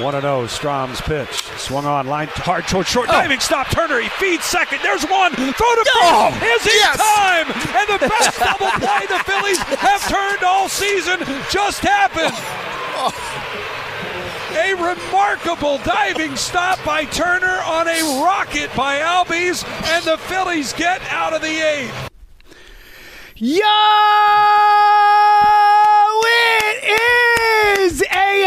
One 0.00 0.14
and 0.14 0.22
zero. 0.22 0.46
Strahm's 0.46 1.02
pitch 1.02 1.42
swung 1.58 1.84
on 1.84 2.06
line 2.06 2.28
hard 2.28 2.66
toward 2.66 2.86
short 2.86 3.08
oh. 3.10 3.12
diving 3.12 3.40
stop. 3.40 3.68
Turner 3.70 4.00
he 4.00 4.08
feeds 4.08 4.44
second. 4.44 4.80
There's 4.82 5.04
one. 5.04 5.32
Throw 5.34 5.44
to 5.52 5.84
Oh. 5.96 6.32
Is 6.42 6.66
it 6.66 6.74
yes. 6.74 6.96
time? 6.96 7.46
And 7.76 8.00
the 8.00 8.08
best 8.08 8.38
double 8.38 8.70
play 8.80 9.06
the 9.06 9.22
Phillies 9.24 9.58
have 9.58 10.00
turned 10.08 10.42
all 10.42 10.68
season 10.68 11.20
just 11.50 11.80
happened. 11.80 12.32
A 14.54 14.74
remarkable 14.74 15.78
diving 15.78 16.36
stop 16.36 16.78
by 16.84 17.04
Turner 17.06 17.60
on 17.64 17.88
a 17.88 18.22
rocket 18.22 18.70
by 18.76 18.98
Albies, 18.98 19.64
and 19.88 20.04
the 20.04 20.16
Phillies 20.16 20.72
get 20.74 21.00
out 21.10 21.32
of 21.32 21.40
the 21.42 21.48
eighth. 21.48 22.10
Yo, 23.36 23.60
it 26.24 26.84
is 27.80 28.02
a 28.02 28.46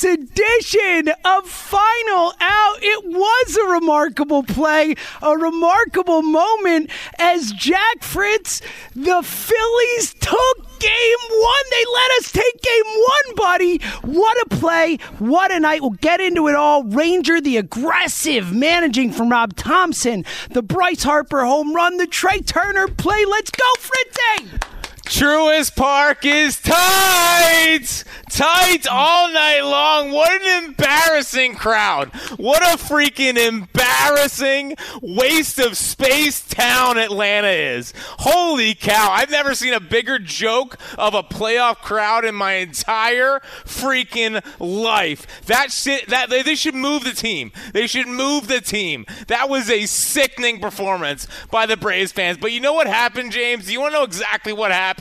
Hopes 0.00 0.04
edition 0.04 1.12
of 1.24 1.48
Final 1.48 2.32
Out. 2.40 2.78
It 2.80 3.04
was 3.06 3.56
a 3.56 3.72
remarkable 3.72 4.42
play, 4.42 4.94
a 5.22 5.36
remarkable 5.36 6.22
moment 6.22 6.90
as 7.18 7.52
Jack 7.52 8.02
Fritz, 8.02 8.60
the 8.94 9.22
Phillies 9.22 10.14
took 10.14 10.78
game 10.78 11.18
one. 11.30 11.64
They 11.70 11.84
let 11.92 12.10
us 12.18 12.32
take 12.32 12.62
game 12.62 12.84
one, 12.84 13.34
buddy. 13.36 13.78
What 14.02 14.40
a 14.46 14.56
play. 14.56 14.96
What 15.18 15.52
a 15.52 15.60
night. 15.60 15.82
We'll 15.82 15.90
get 15.90 16.20
into 16.20 16.48
it 16.48 16.54
all. 16.54 16.84
Ranger, 16.84 17.40
the 17.40 17.56
aggressive 17.56 18.54
managing 18.54 19.12
from 19.12 19.30
Rob 19.30 19.56
Thomson, 19.56 20.24
the 20.50 20.62
Bryce 20.62 21.02
Harper 21.02 21.44
home 21.44 21.74
run, 21.74 21.96
the 21.96 22.06
Trea 22.06 22.42
Turner 22.42 22.88
play. 22.88 23.24
Let's 23.24 23.50
go, 23.50 23.66
Fritzy! 23.78 24.79
Truist 25.10 25.74
Park 25.74 26.24
is 26.24 26.60
tight! 26.60 28.04
Tight 28.30 28.86
all 28.88 29.32
night 29.32 29.60
long. 29.62 30.12
What 30.12 30.40
an 30.40 30.66
embarrassing 30.66 31.56
crowd. 31.56 32.14
What 32.36 32.62
a 32.62 32.78
freaking 32.78 33.36
embarrassing 33.36 34.76
waste 35.02 35.58
of 35.58 35.76
space 35.76 36.46
town 36.46 36.96
Atlanta 36.96 37.48
is. 37.48 37.92
Holy 38.20 38.72
cow. 38.74 39.10
I've 39.10 39.32
never 39.32 39.56
seen 39.56 39.74
a 39.74 39.80
bigger 39.80 40.20
joke 40.20 40.78
of 40.96 41.12
a 41.12 41.24
playoff 41.24 41.78
crowd 41.78 42.24
in 42.24 42.36
my 42.36 42.52
entire 42.54 43.40
freaking 43.64 44.40
life. 44.60 45.44
That 45.46 45.72
shit, 45.72 46.08
that, 46.08 46.30
they, 46.30 46.42
they 46.42 46.54
should 46.54 46.76
move 46.76 47.02
the 47.02 47.10
team. 47.10 47.50
They 47.72 47.88
should 47.88 48.06
move 48.06 48.46
the 48.46 48.60
team. 48.60 49.06
That 49.26 49.48
was 49.48 49.68
a 49.68 49.86
sickening 49.86 50.60
performance 50.60 51.26
by 51.50 51.66
the 51.66 51.76
Braves 51.76 52.12
fans. 52.12 52.38
But 52.38 52.52
you 52.52 52.60
know 52.60 52.74
what 52.74 52.86
happened, 52.86 53.32
James? 53.32 53.70
You 53.70 53.80
want 53.80 53.92
to 53.92 53.98
know 53.98 54.04
exactly 54.04 54.52
what 54.52 54.70
happened? 54.70 54.99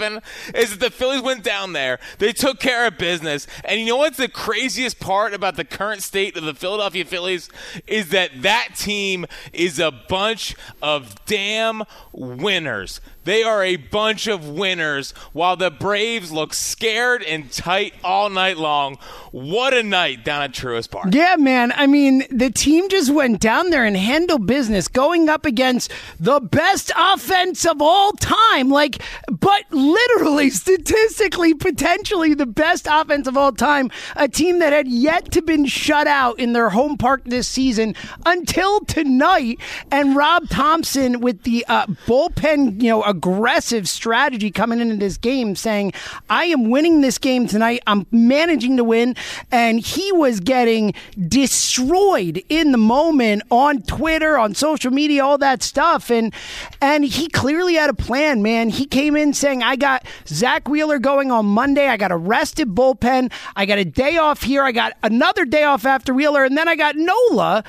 Is 0.53 0.71
that 0.71 0.79
the 0.79 0.89
Phillies 0.89 1.21
went 1.21 1.43
down 1.43 1.73
there, 1.73 1.99
they 2.17 2.33
took 2.33 2.59
care 2.59 2.87
of 2.87 2.97
business, 2.97 3.47
and 3.63 3.79
you 3.79 3.87
know 3.87 3.97
what's 3.97 4.17
the 4.17 4.29
craziest 4.29 4.99
part 4.99 5.33
about 5.33 5.55
the 5.55 5.65
current 5.65 6.03
state 6.03 6.37
of 6.37 6.43
the 6.43 6.53
Philadelphia 6.53 7.05
Phillies? 7.05 7.49
Is 7.87 8.09
that 8.09 8.41
that 8.41 8.69
team 8.75 9.25
is 9.53 9.79
a 9.79 9.91
bunch 9.91 10.55
of 10.81 11.15
damn 11.25 11.83
winners. 12.11 13.01
They 13.25 13.43
are 13.43 13.63
a 13.63 13.75
bunch 13.75 14.27
of 14.27 14.47
winners 14.47 15.11
while 15.33 15.57
the 15.57 15.69
Braves 15.69 16.31
look 16.31 16.53
scared 16.53 17.21
and 17.23 17.51
tight 17.51 17.93
all 18.03 18.29
night 18.29 18.57
long. 18.57 18.97
What 19.31 19.73
a 19.73 19.83
night 19.83 20.23
down 20.23 20.43
at 20.43 20.53
Truist 20.53 20.91
Park. 20.91 21.13
Yeah, 21.13 21.35
man. 21.35 21.73
I 21.75 21.85
mean, 21.85 22.23
the 22.31 22.49
team 22.49 22.87
just 22.89 23.11
went 23.11 23.39
down 23.39 23.69
there 23.69 23.85
and 23.85 23.97
handled 23.97 24.47
business, 24.47 24.87
going 24.87 25.27
up 25.27 25.45
against 25.45 25.91
the 26.19 26.39
best 26.39 26.91
offense 26.97 27.65
of 27.65 27.81
all 27.81 28.13
time. 28.13 28.69
Like, 28.69 29.01
but 29.29 29.65
literally, 29.69 30.49
statistically, 30.49 31.53
potentially 31.53 32.33
the 32.33 32.45
best 32.45 32.87
offense 32.89 33.27
of 33.27 33.35
all 33.35 33.51
time. 33.51 33.91
A 34.15 34.27
team 34.27 34.59
that 34.59 34.71
had 34.71 34.87
yet 34.87 35.31
to 35.33 35.41
been 35.49 35.65
shut 35.65 36.05
out 36.05 36.37
in 36.39 36.53
their 36.53 36.69
home 36.69 36.95
park 36.95 37.23
this 37.25 37.47
season 37.47 37.95
until 38.23 38.81
tonight. 38.81 39.59
And 39.91 40.15
Rob 40.15 40.47
Thomson 40.47 41.21
with 41.21 41.41
the 41.41 41.65
uh, 41.67 41.87
bullpen, 42.05 42.81
you 42.81 42.89
know, 42.89 43.01
aggressive 43.09 43.89
strategy 43.89 44.51
coming 44.51 44.79
into 44.79 44.95
this 44.95 45.17
game, 45.17 45.55
saying, 45.55 45.93
"I 46.29 46.45
am 46.45 46.69
winning 46.69 47.01
this 47.01 47.17
game 47.17 47.47
tonight. 47.47 47.81
I'm 47.87 48.05
managing 48.11 48.77
to 48.77 48.83
win." 48.83 49.15
And 49.51 49.79
he 49.79 50.11
was 50.11 50.39
getting 50.39 50.93
destroyed 51.27 52.43
in 52.49 52.71
the 52.71 52.77
moment 52.77 53.41
on 53.49 53.81
Twitter, 53.81 54.37
on 54.37 54.53
social 54.53 54.91
media, 54.91 55.25
all 55.25 55.37
that 55.39 55.63
stuff. 55.63 56.09
And 56.11 56.33
and 56.81 57.03
he 57.03 57.27
clearly 57.27 57.73
had 57.73 57.89
a 57.89 57.93
plan, 57.93 58.41
man. 58.43 58.69
He 58.69 58.85
came 58.85 59.15
in 59.15 59.33
saying, 59.33 59.63
"I 59.63 59.75
got 59.75 60.05
Zack 60.27 60.69
Wheeler 60.69 60.99
going 60.99 61.31
on 61.31 61.47
Monday. 61.47 61.87
I 61.87 61.97
got 61.97 62.11
a 62.11 62.17
rested 62.17 62.69
bullpen. 62.69 63.31
I 63.55 63.65
got 63.65 63.79
a 63.79 63.85
day 63.85 64.17
off 64.17 64.43
here. 64.43 64.63
I 64.63 64.71
got 64.71 64.93
another 65.01 65.45
day 65.45 65.63
off 65.63 65.85
after 65.85 66.13
Wheeler, 66.13 66.43
and 66.43 66.55
then 66.57 66.67
I 66.67 66.75
got 66.75 66.95
Nola." 66.95 67.63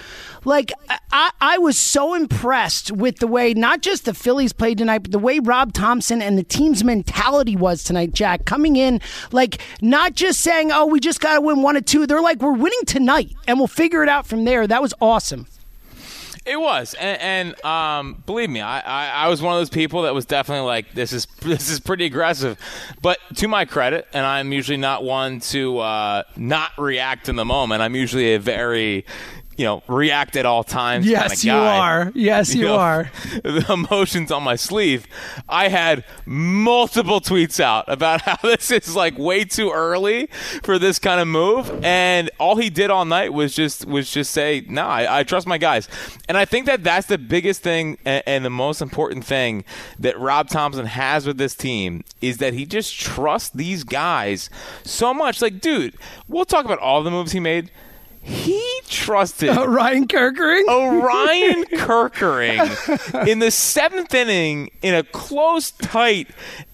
Like 0.45 0.73
I, 1.13 1.31
I 1.41 1.59
was 1.59 1.77
so 1.77 2.15
impressed 2.15 2.91
with 2.91 3.19
the 3.19 3.27
way 3.27 3.53
not 3.53 3.83
just 3.83 4.05
the 4.05 4.15
Phillies 4.15 4.53
played 4.53 4.79
tonight, 4.79 5.01
but 5.03 5.13
the 5.13 5.19
way 5.19 5.30
Rob 5.39 5.73
Thomson 5.73 6.21
and 6.21 6.37
the 6.37 6.43
team's 6.43 6.83
mentality 6.83 7.57
was 7.57 7.85
tonight, 7.85 8.13
Jack, 8.13 8.45
coming 8.45 8.77
in 8.77 9.01
like 9.33 9.61
not 9.81 10.15
just 10.15 10.41
saying, 10.41 10.73
"Oh, 10.73 10.87
we 10.87 11.01
just 11.01 11.21
got 11.21 11.35
to 11.35 11.41
win 11.41 11.63
one 11.63 11.77
or 11.77 11.81
two. 11.81 12.07
They're 12.07 12.21
like, 12.21 12.41
"We're 12.41 12.53
winning 12.53 12.85
tonight, 12.87 13.33
and 13.47 13.59
we'll 13.59 13.69
figure 13.69 14.03
it 14.03 14.09
out 14.09 14.27
from 14.27 14.45
there." 14.45 14.67
That 14.67 14.83
was 14.83 14.95
awesome. 15.01 15.47
It 16.47 16.59
was, 16.59 16.95
and, 16.95 17.21
and 17.21 17.65
um, 17.67 18.23
believe 18.25 18.49
me, 18.49 18.63
I, 18.63 18.81
I, 18.81 19.25
I 19.25 19.29
was 19.29 19.43
one 19.43 19.55
of 19.55 19.61
those 19.61 19.69
people 19.69 20.03
that 20.03 20.15
was 20.15 20.25
definitely 20.25 20.67
like, 20.67 20.95
this 20.95 21.13
is 21.13 21.27
this 21.43 21.71
is 21.71 21.81
pretty 21.81 22.07
aggressive. 22.07 22.59
But 23.03 23.19
to 23.37 23.49
my 23.49 23.67
credit, 23.67 24.09
and 24.13 24.25
I'm 24.25 24.53
usually 24.53 24.79
not 24.79 25.05
one 25.05 25.41
to 25.41 25.79
uh, 25.79 26.23
not 26.37 26.73
react 26.79 27.29
in 27.29 27.37
the 27.37 27.45
moment. 27.45 27.83
I'm 27.83 27.95
usually 27.95 28.35
a 28.35 28.39
very 28.39 29.05
you 29.61 29.67
know, 29.67 29.83
react 29.89 30.37
at 30.37 30.47
all 30.47 30.65
times. 30.65 31.07
Yes, 31.07 31.21
kind 31.21 31.33
of 31.33 31.45
you 31.45 31.53
are. 31.53 32.13
Yes, 32.15 32.55
you 32.55 32.65
know, 32.65 32.77
are. 32.77 33.11
The 33.43 33.67
emotions 33.71 34.33
on 34.33 34.43
my 34.43 34.57
sleeve. 34.57 35.07
I 35.51 35.69
had 35.69 36.03
multiple 36.25 37.21
tweets 37.21 37.61
out 37.61 37.85
about 37.87 38.21
how 38.23 38.39
this 38.43 38.71
is 38.71 38.97
like 38.97 39.19
way 39.19 39.45
too 39.45 39.71
early 39.71 40.29
for 40.63 40.79
this 40.79 40.99
kind 40.99 41.21
of 41.21 41.29
move, 41.29 41.85
and 41.85 42.31
all 42.39 42.57
he 42.57 42.71
did 42.71 42.89
all 42.91 43.05
night 43.05 43.35
was 43.35 43.55
just 43.55 43.85
was 43.85 44.11
just 44.11 44.31
say, 44.31 44.65
"No, 44.67 44.87
I, 44.87 45.19
I 45.19 45.23
trust 45.25 45.47
my 45.47 45.59
guys," 45.59 45.91
and 46.27 46.39
I 46.39 46.47
think 46.47 46.65
that 46.65 46.83
that's 46.83 47.09
the 47.09 47.19
biggest 47.19 47.61
thing 47.63 47.99
and, 48.07 48.23
and 48.27 48.45
the 48.47 48.51
most 48.51 48.81
important 48.81 49.27
thing 49.27 49.65
that 49.99 50.19
Rob 50.19 50.49
Thomson 50.49 50.87
has 50.87 51.27
with 51.27 51.37
this 51.37 51.55
team 51.55 52.03
is 52.23 52.39
that 52.39 52.55
he 52.55 52.65
just 52.65 52.99
trusts 52.99 53.51
these 53.51 53.85
guys 53.85 54.49
so 54.85 55.13
much. 55.13 55.43
Like, 55.43 55.61
dude, 55.61 55.97
we'll 56.29 56.47
talk 56.47 56.65
about 56.65 56.79
all 56.79 57.03
the 57.03 57.11
moves 57.11 57.33
he 57.33 57.41
made. 57.41 57.71
He 58.23 58.63
trusted 58.87 59.49
Ryan 59.57 60.07
Kerkering. 60.07 60.65
Oh, 60.69 61.01
Orion 61.01 61.65
Kerkering 61.65 63.27
in 63.29 63.39
the 63.39 63.51
seventh 63.51 64.13
inning 64.15 64.71
in 64.83 64.95
a 64.95 65.03
close, 65.03 65.71
tight 65.71 66.29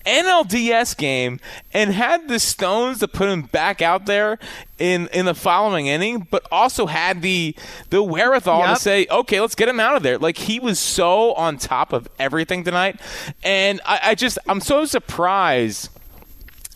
NLDS 0.04 0.96
game 0.96 1.38
and 1.72 1.92
had 1.92 2.28
the 2.28 2.38
stones 2.40 2.98
to 3.00 3.08
put 3.08 3.28
him 3.28 3.42
back 3.42 3.80
out 3.80 4.06
there 4.06 4.38
in, 4.78 5.08
in 5.08 5.26
the 5.26 5.34
following 5.34 5.86
inning, 5.86 6.26
but 6.30 6.46
also 6.50 6.86
had 6.86 7.22
the 7.22 7.54
the 7.90 8.02
wherewithal 8.02 8.60
Yep. 8.60 8.76
to 8.76 8.82
say, 8.82 9.06
okay, 9.10 9.40
let's 9.40 9.54
get 9.54 9.68
him 9.68 9.78
out 9.80 9.96
of 9.96 10.02
there. 10.02 10.18
Like 10.18 10.36
he 10.38 10.58
was 10.58 10.78
so 10.78 11.32
on 11.34 11.58
top 11.58 11.92
of 11.92 12.08
everything 12.18 12.64
tonight. 12.64 13.00
And 13.44 13.80
I, 13.86 14.00
I 14.02 14.14
just 14.14 14.38
I'm 14.48 14.60
so 14.60 14.84
surprised 14.84 15.90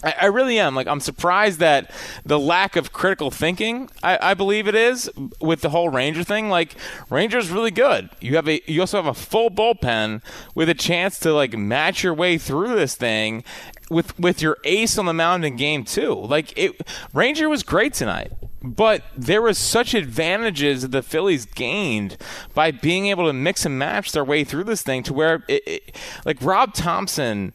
I, 0.02 0.14
I 0.23 0.26
really 0.26 0.58
am. 0.58 0.75
Like, 0.75 0.87
I'm 0.87 1.00
surprised 1.00 1.58
that 1.61 1.91
the 2.25 2.38
lack 2.38 2.76
of 2.76 2.93
critical 2.93 3.31
thinking, 3.31 3.91
I, 4.02 4.31
I 4.31 4.35
believe 4.35 4.67
it 4.67 4.75
is, 4.75 5.11
with 5.41 5.61
the 5.61 5.70
whole 5.70 5.88
Ranger 5.88 6.25
thing. 6.25 6.49
Like, 6.49 6.75
Ranger's 7.11 7.50
really 7.50 7.70
good. 7.70 8.11
You 8.20 8.37
have 8.37 8.49
a, 8.49 8.62
you 8.67 8.81
also 8.81 8.97
have 8.97 9.06
a 9.06 9.14
full 9.14 9.50
bullpen 9.50 10.23
with 10.55 10.69
a 10.69 10.75
chance 10.75 11.19
to 11.20 11.32
like 11.32 11.56
match 11.56 12.02
your 12.02 12.14
way 12.14 12.38
through 12.38 12.75
this 12.75 12.94
thing 12.94 13.44
with 13.91 14.19
with 14.19 14.41
your 14.41 14.56
ace 14.64 14.97
on 14.99 15.06
the 15.06 15.12
mound 15.12 15.44
in 15.44 15.56
game 15.56 15.85
two. 15.85 16.14
Like, 16.14 16.56
it, 16.56 16.81
Ranger 17.12 17.49
was 17.49 17.62
great 17.62 17.94
tonight. 17.94 18.32
But 18.62 19.05
there 19.17 19.41
was 19.41 19.56
such 19.56 19.94
advantages 19.94 20.82
that 20.82 20.91
the 20.91 21.02
Phillies 21.02 21.47
gained 21.47 22.19
by 22.52 22.70
being 22.70 23.06
able 23.06 23.26
to 23.26 23.32
mix 23.32 23.64
and 23.64 23.79
match 23.79 24.12
their 24.12 24.25
way 24.25 24.44
through 24.44 24.64
this 24.64 24.82
thing 24.82 25.02
to 25.05 25.14
where, 25.14 25.44
it, 25.49 25.62
it, 25.67 25.97
like 26.26 26.37
Rob 26.43 26.75
Thomson, 26.75 27.55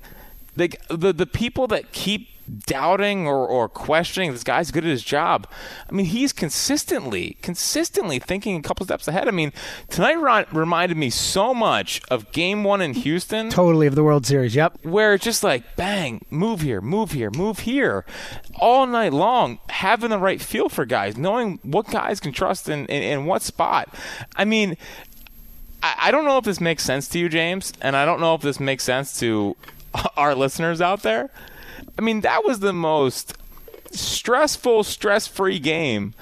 like 0.57 0.81
the 0.87 1.13
the 1.13 1.27
people 1.27 1.67
that 1.67 1.91
keep 1.91 2.29
doubting 2.65 3.27
or, 3.27 3.47
or 3.47 3.67
questioning 3.67 4.31
this 4.31 4.43
guy's 4.43 4.71
good 4.71 4.83
at 4.83 4.89
his 4.89 5.03
job. 5.03 5.47
I 5.89 5.93
mean, 5.93 6.05
he's 6.07 6.31
consistently, 6.33 7.37
consistently 7.41 8.19
thinking 8.19 8.55
a 8.55 8.61
couple 8.61 8.85
steps 8.85 9.07
ahead. 9.07 9.27
I 9.27 9.31
mean, 9.31 9.51
tonight 9.89 10.19
ri- 10.19 10.45
reminded 10.51 10.97
me 10.97 11.09
so 11.09 11.53
much 11.53 12.01
of 12.09 12.31
Game 12.31 12.63
One 12.63 12.81
in 12.81 12.93
Houston, 12.93 13.49
Totally 13.49 13.87
of 13.87 13.95
the 13.95 14.03
World 14.03 14.25
Series. 14.25 14.55
Yep. 14.55 14.85
where 14.85 15.13
it's 15.13 15.23
just 15.23 15.43
like 15.43 15.75
bang, 15.75 16.23
move 16.29 16.61
here, 16.61 16.81
move 16.81 17.11
here, 17.11 17.31
move 17.31 17.59
here, 17.59 18.05
all 18.59 18.85
night 18.85 19.13
long, 19.13 19.59
having 19.69 20.09
the 20.09 20.19
right 20.19 20.41
feel 20.41 20.69
for 20.69 20.85
guys, 20.85 21.17
knowing 21.17 21.59
what 21.63 21.87
guys 21.89 22.19
can 22.19 22.31
trust 22.31 22.69
in 22.69 22.85
in, 22.87 23.03
in 23.03 23.25
what 23.25 23.41
spot. 23.41 23.93
I 24.35 24.45
mean. 24.45 24.77
I 25.83 25.95
I 26.07 26.11
don't 26.11 26.25
know 26.25 26.37
if 26.37 26.45
this 26.45 26.61
makes 26.61 26.83
sense 26.83 27.07
to 27.09 27.19
you, 27.19 27.29
James, 27.29 27.73
and 27.81 27.95
I 27.95 28.05
don't 28.05 28.19
know 28.19 28.33
if 28.35 28.41
this 28.41 28.59
makes 28.59 28.83
sense 28.83 29.19
to 29.19 29.55
our 30.17 30.33
listeners 30.35 30.81
out 30.81 31.03
there. 31.03 31.29
I 31.97 32.01
mean, 32.01 32.21
that 32.21 32.45
was 32.45 32.59
the 32.59 32.73
most 32.73 33.37
stressful, 33.91 34.83
stress 34.83 35.27
free 35.27 35.59
game 35.59 36.13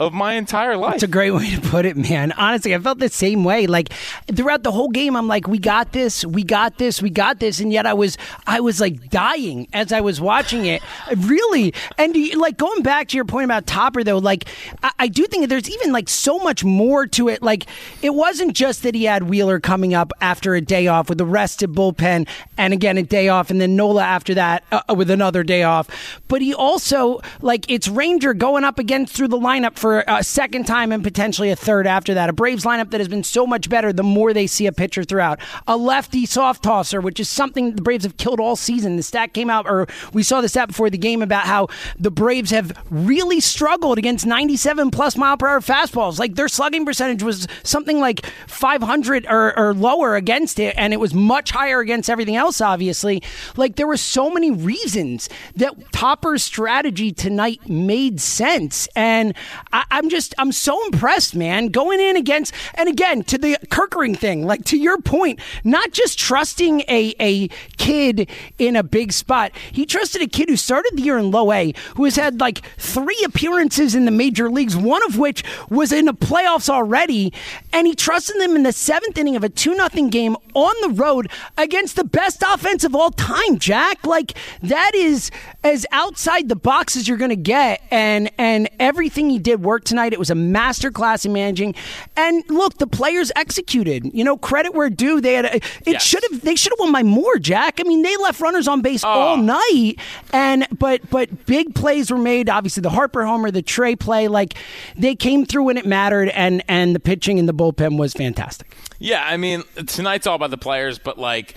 of 0.00 0.14
my 0.14 0.32
entire 0.32 0.78
life. 0.78 0.94
It's 0.94 1.02
a 1.02 1.06
great 1.08 1.30
way 1.30 1.54
to 1.54 1.60
put 1.60 1.84
it, 1.84 1.94
man. 1.94 2.32
Honestly, 2.32 2.74
I 2.74 2.78
felt 2.78 2.98
the 2.98 3.10
same 3.10 3.44
way. 3.44 3.66
Like 3.66 3.92
throughout 4.34 4.62
the 4.62 4.72
whole 4.72 4.88
game, 4.88 5.14
I'm 5.14 5.28
like, 5.28 5.46
"We 5.46 5.58
got 5.58 5.92
this, 5.92 6.24
we 6.24 6.42
got 6.42 6.78
this, 6.78 7.02
we 7.02 7.10
got 7.10 7.38
this," 7.38 7.60
and 7.60 7.70
yet 7.70 7.84
I 7.84 7.92
was, 7.92 8.16
I 8.46 8.60
was 8.60 8.80
like 8.80 9.10
dying 9.10 9.68
as 9.74 9.92
I 9.92 10.00
was 10.00 10.18
watching 10.18 10.64
it. 10.64 10.82
Really, 11.14 11.74
and 11.98 12.16
like 12.38 12.56
going 12.56 12.82
back 12.82 13.08
to 13.08 13.16
your 13.16 13.26
point 13.26 13.44
about 13.44 13.66
Topper, 13.66 14.02
though, 14.02 14.16
like 14.16 14.48
I, 14.82 14.90
I 15.00 15.08
do 15.08 15.26
think 15.26 15.42
that 15.42 15.48
there's 15.48 15.70
even 15.70 15.92
like 15.92 16.08
so 16.08 16.38
much 16.38 16.64
more 16.64 17.06
to 17.08 17.28
it. 17.28 17.42
Like 17.42 17.66
it 18.00 18.14
wasn't 18.14 18.54
just 18.54 18.82
that 18.84 18.94
he 18.94 19.04
had 19.04 19.24
Wheeler 19.24 19.60
coming 19.60 19.92
up 19.92 20.12
after 20.22 20.54
a 20.54 20.62
day 20.62 20.86
off 20.86 21.10
with 21.10 21.20
a 21.20 21.26
rested 21.26 21.72
bullpen, 21.72 22.26
and 22.56 22.72
again 22.72 22.96
a 22.96 23.02
day 23.02 23.28
off, 23.28 23.50
and 23.50 23.60
then 23.60 23.76
Nola 23.76 24.02
after 24.02 24.32
that 24.32 24.64
uh, 24.72 24.94
with 24.96 25.10
another 25.10 25.42
day 25.42 25.62
off. 25.62 26.20
But 26.26 26.40
he 26.40 26.54
also 26.54 27.20
like 27.42 27.70
it's 27.70 27.86
Ranger 27.86 28.32
going 28.32 28.64
up 28.64 28.78
against 28.78 29.14
through 29.14 29.28
the 29.28 29.38
lineup 29.38 29.76
for 29.76 29.89
a 29.98 30.24
second 30.24 30.66
time 30.66 30.92
and 30.92 31.02
potentially 31.02 31.50
a 31.50 31.56
third 31.56 31.86
after 31.86 32.14
that. 32.14 32.28
A 32.28 32.32
Braves 32.32 32.64
lineup 32.64 32.90
that 32.90 33.00
has 33.00 33.08
been 33.08 33.24
so 33.24 33.46
much 33.46 33.68
better 33.68 33.92
the 33.92 34.02
more 34.02 34.32
they 34.32 34.46
see 34.46 34.66
a 34.66 34.72
pitcher 34.72 35.04
throughout. 35.04 35.40
A 35.66 35.76
lefty 35.76 36.26
soft 36.26 36.62
tosser, 36.62 37.00
which 37.00 37.20
is 37.20 37.28
something 37.28 37.74
the 37.74 37.82
Braves 37.82 38.04
have 38.04 38.16
killed 38.16 38.40
all 38.40 38.56
season. 38.56 38.96
The 38.96 39.02
stat 39.02 39.34
came 39.34 39.50
out, 39.50 39.66
or 39.66 39.86
we 40.12 40.22
saw 40.22 40.40
the 40.40 40.48
stat 40.48 40.68
before 40.68 40.90
the 40.90 40.98
game 40.98 41.22
about 41.22 41.44
how 41.44 41.68
the 41.98 42.10
Braves 42.10 42.50
have 42.50 42.72
really 42.90 43.40
struggled 43.40 43.98
against 43.98 44.26
97 44.26 44.90
plus 44.90 45.16
mile 45.16 45.36
per 45.36 45.48
hour 45.48 45.60
fastballs. 45.60 46.18
Like 46.18 46.34
their 46.34 46.48
slugging 46.48 46.84
percentage 46.84 47.22
was 47.22 47.46
something 47.62 48.00
like 48.00 48.24
500 48.46 49.26
or, 49.28 49.58
or 49.58 49.74
lower 49.74 50.16
against 50.16 50.58
it, 50.58 50.74
and 50.76 50.92
it 50.92 51.00
was 51.00 51.14
much 51.14 51.50
higher 51.50 51.80
against 51.80 52.08
everything 52.08 52.36
else, 52.36 52.60
obviously. 52.60 53.22
Like 53.56 53.76
there 53.76 53.86
were 53.86 53.96
so 53.96 54.30
many 54.30 54.50
reasons 54.50 55.28
that 55.56 55.74
Topper's 55.92 56.42
strategy 56.42 57.12
tonight 57.12 57.68
made 57.68 58.20
sense. 58.20 58.88
And 58.94 59.34
I, 59.72 59.79
I'm 59.90 60.08
just, 60.08 60.34
I'm 60.38 60.52
so 60.52 60.84
impressed, 60.86 61.34
man. 61.34 61.68
Going 61.68 62.00
in 62.00 62.16
against, 62.16 62.54
and 62.74 62.88
again, 62.88 63.22
to 63.24 63.38
the 63.38 63.56
Kerkering 63.66 64.16
thing, 64.16 64.46
like 64.46 64.64
to 64.66 64.76
your 64.76 64.98
point, 64.98 65.40
not 65.64 65.92
just 65.92 66.18
trusting 66.18 66.80
a, 66.88 67.14
a 67.20 67.48
kid 67.76 68.28
in 68.58 68.76
a 68.76 68.82
big 68.82 69.12
spot, 69.12 69.52
he 69.72 69.86
trusted 69.86 70.22
a 70.22 70.26
kid 70.26 70.48
who 70.48 70.56
started 70.56 70.92
the 70.94 71.02
year 71.02 71.18
in 71.18 71.30
low 71.30 71.52
A, 71.52 71.72
who 71.96 72.04
has 72.04 72.16
had 72.16 72.40
like 72.40 72.62
three 72.78 73.22
appearances 73.24 73.94
in 73.94 74.04
the 74.04 74.10
major 74.10 74.50
leagues, 74.50 74.76
one 74.76 75.02
of 75.06 75.18
which 75.18 75.44
was 75.68 75.92
in 75.92 76.06
the 76.06 76.14
playoffs 76.14 76.68
already. 76.68 77.32
And 77.72 77.86
he 77.86 77.94
trusted 77.94 78.40
them 78.40 78.56
in 78.56 78.62
the 78.62 78.72
seventh 78.72 79.16
inning 79.18 79.36
of 79.36 79.44
a 79.44 79.48
two 79.48 79.74
nothing 79.74 80.08
game 80.08 80.36
on 80.54 80.74
the 80.82 80.94
road 80.94 81.30
against 81.56 81.96
the 81.96 82.04
best 82.04 82.42
offense 82.42 82.84
of 82.84 82.94
all 82.94 83.10
time, 83.10 83.58
Jack. 83.58 84.06
Like, 84.06 84.36
that 84.62 84.92
is 84.94 85.30
as 85.62 85.86
outside 85.92 86.48
the 86.48 86.56
box 86.56 86.96
as 86.96 87.06
you're 87.08 87.16
going 87.18 87.30
to 87.30 87.36
get. 87.36 87.82
And, 87.90 88.30
and 88.38 88.68
everything 88.78 89.30
he 89.30 89.38
did 89.38 89.62
work 89.70 89.84
tonight. 89.84 90.12
It 90.12 90.18
was 90.18 90.30
a 90.30 90.34
masterclass 90.34 91.24
in 91.24 91.32
managing. 91.32 91.74
And 92.16 92.42
look, 92.48 92.78
the 92.78 92.86
players 92.86 93.30
executed. 93.36 94.10
You 94.12 94.24
know, 94.24 94.36
credit 94.36 94.74
where 94.74 94.90
due. 94.90 95.20
They 95.20 95.34
had 95.34 95.44
a, 95.46 95.56
it 95.56 95.62
Yes. 95.86 96.04
should 96.04 96.22
have 96.30 96.40
they 96.42 96.56
should 96.56 96.72
have 96.72 96.78
won 96.80 96.92
by 96.92 97.02
more, 97.02 97.38
Jack. 97.38 97.80
I 97.80 97.84
mean, 97.84 98.02
they 98.02 98.16
left 98.18 98.40
runners 98.40 98.66
on 98.68 98.82
base 98.82 99.04
all 99.04 99.36
night, 99.36 99.94
and 100.32 100.66
but 100.78 101.08
but 101.10 101.46
big 101.46 101.74
plays 101.74 102.10
were 102.10 102.18
made. 102.18 102.48
Obviously, 102.50 102.80
the 102.82 102.90
Harper 102.90 103.24
homer, 103.24 103.50
the 103.50 103.62
Trea 103.62 103.96
play, 103.96 104.28
like 104.28 104.54
they 104.96 105.14
came 105.14 105.44
through 105.46 105.64
when 105.64 105.76
it 105.78 105.86
mattered, 105.86 106.28
and 106.30 106.62
and 106.68 106.94
the 106.94 107.00
pitching 107.00 107.38
in 107.38 107.46
the 107.46 107.54
bullpen 107.54 107.96
was 107.98 108.12
fantastic. 108.12 108.76
Yeah, 108.98 109.24
I 109.26 109.36
mean, 109.36 109.62
tonight's 109.86 110.26
all 110.26 110.34
about 110.36 110.50
the 110.50 110.58
players, 110.58 110.98
but 110.98 111.16
like, 111.18 111.54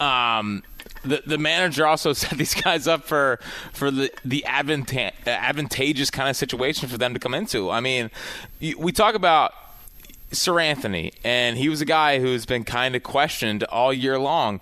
um, 0.00 0.62
the 1.04 1.22
the 1.26 1.38
manager 1.38 1.86
also 1.86 2.12
set 2.14 2.38
these 2.38 2.54
guys 2.54 2.86
up 2.88 3.04
for 3.04 3.38
for 3.72 3.90
the 3.90 4.10
the 4.24 4.44
advanta- 4.46 5.12
advantageous 5.26 6.10
kind 6.10 6.28
of 6.28 6.36
situation 6.36 6.88
for 6.88 6.98
them 6.98 7.14
to 7.14 7.20
come 7.20 7.34
into. 7.34 7.70
I 7.70 7.80
mean, 7.80 8.10
we 8.60 8.92
talk 8.92 9.14
about. 9.14 9.52
Seranthony, 10.32 11.12
and 11.22 11.56
he 11.56 11.68
was 11.68 11.80
a 11.80 11.84
guy 11.84 12.18
who's 12.18 12.44
been 12.44 12.64
kind 12.64 12.96
of 12.96 13.04
questioned 13.04 13.62
all 13.64 13.92
year 13.92 14.18
long. 14.18 14.60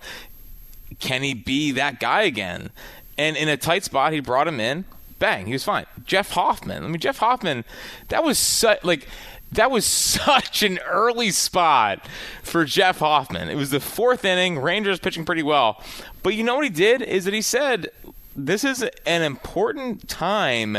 Can 0.98 1.22
he 1.22 1.32
be 1.32 1.72
that 1.72 1.98
guy 1.98 2.22
again? 2.22 2.68
And 3.16 3.38
in 3.38 3.48
a 3.48 3.56
tight 3.56 3.84
spot, 3.84 4.12
he 4.12 4.20
brought 4.20 4.48
him 4.48 4.60
in. 4.60 4.84
Bang, 5.18 5.46
he 5.46 5.52
was 5.52 5.64
fine. 5.64 5.86
Jeff 6.04 6.32
Hoffman. 6.32 6.84
I 6.84 6.88
mean, 6.88 7.00
Jeff 7.00 7.18
Hoffman, 7.18 7.64
that 8.08 8.24
was 8.24 8.38
such 8.38 8.82
like 8.84 9.08
that 9.52 9.70
was 9.70 9.84
such 9.86 10.62
an 10.62 10.78
early 10.80 11.30
spot 11.30 12.06
for 12.42 12.64
Jeff 12.64 12.98
Hoffman. 12.98 13.48
It 13.48 13.54
was 13.54 13.70
the 13.70 13.80
fourth 13.80 14.24
inning. 14.24 14.58
Rangers 14.58 14.98
pitching 14.98 15.24
pretty 15.24 15.42
well, 15.42 15.82
but 16.22 16.34
you 16.34 16.44
know 16.44 16.56
what 16.56 16.64
he 16.64 16.70
did 16.70 17.02
is 17.02 17.24
that 17.24 17.34
he 17.34 17.42
said, 17.42 17.88
"This 18.36 18.64
is 18.64 18.82
an 19.06 19.22
important 19.22 20.08
time 20.08 20.78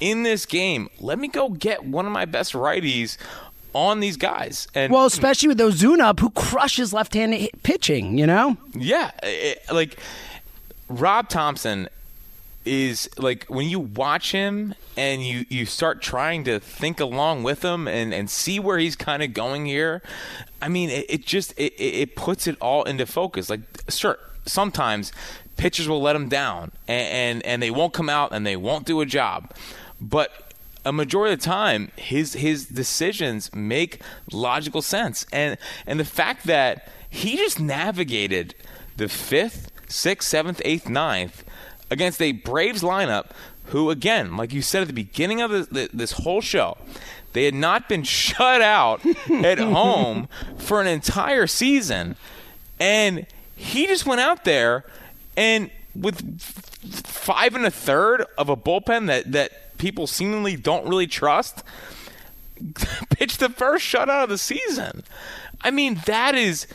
in 0.00 0.22
this 0.22 0.46
game. 0.46 0.88
Let 1.00 1.18
me 1.18 1.28
go 1.28 1.50
get 1.50 1.84
one 1.84 2.06
of 2.06 2.12
my 2.12 2.24
best 2.24 2.52
righties." 2.52 3.16
On 3.74 4.00
these 4.00 4.16
guys, 4.16 4.66
and 4.74 4.90
Well, 4.90 5.04
especially 5.04 5.48
with 5.48 5.58
Ozuna, 5.58 6.18
who 6.18 6.30
crushes 6.30 6.94
left-handed 6.94 7.50
pitching. 7.62 8.18
You 8.18 8.26
know, 8.26 8.56
yeah, 8.74 9.10
it, 9.22 9.60
like 9.70 9.98
Rob 10.88 11.28
Thomson 11.28 11.88
is 12.64 13.08
like 13.18 13.46
when 13.48 13.68
you 13.68 13.80
watch 13.80 14.32
him 14.32 14.74
and 14.96 15.24
you 15.24 15.44
you 15.48 15.64
start 15.66 16.02
trying 16.02 16.44
to 16.44 16.58
think 16.60 17.00
along 17.00 17.42
with 17.42 17.64
him 17.64 17.88
and 17.88 18.12
and 18.12 18.28
see 18.30 18.58
where 18.58 18.78
he's 18.78 18.96
kind 18.96 19.22
of 19.22 19.32
going 19.32 19.66
here. 19.66 20.02
I 20.60 20.68
mean, 20.68 20.90
it, 20.90 21.06
it 21.08 21.26
just 21.26 21.52
it, 21.56 21.72
it 21.78 22.16
puts 22.16 22.46
it 22.46 22.56
all 22.60 22.82
into 22.84 23.06
focus. 23.06 23.48
Like, 23.48 23.60
sure, 23.88 24.18
sometimes 24.48 25.12
pitchers 25.56 25.88
will 25.88 26.00
let 26.00 26.16
him 26.16 26.28
down 26.28 26.72
and, 26.86 27.08
and 27.08 27.46
and 27.46 27.62
they 27.62 27.70
won't 27.70 27.92
come 27.92 28.08
out 28.08 28.32
and 28.32 28.46
they 28.46 28.56
won't 28.56 28.86
do 28.86 29.00
a 29.00 29.06
job, 29.06 29.52
but 30.00 30.52
a 30.84 30.92
majority 30.92 31.34
of 31.34 31.40
the 31.40 31.44
time 31.44 31.90
his 31.96 32.34
his 32.34 32.66
decisions 32.66 33.54
make 33.54 34.00
logical 34.32 34.82
sense. 34.82 35.26
And 35.32 35.58
and 35.86 36.00
the 36.00 36.04
fact 36.04 36.46
that 36.46 36.88
he 37.10 37.36
just 37.36 37.60
navigated 37.60 38.54
the 38.96 39.08
fifth, 39.08 39.70
sixth, 39.88 40.28
seventh, 40.28 40.60
eighth, 40.64 40.88
ninth 40.88 41.44
against 41.90 42.20
a 42.20 42.32
Braves 42.32 42.82
lineup 42.82 43.30
who, 43.66 43.90
again, 43.90 44.36
like 44.36 44.52
you 44.52 44.62
said 44.62 44.82
at 44.82 44.88
the 44.88 44.94
beginning 44.94 45.40
of 45.40 45.50
this, 45.50 45.88
this 45.92 46.12
whole 46.12 46.40
show, 46.40 46.76
they 47.32 47.44
had 47.44 47.54
not 47.54 47.88
been 47.88 48.02
shut 48.04 48.60
out 48.60 49.04
at 49.30 49.58
home 49.58 50.28
for 50.58 50.80
an 50.80 50.86
entire 50.86 51.46
season. 51.46 52.16
And 52.80 53.26
he 53.58 53.86
just 53.86 54.06
went 54.06 54.20
out 54.20 54.44
there 54.44 54.84
and 55.36 55.70
with 55.94 56.40
five 56.40 57.54
and 57.54 57.66
a 57.66 57.70
third 57.70 58.24
of 58.38 58.48
a 58.48 58.56
bullpen 58.56 59.08
that, 59.08 59.32
that 59.32 59.76
people 59.78 60.06
seemingly 60.06 60.56
don't 60.56 60.88
really 60.88 61.06
trust, 61.06 61.64
pitched 63.10 63.40
the 63.40 63.48
first 63.48 63.84
shutout 63.84 64.24
of 64.24 64.28
the 64.28 64.38
season. 64.38 65.02
I 65.60 65.70
mean, 65.72 66.00
that 66.06 66.34
is 66.34 66.66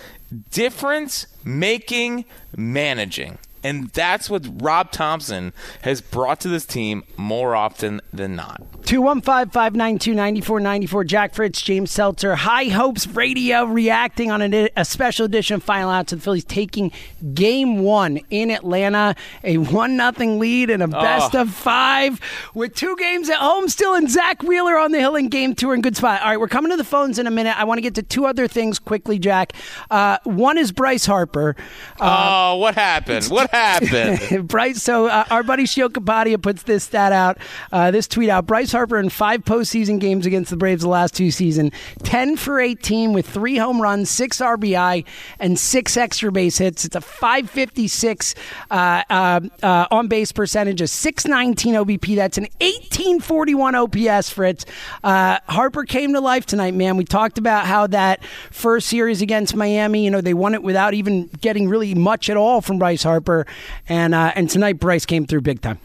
difference 0.51 1.25
making 1.43 2.25
managing. 2.55 3.37
And 3.63 3.89
that's 3.91 4.29
what 4.29 4.45
Rob 4.61 4.91
Thomson 4.91 5.53
has 5.83 6.01
brought 6.01 6.41
to 6.41 6.49
this 6.49 6.65
team 6.65 7.03
more 7.15 7.55
often 7.55 8.01
than 8.11 8.35
not. 8.35 8.61
215 8.85 9.49
592 9.51 10.13
9494. 10.13 11.03
Jack 11.05 11.33
Fritz, 11.33 11.61
James 11.61 11.91
Seltzer, 11.91 12.35
High 12.35 12.65
Hopes 12.65 13.07
Radio 13.07 13.63
reacting 13.65 14.31
on 14.31 14.41
a, 14.41 14.69
a 14.75 14.85
special 14.85 15.25
edition 15.25 15.59
final 15.59 15.89
out 15.89 16.07
to 16.07 16.15
the 16.17 16.21
Phillies 16.21 16.43
taking 16.43 16.91
game 17.33 17.79
one 17.79 18.19
in 18.29 18.51
Atlanta. 18.51 19.15
A 19.43 19.57
1 19.57 19.95
nothing 19.95 20.39
lead 20.39 20.69
and 20.69 20.83
a 20.83 20.87
best 20.87 21.33
oh. 21.33 21.41
of 21.41 21.53
five 21.53 22.19
with 22.53 22.75
two 22.75 22.95
games 22.97 23.29
at 23.29 23.37
home 23.37 23.69
still. 23.69 23.95
And 23.95 24.09
Zack 24.09 24.43
Wheeler 24.43 24.77
on 24.77 24.91
the 24.91 24.99
hill 24.99 25.15
in 25.15 25.29
game 25.29 25.55
two 25.55 25.71
in 25.71 25.81
good 25.81 25.95
spot. 25.95 26.21
All 26.21 26.27
right, 26.27 26.39
we're 26.39 26.47
coming 26.47 26.71
to 26.71 26.77
the 26.77 26.83
phones 26.83 27.17
in 27.19 27.27
a 27.27 27.31
minute. 27.31 27.57
I 27.57 27.63
want 27.63 27.77
to 27.77 27.81
get 27.81 27.95
to 27.95 28.03
two 28.03 28.25
other 28.25 28.47
things 28.47 28.79
quickly, 28.79 29.17
Jack. 29.17 29.53
Uh, 29.89 30.17
one 30.23 30.57
is 30.57 30.71
Bryce 30.71 31.05
Harper. 31.05 31.55
Uh, 31.99 32.51
oh, 32.53 32.57
what 32.57 32.75
happened? 32.75 33.25
What 33.27 33.49
happened? 33.51 34.47
Bryce, 34.47 34.83
so 34.83 35.07
uh, 35.07 35.25
our 35.29 35.43
buddy 35.43 35.65
Sheil 35.65 35.89
Kapadia 35.89 36.41
puts 36.41 36.63
this 36.63 36.83
stat 36.83 37.11
out, 37.11 37.37
uh, 37.71 37.91
this 37.91 38.07
tweet 38.07 38.29
out. 38.29 38.45
Bryce 38.45 38.73
Harper 38.74 39.00
in 39.00 39.10
five 39.10 39.46
postseason 39.46 40.00
games 40.00 40.25
against 40.25 40.50
the 40.50 40.58
Braves 40.58 40.82
the 40.82 40.89
last 40.89 41.15
two 41.15 41.32
seasons, 41.32 41.72
10 42.03 42.36
for 42.36 42.60
18 42.60 43.13
with 43.13 43.27
three 43.27 43.58
home 43.58 43.82
runs, 43.82 44.10
six 44.10 44.39
RBI, 44.39 45.06
and 45.39 45.58
six 45.58 45.96
extra 45.96 46.32
base 46.32 46.58
hits. 46.58 46.84
It's 46.84 46.96
a 46.96 47.01
556 47.01 48.36
uh, 48.70 49.03
uh, 49.10 49.39
uh, 49.62 49.88
on 49.89 50.08
base 50.08 50.32
percentage, 50.32 50.82
a 50.82 50.88
619 50.88 51.75
OBP. 51.75 52.15
That's 52.15 52.38
an 52.38 52.48
1841 52.60 53.75
OPS, 53.75 54.30
Fritz. 54.30 54.65
Uh, 55.03 55.39
Harper 55.48 55.86
came 55.86 56.13
to 56.13 56.20
life 56.20 56.46
tonight, 56.46 56.74
man. 56.74 56.98
We 56.98 57.06
talked 57.06 57.38
about 57.38 57.65
how 57.65 57.88
that 57.88 58.24
first 58.51 58.88
series 58.88 59.22
against 59.22 59.56
Miami, 59.56 60.03
you 60.03 60.12
know, 60.12 60.22
they 60.22 60.34
won 60.34 60.53
it 60.53 60.63
without 60.63 60.94
even 60.94 61.27
getting 61.42 61.70
really 61.70 61.96
much 61.96 62.30
at 62.30 62.38
all 62.38 62.62
from 62.62 62.80
Bryce 62.80 63.03
Harper. 63.03 63.46
And, 63.88 64.13
uh, 64.13 64.34
and 64.36 64.50
tonight, 64.50 64.80
Bryce 64.80 65.06
came 65.06 65.25
through 65.25 65.42
big 65.42 65.62
time. 65.62 65.80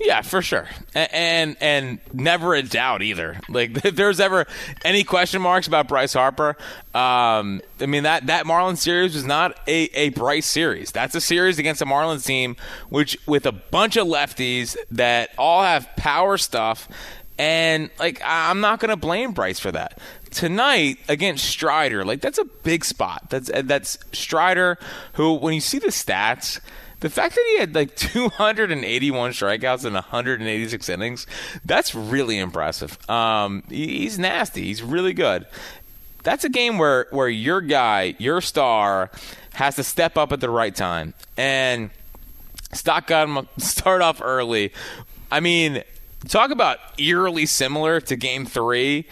Yeah, 0.00 0.22
for 0.22 0.42
sure, 0.42 0.68
and 0.94 1.56
and 1.60 1.98
never 2.12 2.54
a 2.54 2.62
doubt 2.62 3.02
either. 3.02 3.40
Like 3.48 3.84
if 3.84 3.96
there's 3.96 4.20
ever 4.20 4.46
any 4.84 5.02
question 5.02 5.42
marks 5.42 5.66
about 5.66 5.88
Bryce 5.88 6.12
Harper, 6.12 6.56
um, 6.94 7.60
I 7.80 7.86
mean 7.86 8.04
that 8.04 8.28
that 8.28 8.44
Marlins 8.44 8.78
series 8.78 9.14
was 9.14 9.24
not 9.24 9.58
a, 9.66 9.90
a 9.98 10.10
Bryce 10.10 10.46
series. 10.46 10.92
That's 10.92 11.16
a 11.16 11.20
series 11.20 11.58
against 11.58 11.82
a 11.82 11.84
Marlins 11.84 12.24
team 12.24 12.54
which 12.90 13.18
with 13.26 13.44
a 13.44 13.52
bunch 13.52 13.96
of 13.96 14.06
lefties 14.06 14.76
that 14.92 15.30
all 15.36 15.64
have 15.64 15.88
power 15.96 16.38
stuff, 16.38 16.88
and 17.36 17.90
like 17.98 18.22
I'm 18.24 18.60
not 18.60 18.78
to 18.80 18.96
blame 18.96 19.32
Bryce 19.32 19.58
for 19.58 19.72
that 19.72 19.98
tonight 20.30 20.98
against 21.08 21.44
Strider. 21.44 22.04
Like 22.04 22.20
that's 22.20 22.38
a 22.38 22.44
big 22.44 22.84
spot. 22.84 23.30
That's 23.30 23.50
that's 23.64 23.98
Strider 24.12 24.78
who 25.14 25.34
when 25.34 25.54
you 25.54 25.60
see 25.60 25.80
the 25.80 25.88
stats 25.88 26.60
the 27.00 27.10
fact 27.10 27.34
that 27.34 27.44
he 27.52 27.58
had 27.60 27.74
like 27.74 27.94
281 27.96 29.30
strikeouts 29.32 29.84
in 29.84 29.94
186 29.94 30.88
innings, 30.88 31.26
that's 31.64 31.94
really 31.94 32.38
impressive. 32.38 32.98
Um, 33.08 33.62
he's 33.68 34.18
nasty. 34.18 34.64
He's 34.64 34.82
really 34.82 35.12
good. 35.12 35.46
That's 36.24 36.44
a 36.44 36.48
game 36.48 36.78
where 36.78 37.06
where 37.10 37.28
your 37.28 37.60
guy, 37.60 38.14
your 38.18 38.40
star, 38.40 39.10
has 39.54 39.76
to 39.76 39.84
step 39.84 40.16
up 40.16 40.32
at 40.32 40.40
the 40.40 40.50
right 40.50 40.74
time. 40.74 41.14
And 41.36 41.90
Stott 42.72 43.06
got 43.06 43.28
him 43.28 43.48
start 43.58 44.02
off 44.02 44.20
early. 44.20 44.72
I 45.30 45.40
mean, 45.40 45.82
talk 46.26 46.50
about 46.50 46.78
eerily 46.98 47.46
similar 47.46 48.00
to 48.02 48.16
Game 48.16 48.46
Three 48.46 49.06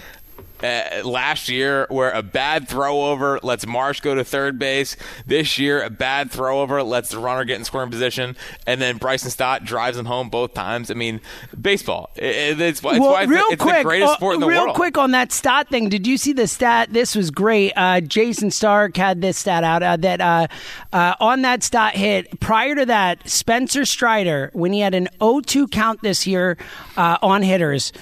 uh, 0.63 1.03
last 1.05 1.49
year 1.49 1.87
where 1.89 2.11
a 2.11 2.23
bad 2.23 2.69
throw 2.69 3.07
over 3.07 3.39
lets 3.43 3.67
Marsh 3.67 4.01
go 4.01 4.15
to 4.15 4.25
third 4.25 4.59
base. 4.59 4.97
This 5.27 5.59
year, 5.59 5.83
a 5.83 5.91
bad 5.91 6.31
throw 6.31 6.61
over 6.61 6.83
lets 6.83 7.11
the 7.11 7.19
runner 7.19 7.45
get 7.45 7.57
in 7.59 7.65
scoring 7.65 7.91
position, 7.91 8.37
and 8.67 8.81
then 8.81 8.97
Bryson 8.97 9.31
Stott 9.31 9.65
drives 9.65 9.97
him 9.97 10.07
home 10.07 10.29
both 10.29 10.55
times. 10.55 10.91
I 10.91 10.95
mean, 10.95 11.21
baseball. 11.61 12.11
It, 12.17 12.61
it's, 12.61 12.61
it's 12.61 12.83
well, 12.83 13.13
why 13.13 13.23
it's, 13.23 13.31
real 13.31 13.47
the, 13.49 13.55
it's 13.55 13.63
quick, 13.63 13.79
the 13.79 13.85
greatest 13.85 14.15
sport 14.15 14.35
in 14.35 14.41
the 14.41 14.47
real 14.47 14.63
world. 14.63 14.67
Real 14.69 14.75
quick 14.75 14.99
on 14.99 15.11
that 15.13 15.33
Stott 15.33 15.69
thing. 15.69 15.89
Did 15.89 16.07
you 16.07 16.17
see 16.17 16.33
the 16.33 16.47
stat? 16.47 16.93
This 16.93 17.15
was 17.15 17.31
great. 17.31 17.73
Uh, 17.77 18.01
Jayson 18.01 18.51
Stark 18.51 18.97
had 18.97 19.21
this 19.21 19.39
stat 19.39 19.65
out 19.65 19.83
uh, 19.83 19.97
that 19.97 20.21
uh, 20.21 20.47
uh, 20.93 21.15
on 21.21 21.43
that 21.43 21.63
Stott 21.63 21.95
hit, 21.95 22.41
prior 22.41 22.75
to 22.75 22.87
that, 22.87 23.29
Spencer 23.29 23.85
Strider, 23.85 24.51
when 24.53 24.73
he 24.73 24.81
had 24.81 24.95
an 24.95 25.09
0 25.21 25.41
2 25.41 25.69
count 25.69 26.03
this 26.03 26.27
year 26.27 26.57
uh, 26.97 27.19
on 27.23 27.43
hitters, 27.43 27.93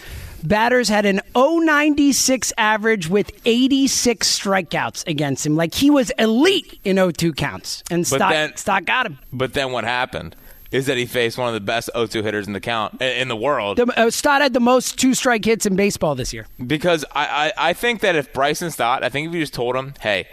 batters 0.46 0.88
had 0.88 1.06
an 1.06 1.20
096 1.34 2.52
average 2.56 3.08
with 3.08 3.30
86 3.44 4.38
strikeouts 4.38 5.06
against 5.08 5.44
him. 5.46 5.56
Like 5.56 5.74
he 5.74 5.90
was 5.90 6.10
elite 6.18 6.78
in 6.84 6.96
02 7.12 7.32
counts, 7.32 7.82
and 7.90 8.06
Stott, 8.06 8.30
then, 8.30 8.56
Stott 8.56 8.84
got 8.84 9.06
him. 9.06 9.18
But 9.32 9.54
then 9.54 9.72
what 9.72 9.84
happened? 9.84 10.36
Is 10.70 10.86
that 10.86 10.96
he 10.96 11.06
faced 11.06 11.38
one 11.38 11.46
of 11.46 11.54
the 11.54 11.60
best 11.60 11.88
0-2 11.94 12.24
hitters 12.24 12.48
in 12.48 12.52
the 12.52 12.60
count 12.60 13.00
in 13.00 13.28
the 13.28 13.36
world? 13.36 13.76
The, 13.78 13.86
uh, 13.96 14.10
Stott 14.10 14.42
had 14.42 14.54
the 14.54 14.60
most 14.60 14.98
two 14.98 15.14
strike 15.14 15.44
hits 15.44 15.66
in 15.66 15.76
baseball 15.76 16.16
this 16.16 16.32
year. 16.32 16.48
Because 16.66 17.04
I, 17.14 17.52
I, 17.56 17.68
I 17.68 17.72
think 17.74 18.00
that 18.00 18.16
if 18.16 18.32
Bryson 18.32 18.72
Stott, 18.72 19.04
I 19.04 19.08
think 19.08 19.28
if 19.28 19.34
you 19.34 19.40
just 19.40 19.54
told 19.54 19.76
him, 19.76 19.94
hey, 20.00 20.26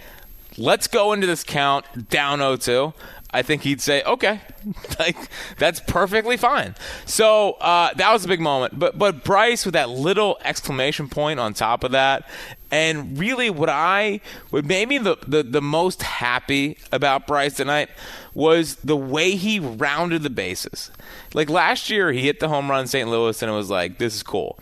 let's 0.58 0.88
go 0.88 1.13
into 1.13 1.27
this 1.27 1.44
count 1.44 2.10
down 2.10 2.39
0-2, 2.39 2.91
I 3.34 3.42
think 3.42 3.64
he'd 3.64 3.82
say, 3.82 4.04
okay, 4.04 4.42
like 5.00 5.18
that's 5.58 5.80
perfectly 5.80 6.38
fine. 6.38 6.76
So 7.06 7.54
uh, 7.54 7.94
that 7.96 8.12
was 8.12 8.26
a 8.26 8.28
big 8.28 8.42
moment. 8.42 8.78
But 8.78 8.98
but 8.98 9.24
Bryce 9.24 9.66
with 9.66 9.74
that 9.74 9.90
little 9.90 10.38
exclamation 10.44 11.08
point 11.08 11.40
on 11.40 11.54
top 11.54 11.84
of 11.84 11.92
that, 11.92 12.30
and 12.72 13.18
really 13.18 13.50
what 13.50 13.70
I 13.70 14.22
what 14.50 14.66
made 14.66 14.90
me 14.90 14.98
the, 14.98 15.18
the, 15.28 15.44
the 15.44 15.62
most 15.62 16.04
happy 16.04 16.78
about 16.92 17.28
Bryce 17.28 17.56
tonight 17.56 17.90
was 18.34 18.76
the 18.76 18.98
way 18.98 19.36
he 19.36 19.60
rounded 19.60 20.24
the 20.24 20.30
bases. 20.30 20.92
Like 21.34 21.50
last 21.50 21.90
year, 21.90 22.12
he 22.12 22.22
hit 22.22 22.40
the 22.40 22.50
home 22.50 22.70
run 22.70 22.82
in 22.82 22.88
St. 22.88 23.10
Louis, 23.10 23.42
and 23.42 23.52
it 23.52 23.56
was 23.56 23.70
like, 23.70 23.98
this 23.98 24.16
is 24.16 24.24
cool. 24.24 24.58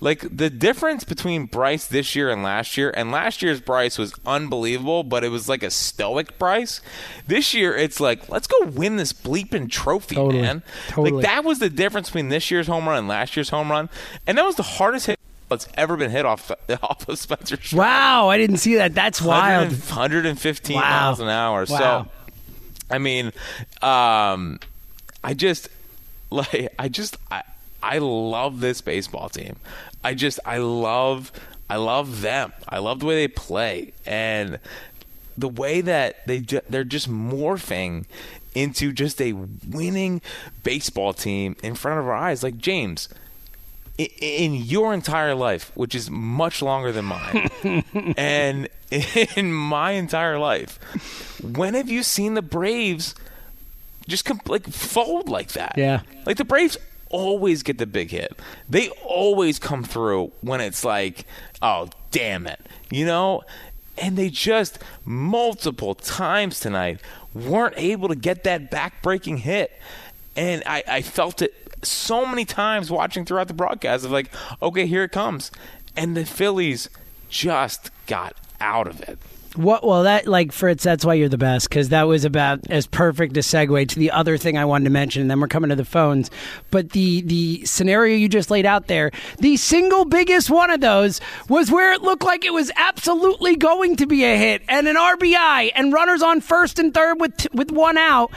Like 0.00 0.24
the 0.34 0.48
difference 0.48 1.04
between 1.04 1.44
Bryce 1.44 1.86
this 1.86 2.16
year 2.16 2.30
and 2.30 2.42
last 2.42 2.76
year, 2.76 2.90
and 2.96 3.12
last 3.12 3.42
year's 3.42 3.60
Bryce 3.60 3.98
was 3.98 4.14
unbelievable, 4.24 5.02
but 5.04 5.24
it 5.24 5.28
was 5.28 5.48
like 5.48 5.62
a 5.62 5.70
stoic 5.70 6.38
Bryce. 6.38 6.80
This 7.26 7.52
year, 7.52 7.76
it's 7.76 8.00
like 8.00 8.28
let's 8.30 8.46
go 8.46 8.66
win 8.66 8.96
this 8.96 9.12
bleeping 9.12 9.70
trophy, 9.70 10.14
totally. 10.14 10.42
man. 10.42 10.62
Totally. 10.88 11.10
Like 11.10 11.24
that 11.24 11.44
was 11.44 11.58
the 11.58 11.68
difference 11.68 12.08
between 12.08 12.30
this 12.30 12.50
year's 12.50 12.66
home 12.66 12.88
run 12.88 12.96
and 12.96 13.08
last 13.08 13.36
year's 13.36 13.50
home 13.50 13.70
run, 13.70 13.90
and 14.26 14.38
that 14.38 14.44
was 14.44 14.56
the 14.56 14.62
hardest 14.62 15.06
hit 15.06 15.20
that's 15.50 15.68
ever 15.74 15.96
been 15.96 16.10
hit 16.10 16.24
off 16.24 16.50
off 16.82 17.06
of 17.06 17.18
Spencer. 17.18 17.58
Wow, 17.76 18.28
I 18.28 18.38
didn't 18.38 18.58
see 18.58 18.76
that. 18.76 18.94
That's 18.94 19.20
wild. 19.20 19.68
115 19.68 20.76
wow. 20.76 20.80
miles 20.80 21.20
an 21.20 21.28
hour. 21.28 21.66
Wow. 21.68 21.78
So, 21.78 22.08
I 22.90 22.98
mean, 22.98 23.32
um, 23.82 24.60
I 25.22 25.34
just 25.34 25.68
like 26.30 26.72
I 26.78 26.88
just 26.88 27.18
I, 27.30 27.42
I 27.82 27.98
love 27.98 28.60
this 28.60 28.80
baseball 28.80 29.28
team. 29.28 29.56
I 30.02 30.14
just 30.14 30.40
I 30.44 30.58
love 30.58 31.32
I 31.68 31.76
love 31.76 32.22
them. 32.22 32.52
I 32.68 32.78
love 32.78 33.00
the 33.00 33.06
way 33.06 33.14
they 33.14 33.28
play 33.28 33.92
and 34.04 34.58
the 35.38 35.48
way 35.48 35.80
that 35.80 36.26
they 36.26 36.40
they're 36.68 36.84
just 36.84 37.08
morphing 37.08 38.06
into 38.54 38.92
just 38.92 39.20
a 39.20 39.32
winning 39.32 40.20
baseball 40.62 41.12
team 41.12 41.56
in 41.62 41.74
front 41.74 42.00
of 42.00 42.06
our 42.06 42.14
eyes. 42.14 42.42
Like 42.42 42.58
James, 42.58 43.08
in 43.98 44.54
your 44.54 44.92
entire 44.92 45.34
life, 45.34 45.70
which 45.74 45.94
is 45.94 46.10
much 46.10 46.62
longer 46.62 46.92
than 46.92 47.04
mine, 47.04 47.50
and 48.16 48.68
in 48.90 49.52
my 49.52 49.92
entire 49.92 50.38
life, 50.38 50.78
when 51.42 51.74
have 51.74 51.88
you 51.88 52.02
seen 52.02 52.34
the 52.34 52.42
Braves 52.42 53.14
just 54.08 54.28
like 54.48 54.66
fold 54.66 55.28
like 55.28 55.52
that? 55.52 55.74
Yeah, 55.76 56.02
like 56.26 56.36
the 56.36 56.44
Braves 56.44 56.76
always 57.10 57.62
get 57.62 57.78
the 57.78 57.86
big 57.86 58.10
hit. 58.10 58.38
They 58.68 58.88
always 59.04 59.58
come 59.58 59.84
through 59.84 60.32
when 60.40 60.60
it's 60.60 60.84
like, 60.84 61.26
oh, 61.60 61.90
damn 62.10 62.46
it. 62.46 62.60
You 62.90 63.04
know? 63.04 63.42
And 63.98 64.16
they 64.16 64.30
just 64.30 64.78
multiple 65.04 65.94
times 65.94 66.60
tonight 66.60 67.00
weren't 67.34 67.74
able 67.76 68.08
to 68.08 68.14
get 68.14 68.44
that 68.44 68.70
back 68.70 69.02
breaking 69.02 69.38
hit. 69.38 69.72
And 70.36 70.62
I, 70.64 70.82
I 70.88 71.02
felt 71.02 71.42
it 71.42 71.54
so 71.82 72.26
many 72.26 72.44
times 72.44 72.90
watching 72.90 73.24
throughout 73.24 73.48
the 73.48 73.54
broadcast 73.54 74.04
of 74.04 74.10
like, 74.10 74.30
okay, 74.62 74.86
here 74.86 75.04
it 75.04 75.12
comes, 75.12 75.50
and 75.96 76.16
the 76.16 76.24
Phillies 76.24 76.88
just 77.28 77.90
got 78.06 78.36
out 78.60 78.86
of 78.86 79.00
it. 79.02 79.18
What? 79.56 79.84
Well, 79.84 80.04
that 80.04 80.26
like 80.26 80.52
Fritz, 80.52 80.84
that's 80.84 81.04
why 81.04 81.14
you're 81.14 81.28
the 81.28 81.38
best 81.38 81.68
because 81.68 81.88
that 81.88 82.04
was 82.04 82.24
about 82.24 82.60
as 82.70 82.86
perfect 82.86 83.36
a 83.36 83.40
segue 83.40 83.88
to 83.88 83.98
the 83.98 84.10
other 84.10 84.36
thing 84.38 84.56
I 84.56 84.64
wanted 84.64 84.84
to 84.84 84.90
mention. 84.90 85.22
And 85.22 85.30
then 85.30 85.40
we're 85.40 85.48
coming 85.48 85.70
to 85.70 85.76
the 85.76 85.84
phones, 85.84 86.30
but 86.70 86.90
the 86.90 87.22
the 87.22 87.64
scenario 87.64 88.16
you 88.16 88.28
just 88.28 88.50
laid 88.50 88.66
out 88.66 88.86
there, 88.86 89.10
the 89.38 89.56
single 89.56 90.04
biggest 90.04 90.50
one 90.50 90.70
of 90.70 90.80
those 90.80 91.20
was 91.48 91.70
where 91.70 91.92
it 91.92 92.02
looked 92.02 92.22
like 92.22 92.44
it 92.44 92.52
was 92.52 92.70
absolutely 92.76 93.56
going 93.56 93.96
to 93.96 94.06
be 94.06 94.24
a 94.24 94.36
hit 94.36 94.62
and 94.68 94.86
an 94.86 94.96
RBI 94.96 95.72
and 95.74 95.92
runners 95.92 96.22
on 96.22 96.40
first 96.40 96.78
and 96.78 96.94
third 96.94 97.20
with 97.20 97.46
with 97.52 97.72
one 97.72 97.98
out, 97.98 98.30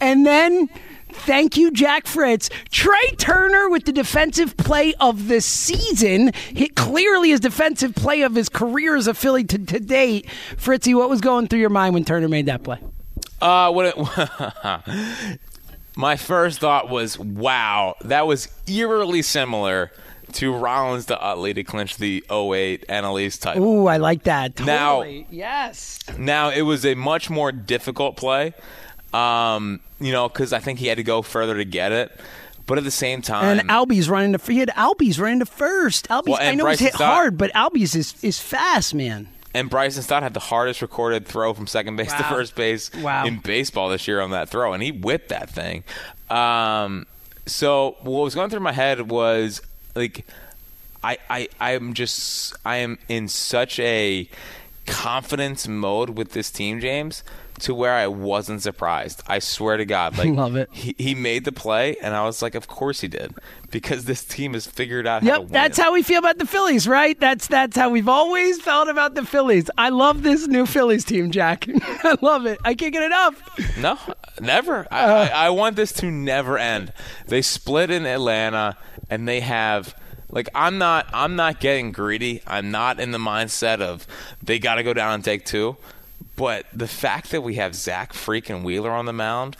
and 0.00 0.26
then 0.26 0.68
Thank 1.14 1.56
you, 1.56 1.70
Jack 1.70 2.06
Fritz. 2.06 2.50
Trea 2.70 3.10
Turner 3.16 3.70
with 3.70 3.84
the 3.84 3.92
defensive 3.92 4.56
play 4.56 4.94
of 5.00 5.28
the 5.28 5.40
season. 5.40 6.32
Hit 6.54 6.76
clearly 6.76 7.30
his 7.30 7.40
defensive 7.40 7.94
play 7.94 8.22
of 8.22 8.34
his 8.34 8.48
career 8.48 8.96
as 8.96 9.06
a 9.06 9.14
Philly 9.14 9.44
to, 9.44 9.58
to 9.58 9.80
date. 9.80 10.28
Fritzy, 10.56 10.94
what 10.94 11.08
was 11.08 11.20
going 11.20 11.48
through 11.48 11.60
your 11.60 11.70
mind 11.70 11.94
when 11.94 12.04
Turner 12.04 12.28
made 12.28 12.46
that 12.46 12.62
play? 12.62 12.78
Uh, 13.40 13.70
what 13.72 13.86
it, 13.86 15.38
my 15.96 16.16
first 16.16 16.60
thought 16.60 16.88
was, 16.88 17.18
wow, 17.18 17.94
that 18.02 18.26
was 18.26 18.48
eerily 18.66 19.22
similar 19.22 19.90
to 20.32 20.52
Rollins 20.52 21.06
to 21.06 21.22
Utley 21.22 21.54
to 21.54 21.62
clinch 21.62 21.96
the 21.96 22.24
08 22.30 22.86
NL 22.88 23.40
title. 23.40 23.64
Ooh, 23.64 23.86
I 23.86 23.98
like 23.98 24.24
that. 24.24 24.56
Totally. 24.56 25.20
Now, 25.20 25.26
yes. 25.30 26.00
Now, 26.18 26.50
it 26.50 26.62
was 26.62 26.84
a 26.84 26.94
much 26.94 27.30
more 27.30 27.52
difficult 27.52 28.16
play. 28.16 28.52
Um, 29.12 29.80
you 30.04 30.12
know, 30.12 30.28
because 30.28 30.52
I 30.52 30.58
think 30.58 30.78
he 30.78 30.86
had 30.86 30.98
to 30.98 31.02
go 31.02 31.22
further 31.22 31.56
to 31.56 31.64
get 31.64 31.90
it. 31.90 32.12
But 32.66 32.78
at 32.78 32.84
the 32.84 32.90
same 32.90 33.22
time, 33.22 33.58
and 33.58 33.68
Albies 33.68 34.08
running 34.08 34.32
to 34.36 34.52
he 34.52 34.58
had 34.58 34.68
Albies 34.70 35.18
running 35.18 35.40
to 35.40 35.46
first. 35.46 36.08
Albies, 36.08 36.28
well, 36.28 36.38
I 36.40 36.54
know 36.54 36.64
Bryson 36.64 36.84
he's 36.84 36.92
hit 36.92 36.96
Stott, 36.96 37.12
hard, 37.12 37.38
but 37.38 37.52
Albies 37.52 37.94
is 37.96 38.14
is 38.22 38.38
fast, 38.38 38.94
man. 38.94 39.28
And 39.54 39.70
Bryson 39.70 40.02
Stott 40.02 40.22
had 40.22 40.34
the 40.34 40.40
hardest 40.40 40.82
recorded 40.82 41.26
throw 41.26 41.54
from 41.54 41.66
second 41.66 41.96
base 41.96 42.10
wow. 42.10 42.18
to 42.18 42.24
first 42.24 42.54
base 42.54 42.90
wow. 42.94 43.24
in 43.24 43.38
baseball 43.38 43.88
this 43.88 44.08
year 44.08 44.20
on 44.20 44.30
that 44.30 44.48
throw, 44.48 44.72
and 44.72 44.82
he 44.82 44.92
whipped 44.92 45.28
that 45.28 45.50
thing. 45.50 45.84
Um, 46.30 47.06
so 47.46 47.96
what 48.00 48.22
was 48.22 48.34
going 48.34 48.50
through 48.50 48.60
my 48.60 48.72
head 48.72 49.10
was 49.10 49.60
like, 49.94 50.26
I 51.02 51.18
I 51.28 51.48
I'm 51.60 51.92
just 51.92 52.56
I 52.64 52.76
am 52.76 52.98
in 53.08 53.28
such 53.28 53.78
a 53.78 54.28
confidence 54.86 55.68
mode 55.68 56.10
with 56.10 56.32
this 56.32 56.50
team, 56.50 56.80
James 56.80 57.22
to 57.60 57.74
where 57.74 57.92
I 57.94 58.06
wasn't 58.06 58.62
surprised. 58.62 59.22
I 59.26 59.38
swear 59.38 59.76
to 59.76 59.84
God, 59.84 60.18
like 60.18 60.30
love 60.30 60.56
it. 60.56 60.68
He, 60.72 60.94
he 60.98 61.14
made 61.14 61.44
the 61.44 61.52
play, 61.52 61.96
and 62.02 62.14
I 62.14 62.24
was 62.24 62.42
like, 62.42 62.54
of 62.54 62.66
course 62.66 63.00
he 63.00 63.08
did, 63.08 63.34
because 63.70 64.04
this 64.04 64.24
team 64.24 64.54
has 64.54 64.66
figured 64.66 65.06
out. 65.06 65.22
Yep, 65.22 65.48
that's 65.48 65.78
how 65.78 65.92
we 65.92 66.02
feel 66.02 66.18
about 66.18 66.38
the 66.38 66.46
Phillies, 66.46 66.88
right? 66.88 67.18
That's 67.18 67.46
that's 67.46 67.76
how 67.76 67.90
we've 67.90 68.08
always 68.08 68.60
felt 68.60 68.88
about 68.88 69.14
the 69.14 69.24
Phillies. 69.24 69.70
I 69.78 69.90
love 69.90 70.22
this 70.22 70.46
new 70.46 70.66
Phillies 70.66 71.04
team, 71.04 71.30
Jack. 71.30 71.66
I 72.04 72.16
love 72.20 72.46
it. 72.46 72.58
I 72.64 72.74
can't 72.74 72.92
get 72.92 73.02
enough. 73.02 73.78
No, 73.78 73.98
never. 74.40 74.86
I, 74.90 75.04
uh, 75.04 75.28
I, 75.32 75.46
I 75.46 75.50
want 75.50 75.76
this 75.76 75.92
to 75.94 76.10
never 76.10 76.58
end. 76.58 76.92
They 77.26 77.42
split 77.42 77.90
in 77.90 78.06
Atlanta, 78.06 78.76
and 79.08 79.28
they 79.28 79.40
have 79.40 79.94
like 80.34 80.48
I'm 80.54 80.78
not 80.78 81.06
I'm 81.12 81.36
not 81.36 81.60
getting 81.60 81.92
greedy. 81.92 82.42
I'm 82.46 82.70
not 82.70 82.98
in 82.98 83.12
the 83.12 83.18
mindset 83.18 83.80
of 83.80 84.06
they 84.42 84.58
got 84.58 84.74
to 84.74 84.82
go 84.82 84.92
down 84.92 85.14
and 85.14 85.24
take 85.24 85.44
two. 85.44 85.76
But 86.36 86.66
the 86.72 86.88
fact 86.88 87.30
that 87.30 87.42
we 87.42 87.54
have 87.54 87.74
Zack 87.74 88.12
freaking 88.12 88.62
Wheeler 88.64 88.90
on 88.90 89.06
the 89.06 89.12
mound 89.12 89.56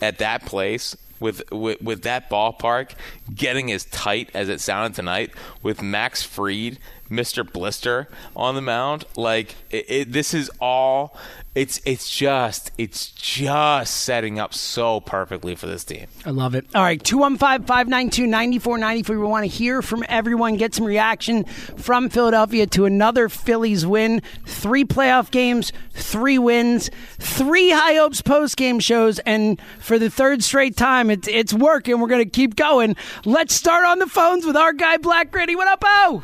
at 0.00 0.18
that 0.18 0.44
place 0.44 0.96
with, 1.20 1.42
with 1.50 1.82
with 1.82 2.02
that 2.02 2.30
ballpark 2.30 2.90
getting 3.34 3.72
as 3.72 3.84
tight 3.86 4.30
as 4.34 4.48
it 4.48 4.60
sounded 4.60 4.94
tonight 4.94 5.32
with 5.62 5.82
Max 5.82 6.22
Fried, 6.22 6.78
Mr. 7.10 7.50
Blister 7.50 8.08
on 8.36 8.54
the 8.54 8.60
mound, 8.60 9.04
like 9.16 9.54
it, 9.70 9.86
it, 9.88 10.12
this 10.12 10.34
is 10.34 10.50
all 10.60 11.16
it's 11.58 11.80
it's 11.84 12.08
just 12.08 12.70
it's 12.78 13.10
just 13.10 13.96
setting 13.96 14.38
up 14.38 14.54
so 14.54 15.00
perfectly 15.00 15.56
for 15.56 15.66
this 15.66 15.82
team. 15.82 16.06
I 16.24 16.30
love 16.30 16.54
it. 16.54 16.66
All 16.72 16.82
right, 16.82 17.02
215-592-9490 17.02 19.00
if 19.00 19.08
we 19.08 19.16
want 19.16 19.42
to 19.44 19.48
hear 19.48 19.82
from 19.82 20.04
everyone, 20.08 20.56
get 20.56 20.72
some 20.74 20.84
reaction 20.84 21.42
from 21.44 22.10
Philadelphia 22.10 22.66
to 22.68 22.84
another 22.84 23.28
Phillies 23.28 23.84
win. 23.84 24.22
Three 24.46 24.84
playoff 24.84 25.32
games, 25.32 25.72
three 25.92 26.38
wins, 26.38 26.90
three 27.18 27.70
high 27.70 27.94
hopes 27.94 28.22
post 28.22 28.56
game 28.56 28.78
shows, 28.78 29.18
and 29.20 29.60
for 29.80 29.98
the 29.98 30.10
third 30.10 30.44
straight 30.44 30.76
time, 30.76 31.10
it's 31.10 31.26
it's 31.26 31.52
working. 31.52 31.98
We're 31.98 32.06
gonna 32.06 32.24
keep 32.26 32.54
going. 32.54 32.94
Let's 33.24 33.54
start 33.54 33.84
on 33.84 33.98
the 33.98 34.06
phones 34.06 34.46
with 34.46 34.56
our 34.56 34.72
guy 34.72 34.98
Black 34.98 35.32
Gritty. 35.32 35.56
What 35.56 35.66
up, 35.66 35.82
oh? 35.84 36.22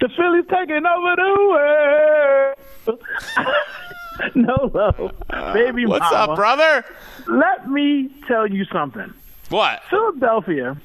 The 0.00 0.08
Phillies 0.16 0.44
taking 0.50 0.84
over 0.86 1.16
the 1.16 1.34
world. 2.86 3.00
no 4.34 4.70
love, 4.74 5.12
uh, 5.30 5.52
baby 5.52 5.86
What's 5.86 6.10
mama. 6.10 6.32
up, 6.32 6.36
brother? 6.36 6.84
Let 7.26 7.68
me 7.68 8.10
tell 8.26 8.46
you 8.46 8.64
something. 8.66 9.12
What? 9.50 9.82
Philadelphia 9.90 10.76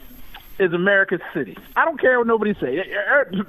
is 0.60 0.74
America's 0.74 1.22
city. 1.34 1.58
I 1.76 1.86
don't 1.86 2.00
care 2.00 2.18
what 2.20 2.28
nobody 2.28 2.54
say. 2.60 2.84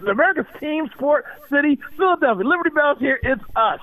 America's 0.09 0.47
team, 0.59 0.88
sport, 0.95 1.27
city, 1.51 1.79
Philadelphia. 1.97 2.45
Liberty 2.45 2.71
Bells 2.71 2.99
here. 2.99 3.19
It's 3.23 3.43
us. 3.57 3.81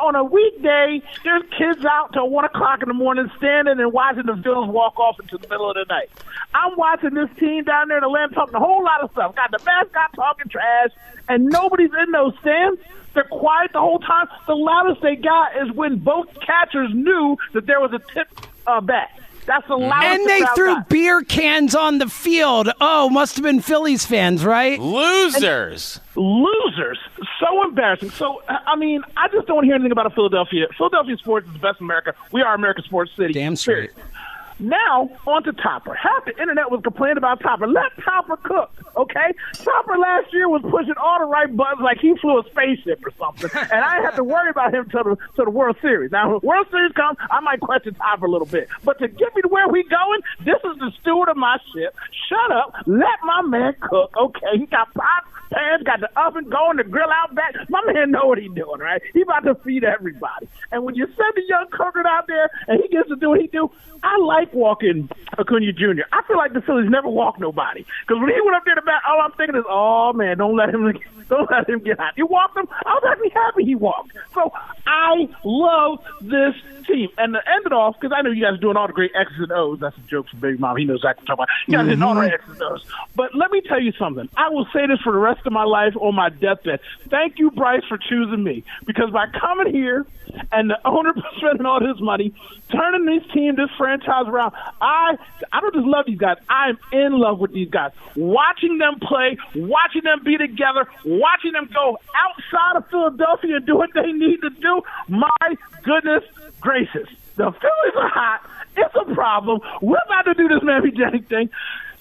On 0.00 0.16
a 0.16 0.24
weekday, 0.24 1.02
there's 1.24 1.42
kids 1.58 1.84
out 1.84 2.14
till 2.14 2.30
one 2.30 2.46
o'clock 2.46 2.80
in 2.80 2.88
the 2.88 2.94
morning 2.94 3.30
standing 3.36 3.78
and 3.78 3.92
watching 3.92 4.24
the 4.24 4.32
Bills 4.32 4.66
walk 4.66 4.98
off 4.98 5.20
into 5.20 5.36
the 5.36 5.46
middle 5.46 5.68
of 5.68 5.74
the 5.74 5.84
night. 5.90 6.08
I'm 6.54 6.74
watching 6.78 7.12
this 7.12 7.28
team 7.38 7.64
down 7.64 7.88
there 7.88 7.98
in 7.98 8.04
Atlanta 8.04 8.34
talking 8.34 8.54
a 8.54 8.58
whole 8.60 8.82
lot 8.82 9.02
of 9.02 9.10
stuff. 9.10 9.36
Got 9.36 9.50
the 9.50 9.62
mascot 9.62 10.14
talking 10.14 10.48
trash, 10.48 10.88
and 11.28 11.44
nobody's 11.44 11.90
in 11.92 12.12
those 12.12 12.32
stands. 12.40 12.80
They're 13.12 13.24
quiet 13.24 13.72
the 13.74 13.80
whole 13.80 13.98
time. 13.98 14.28
The 14.46 14.54
loudest 14.54 15.02
they 15.02 15.16
got 15.16 15.54
is 15.60 15.70
when 15.72 15.98
both 15.98 16.28
catchers 16.40 16.88
knew 16.94 17.36
that 17.52 17.66
there 17.66 17.80
was 17.80 17.92
a 17.92 18.00
tip 18.14 18.28
uh, 18.66 18.80
back. 18.80 19.10
That's 19.50 19.66
the 19.66 19.74
loudest. 19.74 20.06
And 20.06 20.30
they 20.30 20.46
threw 20.54 20.74
got. 20.74 20.88
beer 20.88 21.22
cans 21.22 21.74
on 21.74 21.98
the 21.98 22.08
field. 22.08 22.70
Oh, 22.80 23.10
must 23.10 23.34
have 23.34 23.42
been 23.42 23.60
Phillies 23.60 24.06
fans, 24.06 24.44
right? 24.44 24.78
Losers. 24.78 26.00
And 26.14 26.24
losers. 26.24 27.00
So 27.40 27.64
embarrassing. 27.64 28.10
So 28.10 28.42
I 28.48 28.76
mean, 28.76 29.02
I 29.16 29.26
just 29.26 29.48
don't 29.48 29.64
hear 29.64 29.74
anything 29.74 29.90
about 29.90 30.06
a 30.06 30.10
Philadelphia. 30.10 30.66
Philadelphia 30.78 31.16
sports 31.16 31.48
is 31.48 31.52
the 31.54 31.58
best 31.58 31.80
in 31.80 31.86
America. 31.86 32.14
We 32.30 32.42
are 32.42 32.54
America's 32.54 32.84
sports 32.84 33.10
city. 33.16 33.32
Damn 33.32 33.56
straight. 33.56 33.92
Period. 33.96 34.12
Now, 34.60 35.10
on 35.26 35.42
to 35.44 35.52
Topper. 35.52 35.94
Half 35.94 36.26
the 36.26 36.38
internet 36.40 36.70
was 36.70 36.80
complaining 36.82 37.16
about 37.16 37.40
Topper. 37.40 37.66
Let 37.66 37.96
Topper 38.04 38.36
cook, 38.36 38.70
okay? 38.96 39.32
Topper 39.54 39.96
last 39.96 40.32
year 40.32 40.48
was 40.48 40.60
pushing 40.62 40.94
all 41.00 41.18
the 41.18 41.24
right 41.24 41.48
buttons 41.54 41.80
like 41.82 41.98
he 41.98 42.14
flew 42.20 42.38
a 42.38 42.44
spaceship 42.50 43.00
or 43.04 43.12
something. 43.18 43.50
and 43.72 43.84
I 43.84 44.02
had 44.02 44.16
to 44.16 44.24
worry 44.24 44.50
about 44.50 44.74
him 44.74 44.84
to 44.90 44.98
the, 45.02 45.16
to 45.36 45.44
the 45.44 45.50
World 45.50 45.76
Series. 45.80 46.12
Now, 46.12 46.30
when 46.30 46.40
World 46.42 46.66
Series 46.70 46.92
comes, 46.92 47.16
I 47.30 47.40
might 47.40 47.60
question 47.60 47.94
Topper 47.94 48.26
a 48.26 48.30
little 48.30 48.46
bit. 48.46 48.68
But 48.84 48.98
to 48.98 49.08
get 49.08 49.34
me 49.34 49.42
to 49.42 49.48
where 49.48 49.68
we 49.68 49.82
going, 49.84 50.20
this 50.44 50.60
is 50.64 50.78
the 50.78 50.92
steward 51.00 51.30
of 51.30 51.36
my 51.36 51.56
ship. 51.72 51.96
Shut 52.28 52.52
up. 52.52 52.74
Let 52.86 53.18
my 53.24 53.42
man 53.42 53.74
cook, 53.80 54.14
okay? 54.16 54.58
He 54.58 54.66
got 54.66 54.92
pots, 54.92 55.26
pans, 55.50 55.82
got 55.82 56.00
the 56.00 56.10
oven 56.18 56.48
going, 56.48 56.76
the 56.76 56.84
grill 56.84 57.10
out 57.10 57.34
back. 57.34 57.54
My 57.68 57.82
man 57.92 58.10
know 58.10 58.26
what 58.26 58.38
he's 58.38 58.52
doing, 58.52 58.80
right? 58.80 59.02
He 59.12 59.22
about 59.22 59.44
to 59.44 59.54
feed 59.56 59.84
everybody. 59.84 60.48
And 60.72 60.84
when 60.84 60.94
you 60.94 61.06
send 61.06 61.36
a 61.36 61.48
young 61.48 61.66
cooker 61.70 62.06
out 62.06 62.26
there 62.26 62.50
and 62.68 62.80
he 62.82 62.88
gets 62.88 63.08
to 63.08 63.16
do 63.16 63.30
what 63.30 63.40
he 63.40 63.46
do, 63.48 63.70
I 64.02 64.18
like 64.18 64.52
walking 64.54 65.10
Acuna 65.38 65.72
Jr. 65.72 66.08
I 66.12 66.22
feel 66.26 66.38
like 66.38 66.52
the 66.52 66.62
Phillies 66.62 66.90
never 66.90 67.08
walk 67.08 67.38
nobody 67.38 67.84
because 68.06 68.20
when 68.20 68.30
he 68.30 68.40
went 68.42 68.56
up 68.56 68.64
there 68.64 68.74
to 68.74 68.82
bat, 68.82 69.02
all 69.06 69.20
I'm 69.20 69.32
thinking 69.32 69.56
is, 69.56 69.64
oh 69.68 70.12
man, 70.12 70.38
don't 70.38 70.56
let 70.56 70.70
him, 70.70 70.92
don't 71.28 71.50
let 71.50 71.68
him 71.68 71.80
get 71.80 71.98
hot. 71.98 72.14
He 72.16 72.22
walked 72.22 72.56
him. 72.56 72.66
I 72.86 72.94
was 72.94 73.04
actually 73.10 73.30
happy 73.30 73.64
he 73.64 73.74
walked. 73.74 74.12
So 74.34 74.52
I 74.86 75.28
love 75.44 76.04
this 76.20 76.54
team. 76.86 77.08
And 77.18 77.34
to 77.34 77.40
end 77.48 77.66
it 77.66 77.72
off, 77.72 77.96
because 78.00 78.14
I 78.16 78.22
know 78.22 78.30
you 78.30 78.42
guys 78.42 78.54
are 78.54 78.60
doing 78.60 78.76
all 78.76 78.86
the 78.86 78.92
great 78.92 79.12
X's 79.14 79.38
and 79.38 79.52
O's. 79.52 79.80
That's 79.80 79.96
a 79.96 80.00
joke 80.02 80.28
from 80.28 80.40
Baby 80.40 80.58
Mom. 80.58 80.76
He 80.76 80.84
knows 80.84 81.02
what 81.02 81.18
I'm 81.18 81.26
talking 81.26 81.44
about. 81.44 81.48
You 81.66 81.76
guys 81.76 81.86
mm-hmm. 81.86 82.02
all 82.02 82.14
the 82.14 82.32
X's 82.32 82.50
and 82.50 82.62
O's. 82.62 82.84
But 83.14 83.34
let 83.34 83.50
me 83.50 83.60
tell 83.60 83.80
you 83.80 83.92
something. 83.92 84.28
I 84.36 84.48
will 84.48 84.66
say 84.72 84.86
this 84.86 85.00
for 85.00 85.12
the 85.12 85.18
rest 85.18 85.39
of 85.46 85.52
my 85.52 85.64
life 85.64 85.94
on 85.96 86.14
my 86.14 86.28
deathbed. 86.28 86.80
Thank 87.08 87.38
you, 87.38 87.50
Bryce, 87.50 87.82
for 87.88 87.98
choosing 87.98 88.42
me 88.42 88.64
because 88.86 89.10
by 89.10 89.26
coming 89.26 89.72
here 89.72 90.06
and 90.52 90.70
the 90.70 90.78
owner 90.86 91.12
spending 91.38 91.66
all 91.66 91.80
his 91.80 92.00
money, 92.00 92.34
turning 92.70 93.06
this 93.06 93.30
team, 93.32 93.56
this 93.56 93.70
franchise 93.76 94.26
around, 94.26 94.52
I 94.80 95.16
I 95.52 95.60
don't 95.60 95.74
just 95.74 95.86
love 95.86 96.06
these 96.06 96.18
guys. 96.18 96.36
I'm 96.48 96.78
in 96.92 97.18
love 97.18 97.38
with 97.38 97.52
these 97.52 97.70
guys. 97.70 97.92
Watching 98.16 98.78
them 98.78 98.98
play, 99.00 99.36
watching 99.54 100.02
them 100.04 100.22
be 100.24 100.36
together, 100.36 100.86
watching 101.04 101.52
them 101.52 101.68
go 101.72 101.98
outside 102.14 102.76
of 102.76 102.88
Philadelphia 102.88 103.56
and 103.56 103.66
do 103.66 103.76
what 103.76 103.90
they 103.94 104.12
need 104.12 104.40
to 104.42 104.50
do. 104.50 104.82
My 105.08 105.54
goodness 105.82 106.24
gracious. 106.60 107.08
The 107.36 107.50
Phillies 107.52 107.96
are 107.96 108.08
hot. 108.08 108.42
It's 108.76 108.94
a 108.94 109.14
problem. 109.14 109.60
We're 109.82 109.98
about 110.06 110.22
to 110.22 110.34
do 110.34 110.48
this 110.48 110.62
Mammy 110.62 110.90
Jennings 110.90 111.26
thing. 111.26 111.50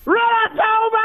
October! 0.07 0.97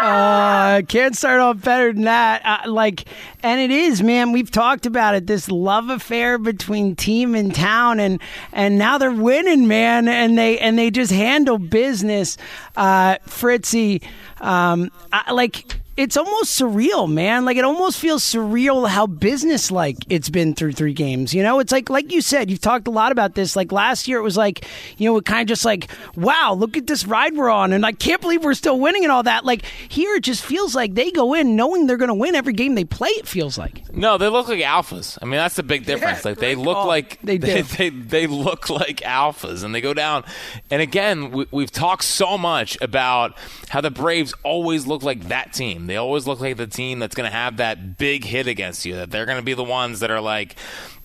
uh, 0.00 0.82
can't 0.88 1.16
start 1.16 1.40
off 1.40 1.62
better 1.62 1.92
than 1.92 2.04
that. 2.04 2.42
Uh, 2.44 2.70
like, 2.70 3.04
and 3.42 3.60
it 3.60 3.70
is, 3.70 4.02
man. 4.02 4.32
We've 4.32 4.50
talked 4.50 4.86
about 4.86 5.14
it. 5.14 5.26
This 5.26 5.50
love 5.50 5.90
affair 5.90 6.38
between 6.38 6.96
team 6.96 7.34
and 7.34 7.54
town, 7.54 8.00
and 8.00 8.20
and 8.52 8.78
now 8.78 8.98
they're 8.98 9.10
winning, 9.10 9.66
man. 9.66 10.08
And 10.08 10.38
they 10.38 10.58
and 10.58 10.78
they 10.78 10.90
just 10.90 11.12
handle 11.12 11.58
business. 11.58 12.36
Uh, 12.76 13.16
Fritzy, 13.26 14.02
um, 14.40 14.90
I, 15.12 15.32
like 15.32 15.80
it's 15.98 16.16
almost 16.16 16.58
surreal, 16.58 17.12
man. 17.12 17.44
Like 17.44 17.56
it 17.56 17.64
almost 17.64 17.98
feels 17.98 18.22
surreal 18.22 18.88
how 18.88 19.08
businesslike 19.08 19.96
it's 20.08 20.30
been 20.30 20.54
through 20.54 20.72
three 20.72 20.92
games. 20.92 21.34
You 21.34 21.42
know, 21.42 21.58
it's 21.58 21.72
like 21.72 21.90
like 21.90 22.12
you 22.12 22.20
said, 22.20 22.50
you've 22.50 22.60
talked 22.60 22.86
a 22.86 22.92
lot 22.92 23.10
about 23.10 23.34
this. 23.34 23.56
Like 23.56 23.72
last 23.72 24.06
year, 24.06 24.18
it 24.18 24.22
was 24.22 24.36
like 24.36 24.64
you 24.96 25.10
know, 25.10 25.16
it 25.16 25.24
kind 25.24 25.42
of 25.42 25.48
just 25.48 25.64
like, 25.64 25.90
wow, 26.14 26.54
look 26.56 26.76
at 26.76 26.86
this 26.86 27.04
ride 27.04 27.34
we're 27.34 27.50
on, 27.50 27.72
and 27.72 27.84
I 27.84 27.90
can't 27.90 28.20
believe 28.20 28.44
we're 28.44 28.54
still 28.54 28.78
winning 28.78 29.02
and 29.02 29.10
all 29.10 29.24
that. 29.24 29.44
Like 29.44 29.64
here, 29.88 30.14
it 30.14 30.22
just 30.22 30.44
feels 30.44 30.72
like 30.72 30.94
they 30.94 31.10
go 31.10 31.34
in 31.34 31.56
knowing 31.56 31.88
they're 31.88 31.96
going 31.96 32.08
to 32.08 32.14
win 32.14 32.36
every 32.36 32.52
game 32.52 32.76
they 32.76 32.84
play. 32.84 33.10
It 33.10 33.26
feels 33.26 33.58
like. 33.58 33.92
No, 33.92 34.18
they 34.18 34.28
look 34.28 34.46
like 34.46 34.60
alphas. 34.60 35.18
I 35.20 35.24
mean, 35.24 35.38
that's 35.38 35.56
the 35.56 35.64
big 35.64 35.84
difference. 35.84 36.24
Yeah, 36.24 36.30
like 36.30 36.38
they 36.38 36.54
look 36.54 36.86
like 36.86 37.20
they, 37.22 37.38
they, 37.38 37.62
they 37.62 37.88
they 37.90 38.26
look 38.28 38.70
like 38.70 38.98
alphas, 38.98 39.64
and 39.64 39.74
they 39.74 39.80
go 39.80 39.94
down. 39.94 40.22
And 40.70 40.80
again, 40.80 41.32
we, 41.32 41.46
we've 41.50 41.72
talked 41.72 42.04
so 42.04 42.38
much 42.38 42.78
about 42.80 43.36
how 43.68 43.80
the 43.80 43.90
Braves 43.90 44.32
always 44.44 44.86
look 44.86 45.02
like 45.02 45.26
that 45.26 45.52
team 45.52 45.87
they 45.88 45.96
always 45.96 46.26
look 46.26 46.40
like 46.40 46.56
the 46.56 46.66
team 46.66 46.98
that's 46.98 47.14
going 47.14 47.28
to 47.28 47.36
have 47.36 47.56
that 47.58 47.98
big 47.98 48.24
hit 48.24 48.46
against 48.46 48.84
you. 48.84 48.96
That 48.96 49.10
they're 49.10 49.26
going 49.26 49.38
to 49.38 49.44
be 49.44 49.54
the 49.54 49.64
ones 49.64 50.00
that 50.00 50.10
are 50.10 50.20
like 50.20 50.56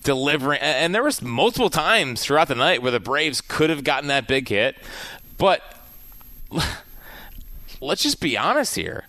delivering. 0.02 0.60
And 0.60 0.94
there 0.94 1.02
was 1.02 1.22
multiple 1.22 1.70
times 1.70 2.22
throughout 2.22 2.48
the 2.48 2.54
night 2.54 2.82
where 2.82 2.92
the 2.92 3.00
Braves 3.00 3.40
could 3.40 3.70
have 3.70 3.84
gotten 3.84 4.08
that 4.08 4.26
big 4.26 4.48
hit, 4.48 4.76
but 5.38 5.62
let's 7.80 8.02
just 8.02 8.20
be 8.20 8.36
honest 8.36 8.76
here. 8.76 9.06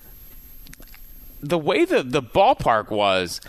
The 1.41 1.59
way 1.59 1.85
the 1.85 2.01
the 2.01 2.23
ballpark 2.23 2.89
was, 2.89 3.39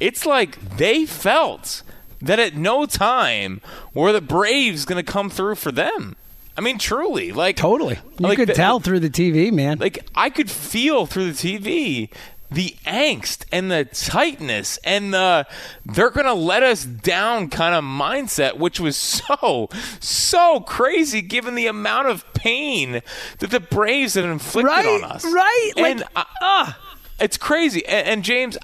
it's 0.00 0.24
like 0.24 0.76
they 0.76 1.04
felt 1.04 1.82
that 2.22 2.38
at 2.38 2.56
no 2.56 2.86
time 2.86 3.60
were 3.92 4.12
the 4.12 4.20
Braves 4.20 4.84
going 4.84 5.04
to 5.04 5.12
come 5.12 5.28
through 5.28 5.56
for 5.56 5.70
them. 5.70 6.16
I 6.56 6.60
mean, 6.60 6.78
truly, 6.78 7.32
like 7.32 7.56
totally. 7.56 7.98
You 8.18 8.28
like, 8.28 8.36
could 8.36 8.48
the, 8.48 8.54
tell 8.54 8.80
through 8.80 9.00
the 9.00 9.10
TV, 9.10 9.52
man. 9.52 9.78
Like 9.78 10.06
I 10.14 10.30
could 10.30 10.50
feel 10.50 11.06
through 11.06 11.32
the 11.32 11.58
TV 11.58 12.10
the 12.54 12.76
angst 12.86 13.44
and 13.50 13.70
the 13.70 13.84
tightness 13.84 14.78
and 14.84 15.12
the 15.12 15.46
they're 15.84 16.10
gonna 16.10 16.34
let 16.34 16.62
us 16.62 16.84
down 16.84 17.48
kind 17.48 17.74
of 17.74 17.82
mindset, 17.84 18.56
which 18.56 18.80
was 18.80 18.96
so 18.96 19.68
so 20.00 20.60
crazy 20.60 21.20
given 21.20 21.54
the 21.54 21.66
amount 21.66 22.08
of 22.08 22.32
pain 22.34 23.02
that 23.38 23.50
the 23.50 23.60
Braves 23.60 24.14
have 24.14 24.24
inflicted 24.24 24.70
right, 24.70 24.86
on 24.86 25.04
us. 25.04 25.24
Right, 25.24 25.72
and 25.76 26.00
like, 26.00 26.08
uh, 26.14 26.24
uh, 26.40 26.72
it's 27.18 27.36
crazy. 27.36 27.84
And, 27.86 28.08
and 28.08 28.24
James, 28.24 28.56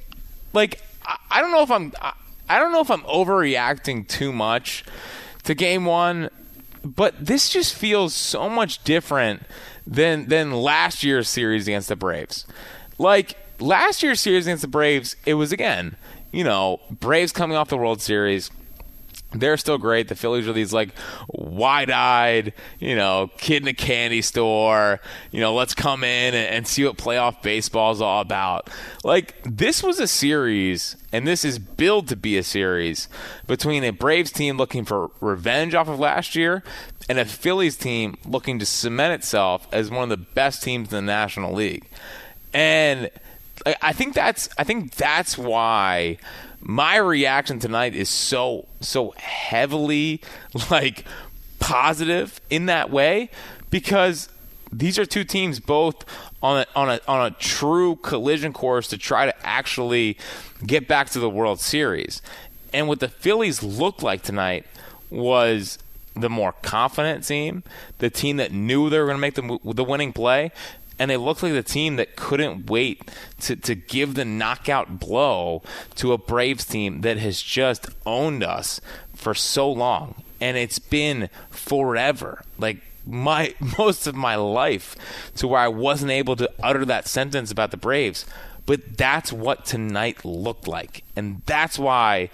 like, 0.53 0.81
I, 1.05 1.17
I 1.31 1.41
don't 1.41 1.51
know 1.51 1.63
if 1.63 1.71
I'm. 1.71 1.93
I, 2.01 2.15
I 2.49 2.59
don't 2.59 2.73
know 2.73 2.81
if 2.81 2.91
I'm 2.91 3.03
overreacting 3.03 4.09
too 4.09 4.33
much 4.33 4.85
to 5.45 5.55
game 5.55 5.85
one 5.85 6.31
but 6.85 7.15
this 7.25 7.49
just 7.49 7.75
feels 7.75 8.15
so 8.15 8.49
much 8.49 8.83
different 8.85 9.43
than 9.87 10.29
than 10.29 10.53
last 10.53 11.03
year's 11.05 11.29
series 11.29 11.67
against 11.67 11.89
the 11.89 11.97
Braves. 11.97 12.47
Like 12.99 13.37
last 13.61 14.03
year's 14.03 14.21
series 14.21 14.47
against 14.47 14.63
the 14.63 14.69
Braves, 14.69 15.17
it 15.27 15.35
was 15.35 15.53
again, 15.53 15.97
you 16.33 16.45
know, 16.45 16.81
Braves 16.91 17.33
coming 17.33 17.57
off 17.57 17.69
the 17.69 17.77
World 17.77 18.01
Series 18.01 18.51
they're 19.33 19.57
still 19.57 19.79
great. 19.79 20.09
The 20.09 20.15
Phillies 20.15 20.49
are 20.49 20.53
these 20.53 20.73
like 20.73 20.91
wide-eyed, 21.29 22.53
you 22.79 22.97
know, 22.97 23.31
kid 23.39 23.63
in 23.63 23.69
a 23.69 23.75
candy 23.75 24.23
store. 24.23 25.01
You 25.31 25.41
know, 25.41 25.55
let's 25.55 25.75
come 25.75 26.03
in 26.03 26.35
and, 26.35 26.47
and, 26.47 26.67
see 26.67 26.85
what 26.85 26.97
playoff 26.97 27.43
baseball 27.43 27.93
is 27.93 28.01
all 28.01 28.21
about. 28.21 28.71
Like 29.05 29.37
this 29.45 29.83
was 29.83 30.01
a 30.01 30.07
series, 30.07 30.97
and 31.13 31.27
this 31.27 31.45
is 31.45 31.59
billed 31.59 32.09
to 32.09 32.17
be 32.17 32.37
a 32.37 32.43
series 32.43 33.09
between 33.47 33.85
a 33.85 33.91
Braves 33.91 34.33
team 34.33 34.57
looking 34.57 34.85
for 34.85 35.11
revenge 35.21 35.75
off 35.75 35.89
of 35.89 35.99
last 35.99 36.35
year 36.35 36.63
and 37.09 37.19
a 37.19 37.25
Phillies 37.25 37.77
team 37.77 38.17
looking 38.25 38.59
to 38.59 38.67
cement 38.67 39.15
itself 39.15 39.67
as 39.73 39.91
one 39.91 40.05
of 40.05 40.09
the 40.11 40.17
best 40.17 40.63
teams 40.63 40.93
in 40.93 41.07
the 41.07 41.13
National 41.13 41.53
League. 41.53 41.89
And 42.53 43.11
I 43.83 43.93
think 43.93 44.15
that's 44.15 44.49
I 44.59 44.65
think 44.65 44.95
that's 44.95 45.37
why 45.37 46.19
my 46.61 46.97
reaction 46.97 47.59
tonight 47.59 47.95
is 47.95 48.09
so 48.09 48.67
so 48.81 49.13
heavily 49.17 50.21
like 50.71 51.05
positive 51.59 52.41
in 52.51 52.67
that 52.67 52.91
way 52.91 53.31
because 53.71 54.29
these 54.73 54.99
are 54.99 55.07
two 55.07 55.25
teams 55.25 55.59
both 55.59 56.05
on 56.43 56.61
a, 56.61 56.67
on 56.75 56.91
a 56.91 57.01
on 57.09 57.27
a 57.27 57.31
true 57.37 57.97
collision 57.97 58.53
course 58.53 58.89
to 58.89 58.99
try 58.99 59.27
to 59.27 59.47
actually 59.47 60.17
get 60.65 60.87
back 60.87 61.11
to 61.11 61.21
the 61.21 61.31
World 61.31 61.61
Series. 61.61 62.23
And 62.73 62.89
what 62.89 63.01
the 63.01 63.09
Phillies 63.09 63.63
looked 63.63 64.03
like 64.03 64.23
tonight 64.23 64.65
was 65.11 65.79
the 66.15 66.31
more 66.31 66.53
confident 66.63 67.27
team, 67.27 67.63
the 67.99 68.11
team 68.11 68.37
that 68.37 68.53
knew 68.53 68.91
they 68.91 68.99
were 68.99 69.07
going 69.07 69.17
to 69.17 69.21
make 69.21 69.35
the 69.35 69.59
the 69.75 69.85
winning 69.85 70.13
play, 70.13 70.53
and 71.01 71.11
they 71.11 71.17
looked 71.17 71.43
like 71.43 71.55
the 71.55 71.63
team 71.63 71.97
that 71.97 72.15
couldn't 72.15 72.69
wait 72.69 73.11
to, 73.41 73.57
to 73.57 73.75
give 73.75 74.15
the 74.15 74.25
knockout 74.27 75.01
blow 75.01 75.63
to 75.95 76.13
a 76.13 76.19
Braves 76.19 76.67
team 76.67 77.01
that 77.01 77.17
has 77.17 77.41
just 77.41 77.89
owned 78.05 78.45
us 78.45 78.83
for 79.15 79.33
so 79.35 79.73
long. 79.73 80.23
And 80.43 80.59
it's 80.59 80.79
been 80.79 81.31
forever. 81.49 82.43
Like 82.59 82.83
my 83.07 83.55
most 83.79 84.07
of 84.07 84.15
my 84.15 84.37
life 84.37 84.95
to 85.37 85.49
where 85.49 85.61
I 85.61 85.69
wasn't 85.69 86.11
able 86.11 86.37
to 86.37 86.51
utter 86.63 86.85
that 86.85 87.09
sentence 87.09 87.51
about 87.51 87.71
the 87.71 87.79
Braves. 87.79 88.27
But 88.67 88.99
that's 88.99 89.33
what 89.33 89.65
tonight 89.65 90.23
looked 90.23 90.69
like. 90.69 91.03
And 91.17 91.41
that's 91.47 91.79
why 91.79 92.29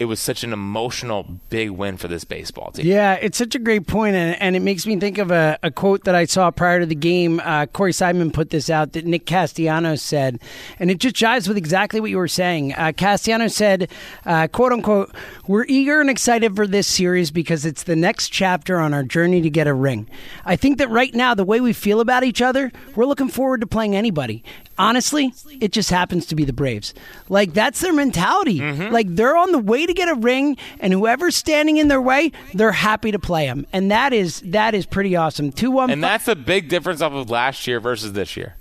it 0.00 0.06
was 0.06 0.18
such 0.18 0.42
an 0.42 0.52
emotional 0.54 1.24
big 1.50 1.68
win 1.70 1.98
for 1.98 2.08
this 2.08 2.24
baseball 2.24 2.72
team. 2.72 2.86
Yeah, 2.86 3.14
it's 3.20 3.36
such 3.36 3.54
a 3.54 3.58
great 3.58 3.86
point, 3.86 4.16
and, 4.16 4.40
and 4.40 4.56
it 4.56 4.60
makes 4.60 4.86
me 4.86 4.98
think 4.98 5.18
of 5.18 5.30
a, 5.30 5.58
a, 5.62 5.70
quote 5.70 6.04
that 6.04 6.14
I 6.14 6.24
saw 6.24 6.50
prior 6.50 6.80
to 6.80 6.86
the 6.86 6.94
game. 6.94 7.38
Uh, 7.44 7.66
Corey 7.66 7.92
Simon 7.92 8.30
put 8.30 8.48
this 8.48 8.70
out 8.70 8.94
that 8.94 9.04
Nick 9.04 9.26
Castellanos 9.26 10.00
said, 10.00 10.40
and 10.78 10.90
it 10.90 11.00
just 11.00 11.14
jives 11.14 11.46
with 11.46 11.58
exactly 11.58 12.00
what 12.00 12.08
you 12.08 12.16
were 12.16 12.28
saying. 12.28 12.72
Uh, 12.72 12.92
Castellanos 12.96 13.54
said, 13.54 13.90
uh, 14.24 14.48
"quote 14.48 14.72
unquote," 14.72 15.14
we're 15.46 15.66
eager 15.68 16.00
and 16.00 16.08
excited 16.08 16.56
for 16.56 16.66
this 16.66 16.88
series 16.88 17.30
because 17.30 17.66
it's 17.66 17.82
the 17.82 17.94
next 17.94 18.30
chapter 18.30 18.80
on 18.80 18.94
our 18.94 19.02
journey 19.02 19.42
to 19.42 19.50
get 19.50 19.66
a 19.66 19.74
ring. 19.74 20.08
I 20.46 20.56
think 20.56 20.78
that 20.78 20.88
right 20.88 21.14
now, 21.14 21.34
the 21.34 21.44
way 21.44 21.60
we 21.60 21.74
feel 21.74 22.00
about 22.00 22.24
each 22.24 22.40
other, 22.40 22.72
we're 22.96 23.04
looking 23.04 23.28
forward 23.28 23.60
to 23.60 23.66
playing 23.66 23.94
anybody 23.94 24.44
honestly, 24.80 25.32
it 25.60 25.72
just 25.72 25.90
happens 25.90 26.26
to 26.26 26.34
be 26.34 26.44
the 26.44 26.52
Braves. 26.52 26.94
Like 27.28 27.52
that's 27.52 27.80
their 27.80 27.92
mentality. 27.92 28.58
Mm-hmm. 28.58 28.92
Like 28.92 29.06
they're 29.14 29.36
on 29.36 29.52
the 29.52 29.58
way 29.58 29.86
to 29.86 29.92
get 29.92 30.08
a 30.08 30.14
ring, 30.14 30.56
and 30.80 30.92
whoever's 30.92 31.36
standing 31.36 31.76
in 31.76 31.88
their 31.88 32.00
way, 32.00 32.32
they're 32.54 32.72
happy 32.72 33.12
to 33.12 33.18
play 33.18 33.46
them, 33.46 33.66
and 33.72 33.90
that 33.90 34.12
is 34.12 34.40
that 34.46 34.74
is 34.74 34.86
pretty 34.86 35.14
awesome. 35.14 35.52
Two 35.52 35.70
one, 35.70 35.90
and 35.90 36.02
that's 36.02 36.28
a 36.28 36.34
big 36.34 36.68
difference 36.68 37.00
off 37.00 37.12
of 37.12 37.30
last 37.30 37.66
year 37.66 37.78
versus 37.78 38.14
this 38.14 38.36
year. 38.36 38.56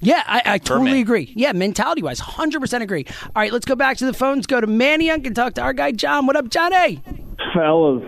Yeah, 0.00 0.22
I, 0.26 0.42
I 0.44 0.58
totally 0.58 1.00
agree. 1.00 1.32
Yeah, 1.36 1.52
mentality 1.52 2.02
wise, 2.02 2.18
hundred 2.18 2.60
percent 2.60 2.82
agree. 2.82 3.06
All 3.24 3.30
right, 3.36 3.52
let's 3.52 3.64
go 3.64 3.76
back 3.76 3.96
to 3.98 4.06
the 4.06 4.12
phones. 4.12 4.46
Go 4.46 4.60
to 4.60 4.66
Manayunk 4.66 5.26
and 5.26 5.34
talk 5.34 5.54
to 5.54 5.62
our 5.62 5.72
guy 5.72 5.92
John. 5.92 6.26
What 6.26 6.36
up, 6.36 6.48
Johnny? 6.48 7.00
Fellas, 7.54 8.02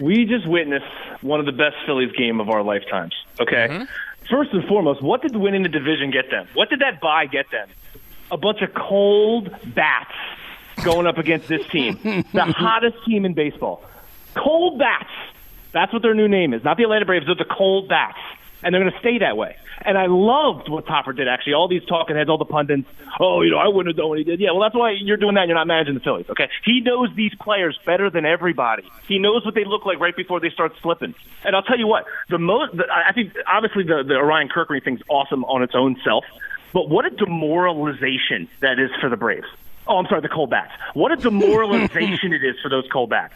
we 0.00 0.26
just 0.26 0.46
witnessed 0.46 0.84
one 1.22 1.40
of 1.40 1.46
the 1.46 1.52
best 1.52 1.76
Phillies 1.86 2.12
game 2.16 2.40
of 2.40 2.50
our 2.50 2.62
lifetimes. 2.62 3.14
Okay. 3.40 3.68
Mm-hmm 3.68 3.84
first 4.30 4.52
and 4.52 4.64
foremost, 4.66 5.02
what 5.02 5.22
did 5.22 5.36
winning 5.36 5.62
the 5.62 5.68
division 5.68 6.10
get 6.10 6.30
them? 6.30 6.48
What 6.54 6.70
did 6.70 6.80
that 6.80 7.00
buy 7.00 7.26
get 7.26 7.50
them? 7.50 7.68
A 8.30 8.36
bunch 8.36 8.62
of 8.62 8.72
cold 8.74 9.50
bats 9.74 10.14
going 10.84 11.06
up 11.06 11.18
against 11.18 11.48
this 11.48 11.66
team, 11.68 11.98
the 12.32 12.44
hottest 12.44 12.96
team 13.04 13.24
in 13.24 13.34
baseball. 13.34 13.84
Cold 14.34 14.78
bats. 14.78 15.10
That's 15.72 15.92
what 15.92 16.02
their 16.02 16.14
new 16.14 16.28
name 16.28 16.54
is. 16.54 16.64
Not 16.64 16.76
the 16.76 16.84
Atlanta 16.84 17.04
Braves, 17.04 17.26
they're 17.26 17.34
the 17.34 17.44
cold 17.44 17.88
bats. 17.88 18.18
And 18.62 18.74
they're 18.74 18.80
going 18.80 18.92
to 18.92 18.98
stay 19.00 19.18
that 19.18 19.36
way. 19.36 19.56
And 19.82 19.96
I 19.96 20.06
loved 20.06 20.68
what 20.68 20.86
Topper 20.86 21.12
did, 21.12 21.28
actually. 21.28 21.54
All 21.54 21.68
these 21.68 21.84
talking 21.84 22.14
heads, 22.14 22.28
all 22.28 22.36
the 22.36 22.44
pundits, 22.44 22.88
oh, 23.18 23.40
you 23.40 23.50
know, 23.50 23.58
I 23.58 23.68
wouldn't 23.68 23.88
have 23.88 23.96
done 23.96 24.08
what 24.08 24.18
he 24.18 24.24
did. 24.24 24.38
Yeah, 24.38 24.50
well, 24.52 24.60
that's 24.60 24.74
why 24.74 24.92
you're 24.92 25.16
doing 25.16 25.34
that 25.34 25.42
and 25.42 25.48
you're 25.48 25.58
not 25.58 25.66
managing 25.66 25.94
the 25.94 26.00
Phillies, 26.00 26.26
okay? 26.28 26.50
He 26.64 26.80
knows 26.80 27.08
these 27.16 27.34
players 27.40 27.78
better 27.86 28.10
than 28.10 28.26
everybody. 28.26 28.84
He 29.08 29.18
knows 29.18 29.44
what 29.44 29.54
they 29.54 29.64
look 29.64 29.86
like 29.86 29.98
right 29.98 30.14
before 30.14 30.40
they 30.40 30.50
start 30.50 30.72
slipping. 30.82 31.14
And 31.44 31.56
I'll 31.56 31.62
tell 31.62 31.78
you 31.78 31.86
what, 31.86 32.04
the 32.28 32.38
most, 32.38 32.76
the, 32.76 32.84
I 32.92 33.12
think, 33.12 33.32
obviously, 33.46 33.84
the, 33.84 34.04
the 34.06 34.14
Orion 34.16 34.48
Kerkering 34.48 34.84
thing's 34.84 35.00
awesome 35.08 35.44
on 35.44 35.62
its 35.62 35.74
own 35.74 35.96
self, 36.04 36.24
but 36.72 36.88
what 36.88 37.06
a 37.06 37.10
demoralization 37.10 38.48
that 38.60 38.78
is 38.78 38.90
for 39.00 39.08
the 39.08 39.16
Braves. 39.16 39.46
Oh, 39.86 39.96
I'm 39.96 40.06
sorry, 40.06 40.20
the 40.20 40.28
Coldbacks. 40.28 40.70
What 40.94 41.10
a 41.10 41.16
demoralization 41.28 42.32
it 42.32 42.44
is 42.44 42.56
for 42.62 42.68
those 42.68 42.86
Coldbacks. 42.88 43.32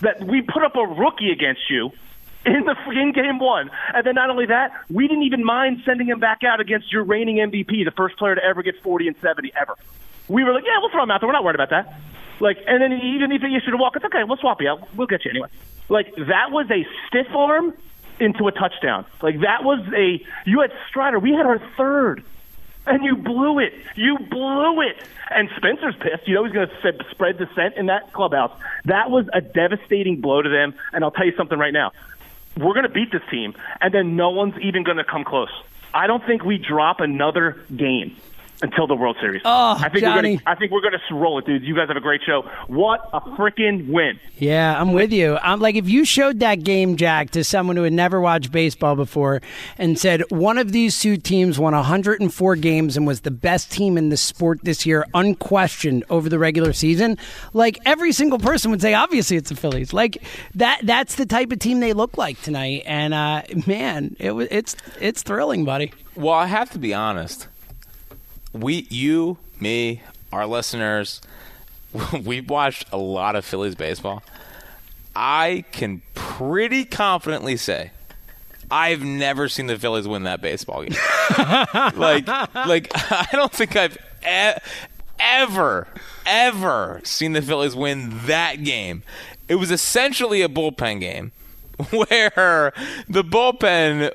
That 0.00 0.22
we 0.24 0.42
put 0.42 0.62
up 0.62 0.76
a 0.76 0.86
rookie 0.86 1.30
against 1.30 1.68
you 1.68 1.90
in 2.46 2.64
the 2.64 2.74
in 2.90 3.12
game 3.12 3.38
one. 3.38 3.70
And 3.94 4.06
then 4.06 4.14
not 4.14 4.30
only 4.30 4.46
that, 4.46 4.72
we 4.90 5.08
didn't 5.08 5.24
even 5.24 5.44
mind 5.44 5.82
sending 5.84 6.08
him 6.08 6.20
back 6.20 6.44
out 6.44 6.60
against 6.60 6.92
your 6.92 7.04
reigning 7.04 7.36
MVP, 7.36 7.84
the 7.84 7.92
first 7.96 8.16
player 8.16 8.34
to 8.34 8.44
ever 8.44 8.62
get 8.62 8.74
40 8.82 9.08
and 9.08 9.16
70 9.20 9.52
ever. 9.60 9.74
We 10.28 10.44
were 10.44 10.52
like, 10.52 10.64
yeah, 10.64 10.78
we'll 10.80 10.90
throw 10.90 11.02
him 11.02 11.10
out 11.10 11.20
there. 11.20 11.28
We're 11.28 11.32
not 11.32 11.44
worried 11.44 11.56
about 11.56 11.70
that. 11.70 12.00
Like, 12.40 12.58
and 12.66 12.80
then 12.80 12.92
even 12.92 13.32
if 13.32 13.42
issued 13.42 13.74
a 13.74 13.76
walk, 13.76 13.96
it's 13.96 14.04
okay. 14.04 14.22
We'll 14.24 14.36
swap 14.36 14.60
you 14.60 14.68
out. 14.68 14.94
We'll 14.94 15.06
get 15.06 15.24
you 15.24 15.30
anyway. 15.30 15.48
Like 15.88 16.14
that 16.16 16.50
was 16.50 16.66
a 16.70 16.86
stiff 17.08 17.34
arm 17.34 17.74
into 18.20 18.46
a 18.46 18.52
touchdown. 18.52 19.06
Like 19.22 19.40
that 19.40 19.64
was 19.64 19.80
a 19.96 20.24
you 20.48 20.60
had 20.60 20.72
Strider. 20.88 21.18
We 21.18 21.32
had 21.32 21.46
our 21.46 21.60
third. 21.76 22.22
and 22.86 23.04
you 23.04 23.16
blew 23.16 23.58
it. 23.58 23.72
You 23.96 24.18
blew 24.30 24.80
it. 24.80 24.96
And 25.30 25.48
Spencer's 25.56 25.94
pissed. 25.96 26.26
You 26.26 26.34
know 26.34 26.44
he's 26.44 26.52
going 26.52 26.68
to 26.68 27.04
spread 27.10 27.38
dissent 27.38 27.74
in 27.76 27.86
that 27.86 28.12
clubhouse. 28.12 28.52
That 28.86 29.10
was 29.10 29.26
a 29.32 29.40
devastating 29.40 30.20
blow 30.20 30.42
to 30.42 30.48
them. 30.48 30.74
And 30.92 31.04
I'll 31.04 31.10
tell 31.10 31.26
you 31.26 31.34
something 31.36 31.58
right 31.58 31.72
now. 31.72 31.92
We're 32.58 32.74
going 32.74 32.86
to 32.86 32.92
beat 32.92 33.12
this 33.12 33.22
team, 33.30 33.54
and 33.80 33.94
then 33.94 34.16
no 34.16 34.30
one's 34.30 34.54
even 34.60 34.82
going 34.82 34.96
to 34.96 35.04
come 35.04 35.24
close. 35.24 35.52
I 35.94 36.06
don't 36.06 36.24
think 36.26 36.44
we 36.44 36.58
drop 36.58 37.00
another 37.00 37.56
game 37.74 38.16
until 38.62 38.86
the 38.86 38.94
World 38.94 39.16
Series. 39.20 39.42
Oh, 39.44 39.76
I 39.78 39.88
think 39.88 40.00
Johnny. 40.00 40.32
we're 40.32 40.38
gonna, 40.38 40.42
I 40.46 40.54
think 40.58 40.72
we're 40.72 40.80
going 40.80 40.94
to 41.08 41.14
roll 41.14 41.38
it, 41.38 41.46
dude. 41.46 41.62
You 41.62 41.74
guys 41.74 41.88
have 41.88 41.96
a 41.96 42.00
great 42.00 42.20
show. 42.24 42.42
What 42.66 43.08
a 43.12 43.20
freaking 43.20 43.88
win! 43.90 44.18
Yeah, 44.36 44.80
I'm 44.80 44.92
with 44.92 45.12
you. 45.12 45.38
I'm 45.42 45.60
like, 45.60 45.74
if 45.76 45.88
you 45.88 46.04
showed 46.04 46.40
that 46.40 46.64
game, 46.64 46.96
Jack, 46.96 47.30
to 47.30 47.44
someone 47.44 47.76
who 47.76 47.82
had 47.84 47.92
never 47.92 48.20
watched 48.20 48.52
baseball 48.52 48.96
before 48.96 49.40
and 49.78 49.98
said 49.98 50.22
one 50.30 50.58
of 50.58 50.72
these 50.72 50.98
two 50.98 51.16
teams 51.16 51.58
won 51.58 51.74
104 51.74 52.56
games 52.56 52.96
and 52.96 53.06
was 53.06 53.20
the 53.20 53.30
best 53.30 53.70
team 53.70 53.96
in 53.98 54.08
the 54.08 54.16
sport 54.16 54.60
this 54.62 54.86
year, 54.86 55.04
unquestioned 55.14 56.04
over 56.10 56.28
the 56.28 56.38
regular 56.38 56.72
season, 56.72 57.18
like 57.52 57.78
every 57.84 58.12
single 58.12 58.38
person 58.38 58.70
would 58.70 58.80
say, 58.80 58.94
obviously 58.94 59.36
it's 59.36 59.48
the 59.50 59.56
Phillies. 59.56 59.92
Like 59.92 60.22
that, 60.54 60.80
that's 60.82 61.16
the 61.16 61.26
type 61.26 61.52
of 61.52 61.58
team 61.58 61.80
they 61.80 61.92
look 61.92 62.16
like 62.18 62.40
tonight. 62.42 62.82
And 62.86 63.14
uh, 63.14 63.42
man, 63.66 64.16
it 64.18 64.32
was 64.32 64.48
it's 64.50 64.76
it's 65.00 65.22
thrilling, 65.22 65.64
buddy. 65.64 65.92
Well, 66.14 66.34
I 66.34 66.46
have 66.46 66.70
to 66.70 66.78
be 66.78 66.94
honest. 66.94 67.48
We, 68.58 68.86
you, 68.90 69.38
me, 69.60 70.02
our 70.32 70.46
listeners, 70.46 71.20
we've 72.24 72.48
watched 72.48 72.86
a 72.92 72.96
lot 72.98 73.36
of 73.36 73.44
Phillies 73.44 73.74
baseball. 73.74 74.22
I 75.14 75.64
can 75.72 76.02
pretty 76.14 76.84
confidently 76.84 77.56
say 77.56 77.90
I've 78.70 79.02
never 79.02 79.48
seen 79.48 79.66
the 79.66 79.78
Phillies 79.78 80.06
win 80.06 80.24
that 80.24 80.40
baseball 80.40 80.82
game. 80.82 80.96
like, 81.96 82.26
like 82.54 82.90
I 82.94 83.28
don't 83.32 83.52
think 83.52 83.76
I've 83.76 83.96
e- 84.26 84.60
ever, 85.18 85.88
ever 86.26 87.00
seen 87.04 87.32
the 87.32 87.42
Phillies 87.42 87.74
win 87.74 88.26
that 88.26 88.62
game. 88.64 89.02
It 89.48 89.56
was 89.56 89.70
essentially 89.70 90.42
a 90.42 90.48
bullpen 90.48 91.00
game 91.00 91.32
where 91.90 92.72
the 93.08 93.24
bullpen 93.24 94.12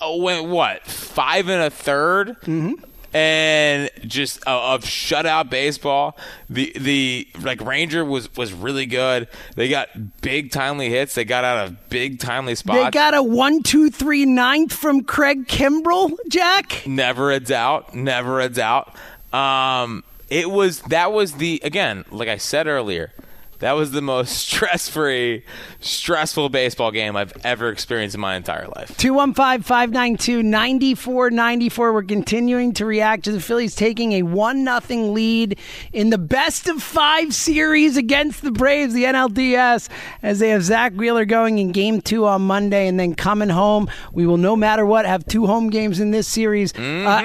oh, 0.00 0.16
went 0.22 0.48
what 0.48 0.86
five 0.86 1.48
and 1.48 1.62
a 1.62 1.70
3rd 1.70 2.80
and 3.12 3.90
just 4.06 4.46
uh, 4.46 4.74
of 4.74 4.84
shutout 4.84 5.50
baseball. 5.50 6.16
The 6.50 6.72
the 6.76 7.28
like 7.40 7.60
Ranger 7.60 8.04
was 8.04 8.34
was 8.36 8.52
really 8.52 8.86
good. 8.86 9.28
They 9.56 9.68
got 9.68 9.88
big 10.20 10.50
timely 10.50 10.90
hits. 10.90 11.14
They 11.14 11.24
got 11.24 11.44
out 11.44 11.66
of 11.66 11.88
big 11.88 12.18
timely 12.18 12.54
spots. 12.54 12.84
They 12.84 12.90
got 12.90 13.14
a 13.14 13.22
one, 13.22 13.62
two, 13.62 13.90
three 13.90 14.24
ninth 14.24 14.72
from 14.72 15.04
Craig 15.04 15.46
Kimbrel, 15.46 16.16
Jack. 16.28 16.86
Never 16.86 17.30
a 17.30 17.40
doubt. 17.40 17.94
Never 17.94 18.40
a 18.40 18.48
doubt. 18.48 18.94
Um, 19.32 20.04
it 20.28 20.50
was 20.50 20.80
that 20.82 21.12
was 21.12 21.34
the 21.34 21.60
again, 21.64 22.04
like 22.10 22.28
I 22.28 22.36
said 22.36 22.66
earlier, 22.66 23.12
that 23.60 23.72
was 23.72 23.90
the 23.92 24.02
most 24.02 24.30
stress 24.38 24.88
free, 24.88 25.44
stressful 25.80 26.48
baseball 26.48 26.90
game 26.90 27.16
I've 27.16 27.32
ever 27.44 27.68
experienced 27.68 28.14
in 28.14 28.20
my 28.20 28.34
entire 28.36 28.66
life. 28.76 28.96
215 28.96 29.62
592 29.62 30.42
9494. 30.42 31.92
We're 31.92 32.02
continuing 32.02 32.72
to 32.74 32.84
react 32.84 33.24
to 33.24 33.32
the 33.32 33.40
Phillies 33.40 33.74
taking 33.76 34.12
a 34.12 34.22
1 34.22 34.64
0 34.64 35.00
lead 35.12 35.58
in 35.92 36.10
the 36.10 36.18
best 36.18 36.68
of 36.68 36.82
five 36.82 37.32
series 37.34 37.96
against 37.96 38.42
the 38.42 38.50
Braves, 38.50 38.92
the 38.92 39.04
NLDS, 39.04 39.88
as 40.22 40.38
they 40.40 40.48
have 40.50 40.62
Zack 40.64 40.94
Wheeler 40.94 41.24
going 41.24 41.58
in 41.58 41.72
game 41.72 42.00
two 42.00 42.26
on 42.26 42.42
Monday 42.42 42.88
and 42.88 42.98
then 42.98 43.14
coming 43.14 43.48
home. 43.48 43.88
We 44.12 44.26
will, 44.26 44.36
no 44.36 44.56
matter 44.56 44.84
what, 44.84 45.06
have 45.06 45.26
two 45.26 45.46
home 45.46 45.70
games 45.70 46.00
in 46.00 46.10
this 46.10 46.26
series. 46.26 46.74
Uh, 46.74 46.78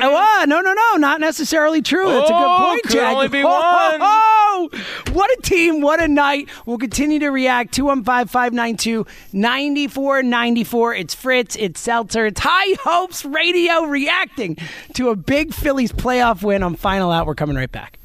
oh, 0.04 0.46
no, 0.48 0.62
no, 0.62 0.74
no, 0.74 0.96
not 0.98 1.20
necessarily 1.20 1.82
true. 1.82 2.08
That's 2.10 2.30
a 2.30 2.34
good 2.34 2.40
Oh, 2.44 2.66
point, 2.70 2.84
could 2.84 2.92
Jack. 2.92 3.16
only 3.16 3.28
be 3.30 3.42
Oh, 3.44 3.48
one. 3.48 4.00
oh, 4.02 4.70
what 5.14 5.30
a 5.38 5.42
team. 5.42 5.82
What 5.82 6.02
a 6.02 6.08
night. 6.08 6.50
We'll 6.66 6.78
continue 6.78 7.20
to 7.20 7.30
react. 7.30 7.74
215 7.74 8.28
592 8.44 9.06
9494. 9.32 10.96
It's 10.96 11.16
Fritz. 11.16 11.56
It's 11.56 11.80
Seltzer. 11.80 12.26
It's 12.26 12.42
High 12.42 12.76
Hopes 12.84 13.24
Radio 13.24 13.84
reacting 13.86 14.58
to 14.96 15.10
a 15.10 15.16
big 15.16 15.54
Phillies 15.54 15.94
playoff 15.94 16.44
win 16.44 16.62
on 16.62 16.76
Final 16.76 17.10
Out. 17.10 17.26
We're 17.26 17.36
coming 17.36 17.56
right 17.56 17.72
back. 17.72 18.00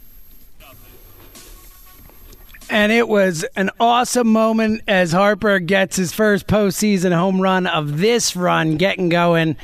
And 2.70 2.92
it 2.92 3.08
was 3.08 3.44
an 3.56 3.70
awesome 3.80 4.28
moment 4.30 4.82
as 4.86 5.10
Harper 5.10 5.58
gets 5.58 5.96
his 5.96 6.12
first 6.12 6.46
postseason 6.46 7.16
home 7.16 7.40
run 7.40 7.66
of 7.66 7.96
this 7.96 8.36
run 8.36 8.76
getting 8.76 9.08
going. 9.08 9.56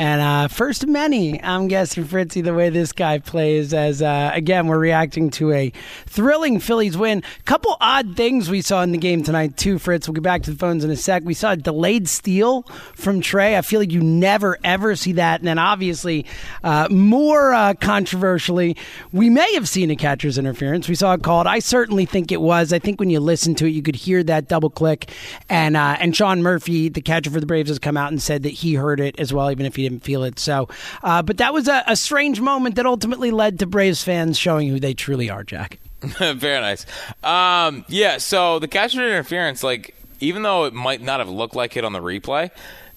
And 0.00 0.20
uh, 0.20 0.46
first 0.46 0.84
of 0.84 0.88
many, 0.88 1.42
I'm 1.42 1.66
guessing, 1.66 2.04
Fritzy, 2.04 2.40
the 2.40 2.54
way 2.54 2.70
this 2.70 2.92
guy 2.92 3.18
plays. 3.18 3.74
As 3.74 4.00
uh, 4.00 4.30
again, 4.32 4.68
we're 4.68 4.78
reacting 4.78 5.30
to 5.30 5.50
a 5.50 5.72
thrilling 6.06 6.60
Phillies 6.60 6.96
win. 6.96 7.24
Couple 7.46 7.76
odd 7.80 8.16
things 8.16 8.48
we 8.48 8.62
saw 8.62 8.82
in 8.82 8.92
the 8.92 8.98
game 8.98 9.24
tonight, 9.24 9.56
too, 9.56 9.80
Fritz. 9.80 10.06
We'll 10.06 10.14
get 10.14 10.22
back 10.22 10.44
to 10.44 10.52
the 10.52 10.56
phones 10.56 10.84
in 10.84 10.90
a 10.90 10.96
sec. 10.96 11.24
We 11.24 11.34
saw 11.34 11.52
a 11.52 11.56
delayed 11.56 12.08
steal 12.08 12.62
from 12.94 13.20
Trea. 13.20 13.58
I 13.58 13.62
feel 13.62 13.80
like 13.80 13.90
you 13.90 14.02
never, 14.02 14.56
ever 14.62 14.94
see 14.94 15.12
that. 15.14 15.40
And 15.40 15.48
then 15.48 15.58
obviously, 15.58 16.26
uh, 16.62 16.86
more 16.92 17.52
uh, 17.54 17.74
controversially, 17.74 18.76
we 19.10 19.30
may 19.30 19.52
have 19.54 19.68
seen 19.68 19.90
a 19.90 19.96
catcher's 19.96 20.38
interference. 20.38 20.88
We 20.88 20.94
saw 20.94 21.14
it 21.14 21.24
called. 21.24 21.48
I 21.48 21.58
certainly 21.58 22.06
think 22.06 22.30
it 22.30 22.40
was. 22.40 22.51
I 22.52 22.78
think 22.78 23.00
when 23.00 23.10
you 23.10 23.20
listen 23.20 23.54
to 23.56 23.66
it, 23.66 23.70
you 23.70 23.82
could 23.82 23.96
hear 23.96 24.22
that 24.24 24.48
double 24.48 24.70
click. 24.70 25.10
And 25.48 25.76
uh, 25.76 25.96
and 26.00 26.14
Sean 26.16 26.42
Murphy, 26.42 26.88
the 26.88 27.00
catcher 27.00 27.30
for 27.30 27.40
the 27.40 27.46
Braves, 27.46 27.68
has 27.68 27.78
come 27.78 27.96
out 27.96 28.10
and 28.10 28.20
said 28.20 28.42
that 28.42 28.50
he 28.50 28.74
heard 28.74 29.00
it 29.00 29.18
as 29.18 29.32
well, 29.32 29.50
even 29.50 29.66
if 29.66 29.76
he 29.76 29.88
didn't 29.88 30.04
feel 30.04 30.24
it. 30.24 30.38
So, 30.38 30.68
uh, 31.02 31.22
but 31.22 31.38
that 31.38 31.54
was 31.54 31.68
a, 31.68 31.82
a 31.86 31.96
strange 31.96 32.40
moment 32.40 32.76
that 32.76 32.86
ultimately 32.86 33.30
led 33.30 33.58
to 33.60 33.66
Braves 33.66 34.02
fans 34.02 34.38
showing 34.38 34.68
who 34.68 34.78
they 34.80 34.94
truly 34.94 35.30
are, 35.30 35.44
Jack. 35.44 35.78
Very 36.02 36.60
nice. 36.60 36.84
Um, 37.22 37.84
yeah, 37.88 38.18
so 38.18 38.58
the 38.58 38.68
catcher 38.68 39.06
interference, 39.06 39.62
like, 39.62 39.94
even 40.20 40.42
though 40.42 40.64
it 40.64 40.74
might 40.74 41.00
not 41.00 41.20
have 41.20 41.28
looked 41.28 41.54
like 41.54 41.76
it 41.76 41.84
on 41.84 41.92
the 41.92 42.00
replay, 42.00 42.50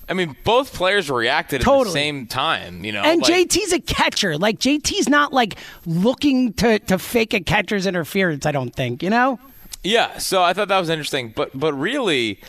I 0.08 0.14
mean, 0.14 0.36
both 0.44 0.74
players 0.74 1.10
reacted 1.10 1.62
at 1.62 1.66
the 1.66 1.90
same 1.90 2.28
time, 2.28 2.84
you 2.86 2.92
know? 2.92 3.02
And 3.02 3.22
like- 3.22 3.50
JT's 3.50 3.74
a 3.74 3.80
catcher. 3.80 4.38
Like 4.38 4.60
JT's 4.60 5.10
not 5.10 5.34
like 5.34 5.56
looking 5.86 6.54
to 6.54 6.80
to 6.80 7.00
fake 7.00 7.34
a 7.34 7.40
catcher's 7.40 7.88
interference. 7.88 8.46
I 8.46 8.52
don't 8.52 8.74
think. 8.76 9.02
You 9.02 9.10
know. 9.10 9.40
Yeah, 9.84 10.18
so 10.18 10.42
I 10.42 10.54
thought 10.54 10.68
that 10.70 10.80
was 10.80 10.90
interesting, 10.90 11.32
but 11.36 11.58
but 11.58 11.74
really, 11.74 12.40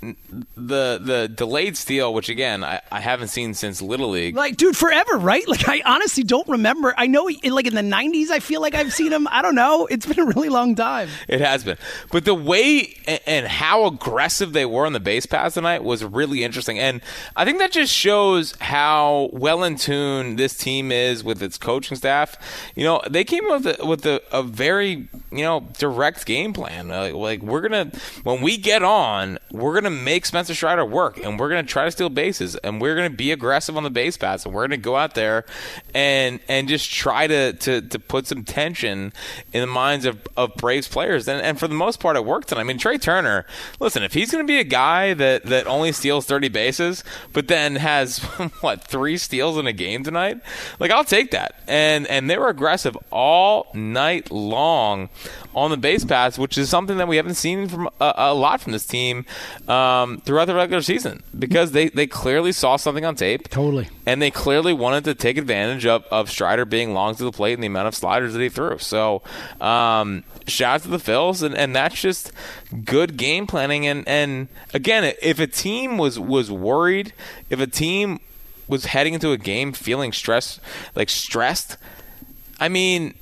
the 0.00 1.00
the 1.02 1.30
delayed 1.34 1.76
steal, 1.76 2.14
which 2.14 2.28
again 2.28 2.62
I, 2.62 2.80
I 2.92 3.00
haven't 3.00 3.28
seen 3.28 3.54
since 3.54 3.82
Little 3.82 4.10
League. 4.10 4.36
Like, 4.36 4.56
dude, 4.56 4.76
forever, 4.76 5.16
right? 5.18 5.46
Like, 5.48 5.66
I 5.68 5.82
honestly 5.84 6.22
don't 6.24 6.46
remember. 6.46 6.94
I 6.96 7.06
know, 7.06 7.28
like 7.44 7.66
in 7.66 7.74
the 7.74 7.80
'90s, 7.80 8.30
I 8.30 8.38
feel 8.38 8.60
like 8.60 8.74
I've 8.74 8.92
seen 8.92 9.12
him. 9.12 9.26
I 9.30 9.42
don't 9.42 9.54
know. 9.54 9.86
It's 9.86 10.06
been 10.06 10.20
a 10.20 10.26
really 10.26 10.50
long 10.50 10.74
time. 10.74 11.08
It 11.26 11.40
has 11.40 11.64
been, 11.64 11.78
but 12.12 12.24
the 12.24 12.34
way 12.34 12.96
and 13.26 13.46
how 13.46 13.86
aggressive 13.86 14.52
they 14.52 14.66
were 14.66 14.84
on 14.86 14.92
the 14.92 15.00
base 15.00 15.26
pass 15.26 15.54
tonight 15.54 15.82
was 15.82 16.04
really 16.04 16.44
interesting, 16.44 16.78
and 16.78 17.00
I 17.34 17.44
think 17.44 17.58
that 17.58 17.72
just 17.72 17.92
shows 17.92 18.54
how 18.60 19.30
well 19.32 19.64
in 19.64 19.76
tune 19.76 20.36
this 20.36 20.56
team 20.56 20.92
is 20.92 21.24
with 21.24 21.42
its 21.42 21.58
coaching 21.58 21.96
staff. 21.96 22.36
You 22.76 22.84
know, 22.84 23.00
they 23.08 23.24
came 23.24 23.44
up 23.46 23.64
with 23.64 23.80
a, 23.80 23.86
with 23.86 24.06
a, 24.06 24.22
a 24.30 24.42
very 24.42 25.08
you 25.32 25.42
know 25.42 25.66
direct 25.78 26.26
game 26.26 26.52
plan. 26.52 26.88
Like, 26.88 27.14
like 27.14 27.42
we're 27.42 27.62
gonna 27.62 27.90
when 28.22 28.42
we 28.42 28.58
get 28.58 28.82
on, 28.82 29.38
we're 29.50 29.74
gonna 29.74 29.87
make 29.90 30.26
Spencer 30.26 30.54
Strider 30.54 30.84
work, 30.84 31.18
and 31.18 31.38
we're 31.38 31.48
gonna 31.48 31.62
try 31.62 31.84
to 31.84 31.90
steal 31.90 32.08
bases, 32.08 32.56
and 32.56 32.80
we're 32.80 32.94
gonna 32.94 33.10
be 33.10 33.32
aggressive 33.32 33.76
on 33.76 33.82
the 33.82 33.90
base 33.90 34.16
paths, 34.16 34.44
and 34.44 34.54
we're 34.54 34.66
gonna 34.66 34.76
go 34.76 34.96
out 34.96 35.14
there 35.14 35.44
and 35.94 36.40
and 36.48 36.68
just 36.68 36.90
try 36.90 37.26
to 37.26 37.52
to, 37.52 37.80
to 37.82 37.98
put 37.98 38.26
some 38.26 38.44
tension 38.44 39.12
in 39.52 39.60
the 39.60 39.66
minds 39.66 40.04
of, 40.04 40.18
of 40.36 40.54
Braves 40.56 40.88
players. 40.88 41.28
And 41.28 41.40
and 41.40 41.58
for 41.58 41.68
the 41.68 41.74
most 41.74 42.00
part, 42.00 42.16
it 42.16 42.24
worked. 42.24 42.52
And 42.52 42.60
I 42.60 42.64
mean, 42.64 42.78
Trea 42.78 42.98
Turner, 42.98 43.46
listen, 43.80 44.02
if 44.02 44.14
he's 44.14 44.30
gonna 44.30 44.44
be 44.44 44.58
a 44.58 44.64
guy 44.64 45.14
that 45.14 45.44
that 45.44 45.66
only 45.66 45.92
steals 45.92 46.26
thirty 46.26 46.48
bases, 46.48 47.04
but 47.32 47.48
then 47.48 47.76
has 47.76 48.18
what 48.60 48.84
three 48.84 49.16
steals 49.16 49.58
in 49.58 49.66
a 49.66 49.72
game 49.72 50.04
tonight, 50.04 50.40
like 50.78 50.90
I'll 50.90 51.04
take 51.04 51.30
that. 51.32 51.54
And 51.66 52.06
and 52.06 52.28
they 52.28 52.38
were 52.38 52.48
aggressive 52.48 52.96
all 53.10 53.68
night 53.74 54.30
long 54.30 55.08
on 55.54 55.70
the 55.70 55.76
base 55.76 56.04
paths, 56.04 56.38
which 56.38 56.56
is 56.56 56.68
something 56.68 56.98
that 56.98 57.08
we 57.08 57.16
haven't 57.16 57.34
seen 57.34 57.68
from 57.68 57.88
a, 58.00 58.14
a 58.16 58.34
lot 58.34 58.60
from 58.60 58.72
this 58.72 58.86
team 58.86 59.24
um, 59.66 59.77
throughout 60.20 60.46
the 60.46 60.54
regular 60.54 60.82
season 60.82 61.22
because 61.38 61.72
they, 61.72 61.88
they 61.88 62.06
clearly 62.06 62.52
saw 62.52 62.76
something 62.76 63.04
on 63.04 63.14
tape. 63.14 63.48
Totally. 63.48 63.88
And 64.06 64.22
they 64.22 64.30
clearly 64.30 64.72
wanted 64.72 65.04
to 65.04 65.14
take 65.14 65.36
advantage 65.36 65.86
of, 65.86 66.04
of 66.10 66.30
Strider 66.30 66.64
being 66.64 66.94
long 66.94 67.14
to 67.16 67.24
the 67.24 67.32
plate 67.32 67.54
and 67.54 67.62
the 67.62 67.66
amount 67.66 67.88
of 67.88 67.94
sliders 67.94 68.32
that 68.32 68.40
he 68.40 68.48
threw. 68.48 68.78
So, 68.78 69.22
um, 69.60 70.24
shout 70.46 70.76
out 70.76 70.82
to 70.82 70.88
the 70.88 70.98
Phils, 70.98 71.42
and, 71.42 71.54
and 71.54 71.74
that's 71.74 72.00
just 72.00 72.32
good 72.84 73.16
game 73.16 73.46
planning. 73.46 73.86
And, 73.86 74.06
and 74.08 74.48
again, 74.72 75.14
if 75.22 75.38
a 75.38 75.46
team 75.46 75.98
was, 75.98 76.18
was 76.18 76.50
worried, 76.50 77.12
if 77.50 77.60
a 77.60 77.66
team 77.66 78.20
was 78.68 78.86
heading 78.86 79.14
into 79.14 79.32
a 79.32 79.38
game 79.38 79.72
feeling 79.72 80.12
stressed, 80.12 80.60
like 80.94 81.08
stressed, 81.08 81.76
I 82.60 82.68
mean, 82.68 83.14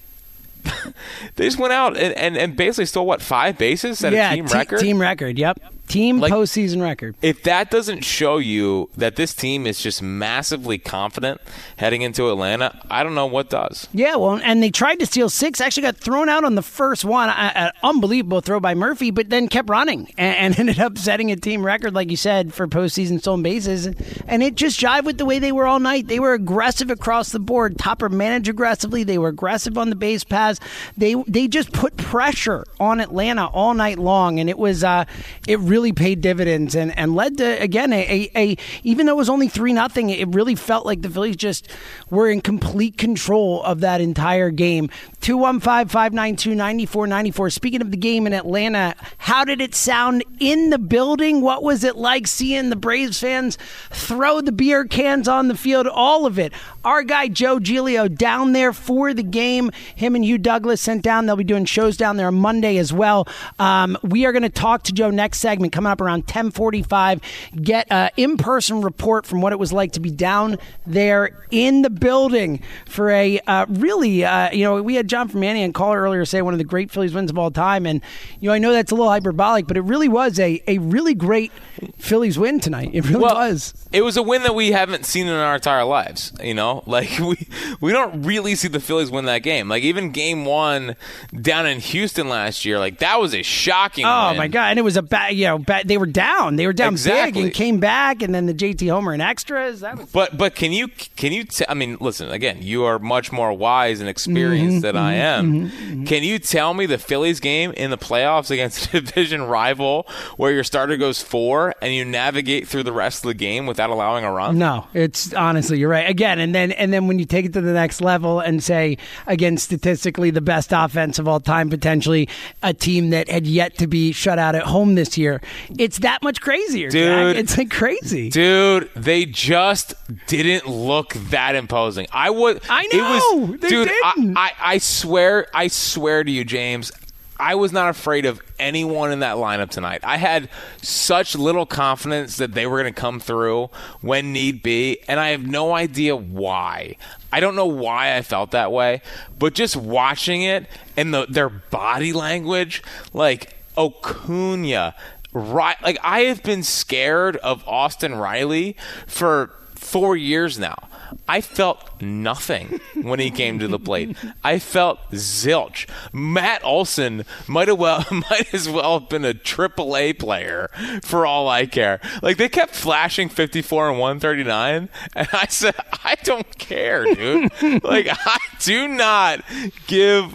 they 1.36 1.44
just 1.44 1.58
went 1.58 1.72
out 1.72 1.96
and, 1.96 2.14
and, 2.14 2.36
and 2.36 2.56
basically 2.56 2.86
stole 2.86 3.06
what 3.06 3.22
five 3.22 3.58
bases 3.58 4.02
at 4.04 4.12
yeah, 4.12 4.32
a 4.32 4.36
team 4.36 4.46
te- 4.46 4.54
record. 4.54 4.80
Team 4.80 5.00
record. 5.00 5.38
Yep. 5.38 5.60
Team 5.86 6.18
Like- 6.18 6.32
postseason 6.32 6.82
record. 6.82 7.14
If 7.22 7.42
that 7.44 7.70
doesn't 7.70 8.04
show 8.04 8.38
you 8.38 8.90
that 8.96 9.16
this 9.16 9.32
team 9.34 9.66
is 9.66 9.80
just 9.80 10.02
massively 10.02 10.78
confident 10.78 11.40
heading 11.76 12.02
into 12.02 12.28
Atlanta, 12.30 12.78
I 12.90 13.02
don't 13.04 13.14
know 13.14 13.26
what 13.26 13.50
does. 13.50 13.88
Yeah, 13.92 14.16
well, 14.16 14.40
and 14.42 14.62
they 14.62 14.70
tried 14.70 14.98
to 15.00 15.06
steal 15.06 15.28
six. 15.30 15.60
Actually, 15.60 15.84
got 15.84 15.96
thrown 15.96 16.28
out 16.28 16.44
on 16.44 16.56
the 16.56 16.62
first 16.62 17.04
one. 17.04 17.28
An 17.30 17.70
unbelievable 17.82 18.40
throw 18.40 18.58
by 18.58 18.74
Murphy, 18.74 19.10
but 19.10 19.30
then 19.30 19.46
kept 19.48 19.68
running 19.70 20.08
and, 20.18 20.36
and 20.36 20.58
ended 20.58 20.80
up 20.80 20.98
setting 20.98 21.30
a 21.30 21.36
team 21.36 21.64
record, 21.64 21.94
like 21.94 22.10
you 22.10 22.16
said, 22.16 22.52
for 22.52 22.66
postseason 22.66 23.20
stolen 23.20 23.42
bases. 23.42 23.86
And 24.26 24.42
it 24.42 24.56
just 24.56 24.80
jived 24.80 25.04
with 25.04 25.18
the 25.18 25.24
way 25.24 25.38
they 25.38 25.52
were 25.52 25.66
all 25.66 25.78
night. 25.78 26.08
They 26.08 26.18
were 26.18 26.32
aggressive 26.34 26.90
across 26.90 27.30
the 27.30 27.38
board. 27.38 27.78
Topper 27.78 28.08
managed 28.08 28.48
aggressively. 28.48 29.04
They 29.04 29.18
were 29.18 29.28
aggressive 29.28 29.78
on 29.78 29.90
the 29.90 29.96
base 29.96 30.24
paths. 30.24 30.58
They 30.96 31.14
they 31.28 31.46
just 31.46 31.72
put 31.72 31.96
pressure 31.96 32.64
on 32.80 33.00
Atlanta 33.00 33.46
all 33.46 33.74
night 33.74 33.98
long, 33.98 34.40
and 34.40 34.50
it 34.50 34.58
was 34.58 34.82
uh, 34.82 35.04
it 35.46 35.58
really 35.60 35.75
paid 35.92 36.20
dividends 36.20 36.74
and, 36.74 36.96
and 36.98 37.14
led 37.14 37.38
to 37.38 37.62
again 37.62 37.92
a, 37.92 38.30
a, 38.34 38.36
a 38.36 38.56
even 38.82 39.06
though 39.06 39.12
it 39.12 39.16
was 39.16 39.28
only 39.28 39.48
three 39.48 39.72
nothing, 39.72 40.10
it 40.10 40.34
really 40.34 40.54
felt 40.54 40.86
like 40.86 41.02
the 41.02 41.10
Phillies 41.10 41.36
just 41.36 41.68
were 42.10 42.28
in 42.28 42.40
complete 42.40 42.98
control 42.98 43.62
of 43.62 43.80
that 43.80 44.00
entire 44.00 44.50
game. 44.50 44.90
215-592-9494. 45.20 47.52
Speaking 47.52 47.82
of 47.82 47.90
the 47.90 47.96
game 47.96 48.26
in 48.26 48.32
Atlanta, 48.32 48.94
how 49.18 49.44
did 49.44 49.60
it 49.60 49.74
sound 49.74 50.24
in 50.38 50.70
the 50.70 50.78
building? 50.78 51.40
What 51.40 51.62
was 51.62 51.84
it 51.84 51.96
like 51.96 52.26
seeing 52.26 52.70
the 52.70 52.76
Braves 52.76 53.20
fans 53.20 53.58
throw 53.90 54.40
the 54.40 54.52
beer 54.52 54.84
cans 54.84 55.26
on 55.26 55.48
the 55.48 55.56
field? 55.56 55.88
All 55.88 56.26
of 56.26 56.38
it. 56.38 56.52
Our 56.84 57.02
guy 57.02 57.28
Joe 57.28 57.58
Giglio 57.58 58.06
down 58.06 58.52
there 58.52 58.72
for 58.72 59.12
the 59.12 59.24
game. 59.24 59.72
Him 59.96 60.14
and 60.14 60.24
Hugh 60.24 60.38
Douglas 60.38 60.80
sent 60.80 61.02
down. 61.02 61.26
They'll 61.26 61.36
be 61.36 61.44
doing 61.44 61.64
shows 61.64 61.96
down 61.96 62.16
there 62.16 62.28
on 62.28 62.34
Monday 62.34 62.78
as 62.78 62.92
well. 62.92 63.26
Um, 63.58 63.98
we 64.02 64.26
are 64.26 64.32
going 64.32 64.42
to 64.42 64.48
talk 64.48 64.84
to 64.84 64.92
Joe 64.92 65.10
next 65.10 65.40
segment 65.40 65.65
coming 65.70 65.90
up 65.90 66.00
around 66.00 66.20
1045. 66.20 67.20
Get 67.62 67.86
an 67.90 68.10
in-person 68.16 68.82
report 68.82 69.26
from 69.26 69.40
what 69.40 69.52
it 69.52 69.58
was 69.58 69.72
like 69.72 69.92
to 69.92 70.00
be 70.00 70.10
down 70.10 70.58
there 70.86 71.46
in 71.50 71.82
the 71.82 71.90
building 71.90 72.62
for 72.86 73.10
a 73.10 73.38
uh, 73.46 73.66
really, 73.68 74.24
uh, 74.24 74.50
you 74.52 74.64
know, 74.64 74.82
we 74.82 74.94
had 74.94 75.08
John 75.08 75.28
from 75.28 75.40
Manny 75.40 75.62
and 75.62 75.74
caller 75.74 76.00
earlier 76.00 76.24
say 76.24 76.42
one 76.42 76.54
of 76.54 76.58
the 76.58 76.64
great 76.64 76.90
Phillies 76.90 77.14
wins 77.14 77.30
of 77.30 77.38
all 77.38 77.50
time. 77.50 77.86
And, 77.86 78.00
you 78.40 78.48
know, 78.48 78.54
I 78.54 78.58
know 78.58 78.72
that's 78.72 78.92
a 78.92 78.94
little 78.94 79.10
hyperbolic, 79.10 79.66
but 79.66 79.76
it 79.76 79.82
really 79.82 80.08
was 80.08 80.38
a, 80.38 80.62
a 80.66 80.78
really 80.78 81.14
great 81.14 81.52
Phillies 81.98 82.38
win 82.38 82.60
tonight. 82.60 82.90
It 82.92 83.08
really 83.08 83.20
was. 83.20 83.74
It 83.92 84.02
was 84.02 84.16
a 84.16 84.22
win 84.22 84.42
that 84.42 84.54
we 84.54 84.72
haven't 84.72 85.06
seen 85.06 85.26
in 85.26 85.34
our 85.34 85.54
entire 85.54 85.84
lives. 85.84 86.32
You 86.42 86.54
know, 86.54 86.82
like 86.86 87.18
we 87.18 87.48
we 87.80 87.92
don't 87.92 88.22
really 88.22 88.54
see 88.54 88.68
the 88.68 88.80
Phillies 88.80 89.10
win 89.10 89.26
that 89.26 89.42
game. 89.42 89.68
Like 89.68 89.82
even 89.82 90.10
Game 90.10 90.44
One 90.44 90.96
down 91.40 91.66
in 91.66 91.80
Houston 91.80 92.28
last 92.28 92.64
year, 92.64 92.78
like 92.78 92.98
that 92.98 93.20
was 93.20 93.34
a 93.34 93.42
shocking. 93.42 94.04
Oh 94.06 94.28
win. 94.28 94.38
my 94.38 94.48
god! 94.48 94.70
And 94.70 94.78
it 94.78 94.82
was 94.82 94.96
a 94.96 95.02
bad, 95.02 95.34
you 95.34 95.46
know, 95.58 95.80
they 95.84 95.98
were 95.98 96.06
down. 96.06 96.56
They 96.56 96.66
were 96.66 96.72
down 96.72 96.96
big 96.96 97.36
and 97.36 97.52
came 97.52 97.78
back, 97.78 98.22
and 98.22 98.34
then 98.34 98.46
the 98.46 98.54
JT 98.54 98.90
Homer 98.90 99.12
and 99.12 99.22
extras. 99.22 99.80
That 99.80 99.98
was 99.98 100.06
But 100.10 100.36
but 100.36 100.54
can 100.54 100.72
you 100.72 100.88
can 101.16 101.32
you 101.32 101.44
t- 101.44 101.64
I 101.68 101.74
mean 101.74 101.96
listen 102.00 102.30
again 102.30 102.58
you 102.62 102.84
are 102.84 102.98
much 102.98 103.32
more 103.32 103.52
wise 103.52 104.00
and 104.00 104.08
experienced 104.08 104.76
mm-hmm, 104.76 104.80
than 104.80 104.96
I 104.96 105.14
mm-hmm, 105.14 105.22
am. 105.22 105.70
Mm-hmm, 105.70 106.04
can 106.04 106.22
you 106.22 106.38
tell 106.38 106.74
me 106.74 106.86
the 106.86 106.98
Phillies 106.98 107.40
game 107.40 107.72
in 107.72 107.90
the 107.90 107.98
playoffs 107.98 108.50
against 108.50 108.86
a 108.94 109.00
division 109.00 109.42
rival 109.42 110.06
where 110.36 110.52
your 110.52 110.64
starter 110.64 110.96
goes 110.96 111.22
four 111.22 111.74
and 111.80 111.94
you 111.94 112.04
navigate 112.04 112.68
through 112.68 112.82
the 112.82 112.92
rest 112.92 113.24
of 113.24 113.28
the 113.28 113.34
game 113.34 113.66
without 113.66 113.90
allowing 113.90 114.24
a 114.24 114.32
run? 114.32 114.58
no. 114.58 114.86
It's 114.94 115.34
honestly, 115.34 115.78
you're 115.78 115.90
right. 115.90 116.08
Again, 116.08 116.38
and 116.38 116.54
then 116.54 116.72
and 116.72 116.92
then 116.92 117.06
when 117.06 117.18
you 117.18 117.24
take 117.24 117.44
it 117.44 117.52
to 117.52 117.60
the 117.60 117.72
next 117.72 118.00
level 118.00 118.40
and 118.40 118.62
say, 118.62 118.98
again, 119.26 119.58
statistically 119.58 120.30
the 120.30 120.40
best 120.40 120.72
offense 120.72 121.18
of 121.18 121.28
all 121.28 121.40
time, 121.40 121.68
potentially 121.68 122.28
a 122.62 122.72
team 122.72 123.10
that 123.10 123.28
had 123.28 123.46
yet 123.46 123.76
to 123.78 123.86
be 123.86 124.12
shut 124.12 124.38
out 124.38 124.54
at 124.54 124.62
home 124.62 124.94
this 124.94 125.18
year, 125.18 125.40
it's 125.78 125.98
that 126.00 126.22
much 126.22 126.40
crazier, 126.40 126.90
Jack. 126.90 126.92
Dude. 126.92 127.36
It's 127.36 127.56
like 127.58 127.70
crazy. 127.70 128.30
Dude, 128.30 128.90
they 128.94 129.24
just 129.24 129.94
didn't 130.26 130.66
look 130.66 131.14
that 131.30 131.54
imposing. 131.54 132.06
I 132.12 132.30
would. 132.30 132.62
I 132.68 132.84
It 132.90 132.96
know, 132.96 133.46
was, 133.46 133.60
they 133.60 133.68
dude. 133.68 133.88
didn't. 133.88 134.36
I, 134.36 134.40
I, 134.48 134.52
I 134.74 134.78
swear, 134.78 135.46
I 135.54 135.68
swear 135.68 136.24
to 136.24 136.30
you, 136.30 136.44
James. 136.44 136.92
I 137.38 137.54
was 137.54 137.70
not 137.70 137.90
afraid 137.90 138.24
of 138.24 138.40
anyone 138.58 139.12
in 139.12 139.20
that 139.20 139.36
lineup 139.36 139.68
tonight. 139.68 140.00
I 140.02 140.16
had 140.16 140.48
such 140.80 141.36
little 141.36 141.66
confidence 141.66 142.38
that 142.38 142.54
they 142.54 142.66
were 142.66 142.80
going 142.80 142.92
to 142.92 142.98
come 142.98 143.20
through 143.20 143.68
when 144.00 144.32
need 144.32 144.62
be, 144.62 144.98
and 145.06 145.20
I 145.20 145.28
have 145.30 145.46
no 145.46 145.74
idea 145.74 146.16
why. 146.16 146.96
I 147.30 147.40
don't 147.40 147.54
know 147.54 147.66
why 147.66 148.16
I 148.16 148.22
felt 148.22 148.52
that 148.52 148.72
way, 148.72 149.02
but 149.38 149.52
just 149.52 149.76
watching 149.76 150.42
it 150.42 150.66
and 150.96 151.12
the, 151.12 151.26
their 151.28 151.50
body 151.50 152.14
language, 152.14 152.82
like 153.12 153.52
right? 153.76 154.94
Right 155.36 155.76
like 155.82 155.98
I 156.02 156.20
have 156.20 156.42
been 156.42 156.62
scared 156.62 157.36
of 157.36 157.62
Austin 157.68 158.14
Riley 158.14 158.74
for 159.06 159.50
four 159.74 160.16
years 160.16 160.58
now. 160.58 160.88
I 161.28 161.42
felt 161.42 162.00
nothing 162.00 162.80
when 162.94 163.20
he 163.20 163.30
came 163.30 163.58
to 163.58 163.68
the 163.68 163.78
plate. 163.78 164.16
I 164.42 164.58
felt 164.58 164.98
zilch. 165.10 165.86
Matt 166.10 166.64
Olson 166.64 167.26
might 167.46 167.68
have 167.68 167.78
well 167.78 168.06
might 168.30 168.54
as 168.54 168.66
well 168.66 169.00
have 169.00 169.10
been 169.10 169.26
a 169.26 169.34
triple 169.34 169.94
A 169.94 170.14
player 170.14 170.70
for 171.02 171.26
all 171.26 171.50
I 171.50 171.66
care. 171.66 172.00
Like 172.22 172.38
they 172.38 172.48
kept 172.48 172.74
flashing 172.74 173.28
54 173.28 173.90
and 173.90 173.98
139, 173.98 174.88
and 175.14 175.28
I 175.34 175.46
said, 175.50 175.74
I 176.02 176.14
don't 176.24 176.56
care, 176.56 177.04
dude. 177.04 177.52
like 177.84 178.08
I 178.10 178.38
do 178.60 178.88
not 178.88 179.44
give 179.86 180.34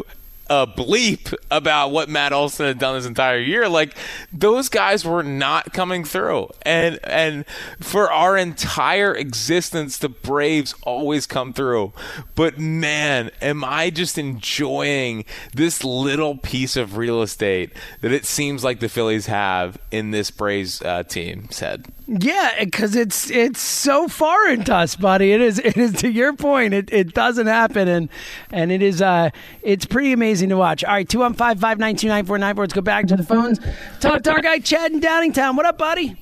a 0.52 0.68
bleep 0.68 1.34
about 1.50 1.92
what 1.92 2.10
Matt 2.10 2.34
Olson 2.34 2.66
had 2.66 2.78
done 2.78 2.96
this 2.96 3.06
entire 3.06 3.40
year. 3.40 3.70
Like 3.70 3.96
those 4.34 4.68
guys 4.68 5.06
were 5.06 5.24
not 5.24 5.72
coming 5.72 6.04
through, 6.04 6.50
and 6.64 7.00
and 7.06 7.46
for 7.80 8.12
our 8.12 8.36
entire 8.36 9.16
existence, 9.16 9.98
the 9.98 10.10
Braves 10.10 10.76
always 10.84 11.26
come 11.26 11.54
through. 11.54 11.94
But 12.36 12.60
man, 12.60 13.32
am 13.42 13.64
I 13.64 13.92
just 13.92 14.18
enjoying 14.18 15.24
this 15.54 15.86
little 15.86 16.36
piece 16.36 16.76
of 16.76 16.98
real 16.98 17.22
estate 17.22 17.72
that 18.02 18.12
it 18.12 18.26
seems 18.26 18.62
like 18.62 18.82
the 18.82 18.90
Phillies 18.90 19.28
have 19.28 19.78
in 19.90 20.12
this 20.12 20.32
Braves 20.32 20.82
uh, 20.82 21.04
team? 21.04 21.48
Said. 21.50 21.88
Yeah, 22.08 22.52
because 22.60 22.98
it's 22.98 23.32
it's 23.32 23.62
so 23.62 24.10
foreign 24.10 24.66
to 24.66 24.76
us, 24.76 24.98
buddy. 24.98 25.32
It 25.32 25.40
is 25.40 25.60
it 25.60 25.78
is 25.78 25.94
to 26.02 26.12
your 26.12 26.34
point. 26.34 26.74
It, 26.74 26.92
it 26.92 27.14
doesn't 27.14 27.48
happen, 27.48 27.88
and 27.88 28.10
and 28.52 28.70
it 28.70 28.82
is 28.82 29.02
uh 29.02 29.30
it's 29.62 29.86
pretty 29.86 30.12
amazing 30.12 30.41
to 30.50 30.58
watch. 30.58 30.84
All 30.84 30.94
right, 30.94 31.08
two 31.08 31.20
one 31.20 31.34
five 31.34 31.60
five 31.60 31.80
nine 31.80 31.96
two 31.96 32.08
nine 32.08 32.26
four 32.26 32.38
nine 32.38 32.56
four. 32.56 32.64
Let's 32.64 32.74
go 32.74 32.82
back 32.82 33.08
to 33.08 33.16
the 33.16 33.24
phones. 33.24 33.60
Talk 34.00 34.24
to 34.24 34.32
our 34.32 34.42
guy 34.42 34.60
Chad 34.60 34.92
in 34.92 35.00
Downingtown. 35.00 35.56
What 35.56 35.66
up, 35.66 35.78
buddy? 35.78 36.16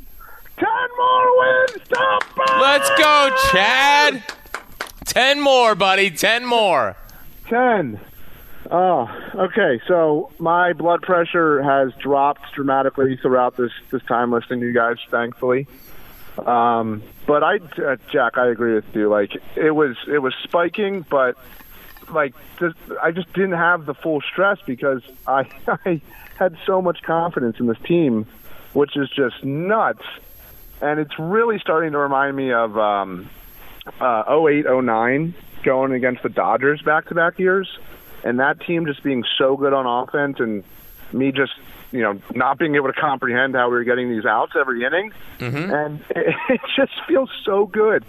Ten 0.58 0.68
more 0.98 1.40
wins, 1.40 1.84
stop 1.86 2.24
Let's 2.60 2.90
go, 2.98 3.36
Chad. 3.52 4.24
Ten 5.06 5.40
more, 5.40 5.74
buddy. 5.74 6.12
Ten 6.12 6.46
more. 6.46 6.98
Ten. 7.48 8.00
Oh, 8.70 9.10
okay. 9.34 9.82
So 9.88 10.32
my 10.38 10.74
blood 10.74 11.02
pressure 11.02 11.64
has 11.64 11.94
dropped 12.02 12.54
dramatically 12.54 13.18
throughout 13.18 13.58
this 13.58 13.72
this 13.90 14.04
time 14.04 14.32
listening 14.32 14.60
to 14.60 14.68
you 14.68 14.74
guys. 14.74 14.98
Thankfully, 15.10 15.66
um, 16.46 17.02
but 17.26 17.44
I, 17.44 17.56
uh, 17.56 17.96
Jack, 18.12 18.38
I 18.38 18.48
agree 18.50 18.76
with 18.76 18.94
you. 18.94 19.10
Like 19.10 19.42
it 19.56 19.72
was 19.72 19.96
it 20.08 20.20
was 20.20 20.36
spiking, 20.44 21.06
but 21.10 21.36
like 22.12 22.34
just, 22.60 22.76
I 23.02 23.12
just 23.12 23.32
didn't 23.34 23.54
have 23.54 23.86
the 23.86 23.94
full 23.94 24.22
stress 24.22 24.60
because 24.66 25.02
I 25.28 25.50
I 25.86 26.02
had 26.38 26.58
so 26.66 26.82
much 26.82 27.02
confidence 27.04 27.60
in 27.60 27.68
this 27.68 27.80
team, 27.80 28.26
which 28.74 28.96
is 28.96 29.10
just 29.10 29.44
nuts. 29.44 30.04
And 30.82 31.00
it's 31.00 31.20
really 31.20 31.60
starting 31.60 31.92
to 31.92 31.98
remind 31.98 32.38
me 32.38 32.54
of 32.54 32.78
um, 32.78 33.30
uh, 34.00 34.24
08, 34.48 34.66
09 34.66 35.34
going 35.64 35.92
against 35.92 36.24
the 36.24 36.30
Dodgers 36.30 36.82
back 36.82 37.10
to 37.10 37.16
back 37.16 37.38
years. 37.38 37.68
And 38.24 38.40
that 38.40 38.62
team 38.62 38.86
just 38.86 39.04
being 39.04 39.26
so 39.38 39.58
good 39.58 39.74
on 39.74 39.86
offense 39.86 40.40
and 40.40 40.64
me 41.12 41.32
just 41.32 41.54
you 41.92 42.02
know 42.02 42.22
not 42.36 42.60
being 42.60 42.76
able 42.76 42.88
to 42.88 43.00
comprehend 43.00 43.56
how 43.56 43.68
we 43.70 43.76
were 43.76 43.84
getting 43.84 44.10
these 44.10 44.26
outs 44.26 44.54
every 44.58 44.86
inning. 44.86 45.12
And 45.72 46.02
it, 46.12 46.36
it 46.50 46.62
just 46.76 46.94
feels 47.08 47.30
so 47.44 47.66
good 47.66 48.06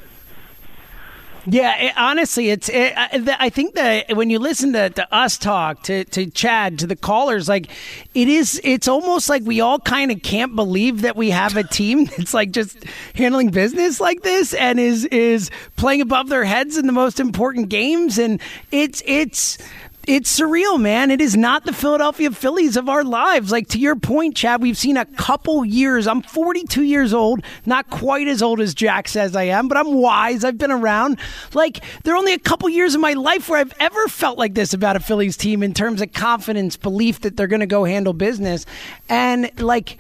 Yeah, 1.46 1.76
it, 1.78 1.92
honestly, 1.96 2.50
it's. 2.50 2.68
It, 2.68 2.92
I, 2.96 3.18
the- 3.18 3.40
I 3.42 3.48
think 3.50 3.74
that 3.74 4.16
when 4.16 4.30
you 4.30 4.38
listen 4.38 4.72
to, 4.74 4.90
to 4.90 5.14
us 5.14 5.38
talk 5.38 5.82
to 5.84 6.04
to 6.04 6.26
Chad 6.30 6.78
to 6.80 6.86
the 6.86 6.96
callers, 6.96 7.48
like 7.48 7.68
it 8.14 8.28
is. 8.28 8.60
It's 8.62 8.88
almost 8.88 9.28
like 9.28 9.42
we 9.44 9.60
all 9.60 9.78
kind 9.78 10.10
of 10.10 10.22
can't 10.22 10.54
believe 10.54 11.02
that 11.02 11.16
we 11.16 11.30
have 11.30 11.56
a 11.56 11.64
team 11.64 12.04
that's 12.16 12.34
like 12.34 12.50
just 12.52 12.84
handling 13.14 13.50
business 13.50 14.00
like 14.00 14.22
this 14.22 14.52
and 14.54 14.78
is 14.78 15.04
is 15.06 15.50
playing 15.76 16.00
above 16.00 16.28
their 16.28 16.44
heads 16.44 16.76
in 16.76 16.86
the 16.86 16.92
most 16.92 17.20
important 17.20 17.68
games, 17.68 18.18
and 18.18 18.40
it's 18.70 19.02
it's. 19.06 19.58
It's 20.06 20.40
surreal, 20.40 20.80
man. 20.80 21.10
It 21.10 21.20
is 21.20 21.36
not 21.36 21.64
the 21.64 21.74
Philadelphia 21.74 22.30
Phillies 22.30 22.76
of 22.76 22.88
our 22.88 23.04
lives. 23.04 23.52
Like 23.52 23.68
to 23.68 23.78
your 23.78 23.96
point, 23.96 24.34
Chad, 24.34 24.62
we've 24.62 24.78
seen 24.78 24.96
a 24.96 25.04
couple 25.04 25.62
years. 25.64 26.06
I'm 26.06 26.22
42 26.22 26.82
years 26.82 27.12
old, 27.12 27.42
not 27.66 27.90
quite 27.90 28.26
as 28.26 28.42
old 28.42 28.60
as 28.60 28.74
Jack 28.74 29.08
says 29.08 29.36
I 29.36 29.44
am, 29.44 29.68
but 29.68 29.76
I'm 29.76 29.92
wise. 29.92 30.42
I've 30.42 30.56
been 30.56 30.70
around. 30.70 31.18
Like 31.52 31.84
there 32.02 32.14
are 32.14 32.16
only 32.16 32.32
a 32.32 32.38
couple 32.38 32.68
years 32.70 32.94
in 32.94 33.00
my 33.02 33.12
life 33.12 33.48
where 33.48 33.60
I've 33.60 33.74
ever 33.78 34.08
felt 34.08 34.38
like 34.38 34.54
this 34.54 34.72
about 34.72 34.96
a 34.96 35.00
Phillies 35.00 35.36
team 35.36 35.62
in 35.62 35.74
terms 35.74 36.00
of 36.00 36.12
confidence, 36.14 36.76
belief 36.76 37.20
that 37.20 37.36
they're 37.36 37.46
going 37.46 37.60
to 37.60 37.66
go 37.66 37.84
handle 37.84 38.14
business, 38.14 38.64
and 39.08 39.50
like 39.60 39.98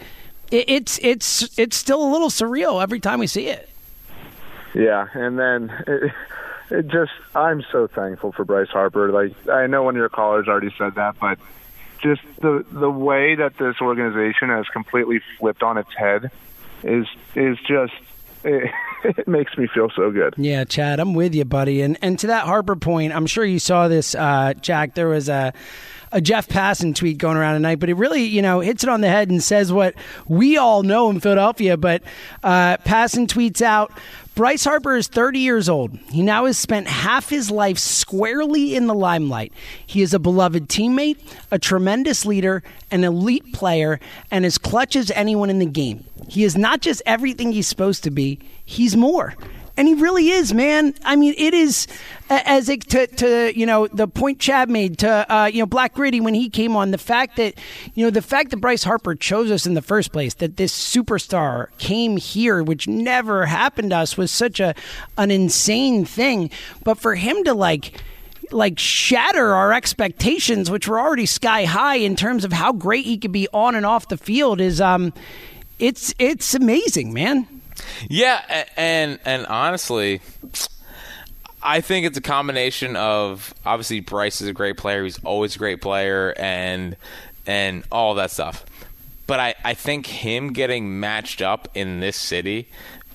it, 0.50 0.64
it's 0.68 0.98
it's 1.02 1.58
it's 1.58 1.76
still 1.76 2.02
a 2.02 2.10
little 2.10 2.30
surreal 2.30 2.82
every 2.82 3.00
time 3.00 3.20
we 3.20 3.26
see 3.26 3.48
it. 3.48 3.68
Yeah, 4.74 5.08
and 5.12 5.38
then 5.38 5.70
it, 5.86 6.12
it 6.70 6.88
just 6.88 7.12
I'm 7.34 7.62
so 7.70 7.86
thankful 7.86 8.32
for 8.32 8.44
Bryce 8.44 8.68
Harper. 8.68 9.10
Like 9.12 9.48
I 9.48 9.66
know 9.66 9.82
one 9.82 9.94
of 9.94 9.98
your 9.98 10.08
callers 10.08 10.48
already 10.48 10.74
said 10.78 10.94
that, 10.94 11.16
but 11.20 11.38
just 12.02 12.22
the 12.40 12.64
the 12.70 12.90
way 12.90 13.34
that 13.34 13.56
this 13.58 13.76
organization 13.80 14.48
has 14.48 14.66
completely 14.68 15.20
flipped 15.38 15.62
on 15.62 15.78
its 15.78 15.94
head 15.94 16.30
is 16.82 17.06
is 17.34 17.58
just 17.66 17.92
it, 18.44 18.70
it, 19.04 19.28
makes 19.28 19.56
me 19.58 19.66
feel 19.66 19.90
so 19.94 20.10
good. 20.10 20.34
Yeah, 20.38 20.64
Chad, 20.64 20.98
I'm 20.98 21.12
with 21.12 21.34
you, 21.34 21.44
buddy. 21.44 21.82
And 21.82 21.98
and 22.00 22.18
to 22.20 22.28
that 22.28 22.46
Harper 22.46 22.76
point, 22.76 23.14
I'm 23.14 23.26
sure 23.26 23.44
you 23.44 23.58
saw 23.58 23.88
this, 23.88 24.14
uh, 24.14 24.54
Jack. 24.54 24.94
There 24.94 25.08
was 25.08 25.28
a 25.28 25.52
a 26.12 26.20
Jeff 26.20 26.48
Passan 26.48 26.94
tweet 26.94 27.18
going 27.18 27.36
around 27.36 27.54
tonight, 27.54 27.78
but 27.78 27.88
it 27.88 27.94
really, 27.94 28.24
you 28.24 28.42
know, 28.42 28.60
hits 28.60 28.82
it 28.82 28.88
on 28.88 29.00
the 29.00 29.08
head 29.08 29.30
and 29.30 29.42
says 29.42 29.72
what 29.72 29.94
we 30.26 30.56
all 30.56 30.82
know 30.82 31.10
in 31.10 31.20
Philadelphia. 31.20 31.76
But 31.76 32.02
uh, 32.42 32.76
Passan 32.78 33.26
tweets 33.26 33.62
out. 33.62 33.92
Bryce 34.34 34.64
Harper 34.64 34.96
is 34.96 35.06
30 35.08 35.40
years 35.40 35.68
old. 35.68 35.98
He 36.10 36.22
now 36.22 36.46
has 36.46 36.56
spent 36.56 36.86
half 36.86 37.28
his 37.28 37.50
life 37.50 37.78
squarely 37.78 38.74
in 38.74 38.86
the 38.86 38.94
limelight. 38.94 39.52
He 39.84 40.02
is 40.02 40.14
a 40.14 40.18
beloved 40.18 40.68
teammate, 40.68 41.18
a 41.50 41.58
tremendous 41.58 42.24
leader, 42.24 42.62
an 42.90 43.04
elite 43.04 43.52
player, 43.52 44.00
and 44.30 44.46
as 44.46 44.56
clutch 44.56 44.96
as 44.96 45.10
anyone 45.10 45.50
in 45.50 45.58
the 45.58 45.66
game. 45.66 46.04
He 46.28 46.44
is 46.44 46.56
not 46.56 46.80
just 46.80 47.02
everything 47.04 47.52
he's 47.52 47.66
supposed 47.66 48.02
to 48.04 48.10
be, 48.10 48.38
he's 48.64 48.96
more. 48.96 49.34
And 49.80 49.88
he 49.88 49.94
really 49.94 50.28
is, 50.28 50.52
man. 50.52 50.92
I 51.06 51.16
mean, 51.16 51.32
it 51.38 51.54
is 51.54 51.86
as 52.28 52.68
it, 52.68 52.82
to, 52.90 53.06
to 53.06 53.58
you 53.58 53.64
know 53.64 53.86
the 53.86 54.06
point 54.06 54.38
Chad 54.38 54.68
made 54.68 54.98
to 54.98 55.34
uh, 55.34 55.46
you 55.46 55.60
know 55.60 55.64
Black 55.64 55.94
Gritty 55.94 56.20
when 56.20 56.34
he 56.34 56.50
came 56.50 56.76
on. 56.76 56.90
The 56.90 56.98
fact 56.98 57.36
that 57.36 57.54
you 57.94 58.04
know 58.04 58.10
the 58.10 58.20
fact 58.20 58.50
that 58.50 58.58
Bryce 58.58 58.84
Harper 58.84 59.14
chose 59.14 59.50
us 59.50 59.64
in 59.64 59.72
the 59.72 59.80
first 59.80 60.12
place, 60.12 60.34
that 60.34 60.58
this 60.58 60.70
superstar 60.76 61.68
came 61.78 62.18
here, 62.18 62.62
which 62.62 62.88
never 62.88 63.46
happened 63.46 63.88
to 63.92 63.96
us, 63.96 64.18
was 64.18 64.30
such 64.30 64.60
a 64.60 64.74
an 65.16 65.30
insane 65.30 66.04
thing. 66.04 66.50
But 66.84 66.98
for 66.98 67.14
him 67.14 67.42
to 67.44 67.54
like 67.54 68.02
like 68.50 68.78
shatter 68.78 69.54
our 69.54 69.72
expectations, 69.72 70.70
which 70.70 70.88
were 70.88 71.00
already 71.00 71.24
sky 71.24 71.64
high 71.64 71.96
in 71.96 72.16
terms 72.16 72.44
of 72.44 72.52
how 72.52 72.74
great 72.74 73.06
he 73.06 73.16
could 73.16 73.32
be 73.32 73.48
on 73.54 73.74
and 73.74 73.86
off 73.86 74.08
the 74.08 74.18
field, 74.18 74.60
is 74.60 74.78
um, 74.78 75.14
it's 75.78 76.12
it's 76.18 76.54
amazing, 76.54 77.14
man. 77.14 77.59
Yeah, 78.08 78.66
and 78.76 79.18
and 79.24 79.46
honestly, 79.46 80.20
I 81.62 81.80
think 81.80 82.06
it's 82.06 82.16
a 82.18 82.22
combination 82.22 82.96
of 82.96 83.54
obviously 83.64 84.00
Bryce 84.00 84.40
is 84.40 84.48
a 84.48 84.52
great 84.52 84.76
player. 84.76 85.04
He's 85.04 85.22
always 85.24 85.56
a 85.56 85.58
great 85.58 85.80
player, 85.82 86.34
and 86.36 86.96
and 87.46 87.84
all 87.90 88.14
that 88.14 88.30
stuff. 88.30 88.64
But 89.26 89.40
I, 89.40 89.54
I 89.64 89.74
think 89.74 90.06
him 90.06 90.52
getting 90.52 90.98
matched 90.98 91.40
up 91.40 91.68
in 91.74 92.00
this 92.00 92.16
city 92.16 92.68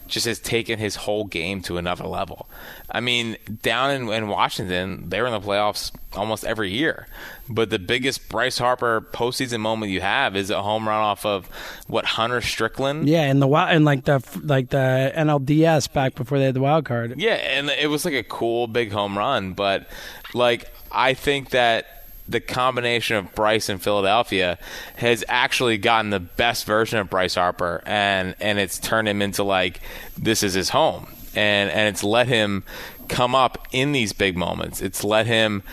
just 0.07 0.25
has 0.27 0.39
taken 0.39 0.79
his 0.79 0.95
whole 0.95 1.25
game 1.25 1.61
to 1.63 1.77
another 1.77 2.05
level. 2.05 2.47
I 2.95 3.01
mean, 3.01 3.35
down 3.61 3.91
in, 3.91 4.07
in, 4.07 4.29
Washington, 4.29 5.09
they're 5.09 5.25
in 5.25 5.33
the 5.33 5.41
playoffs 5.41 5.91
almost 6.13 6.45
every 6.45 6.71
year. 6.71 7.07
But 7.49 7.69
the 7.69 7.77
biggest 7.77 8.29
Bryce 8.29 8.57
Harper 8.57 9.01
postseason 9.01 9.59
moment 9.59 9.91
you 9.91 9.99
have 9.99 10.37
is 10.37 10.49
a 10.49 10.61
home 10.61 10.87
run 10.87 11.01
off 11.01 11.25
of 11.25 11.47
what 11.87 12.05
Hunter 12.05 12.39
Strickland. 12.39 13.09
Yeah, 13.09 13.23
and 13.23 13.41
the 13.41 13.47
wild 13.47 13.75
and 13.75 13.83
like 13.83 14.05
the 14.05 14.25
like 14.41 14.69
the 14.69 15.11
NLDS 15.13 15.91
back 15.91 16.15
before 16.15 16.39
they 16.39 16.45
had 16.45 16.53
the 16.53 16.61
wild 16.61 16.85
card. 16.85 17.19
Yeah, 17.19 17.33
and 17.33 17.69
it 17.69 17.89
was 17.89 18.05
like 18.05 18.13
a 18.13 18.23
cool 18.23 18.65
big 18.67 18.93
home 18.93 19.17
run. 19.17 19.51
But 19.51 19.89
like 20.33 20.71
I 20.89 21.15
think 21.15 21.49
that 21.49 22.07
the 22.29 22.39
combination 22.39 23.17
of 23.17 23.35
Bryce 23.35 23.67
and 23.67 23.81
Philadelphia 23.81 24.57
has 24.95 25.25
actually 25.27 25.77
gotten 25.77 26.11
the 26.11 26.21
best 26.21 26.65
version 26.65 26.97
of 26.99 27.09
Bryce 27.09 27.35
Harper, 27.35 27.83
and 27.85 28.35
and 28.39 28.57
it's 28.57 28.79
turned 28.79 29.09
him 29.09 29.21
into 29.21 29.43
like 29.43 29.81
this 30.17 30.43
is 30.43 30.53
his 30.53 30.69
home, 30.69 31.07
and 31.35 31.69
and 31.69 31.87
it's 31.89 32.03
let 32.03 32.27
him 32.27 32.63
come 33.07 33.35
up 33.35 33.67
in 33.71 33.91
these 33.91 34.13
big 34.13 34.35
moments. 34.37 34.81
It's 34.81 35.03
let 35.03 35.27
him 35.27 35.63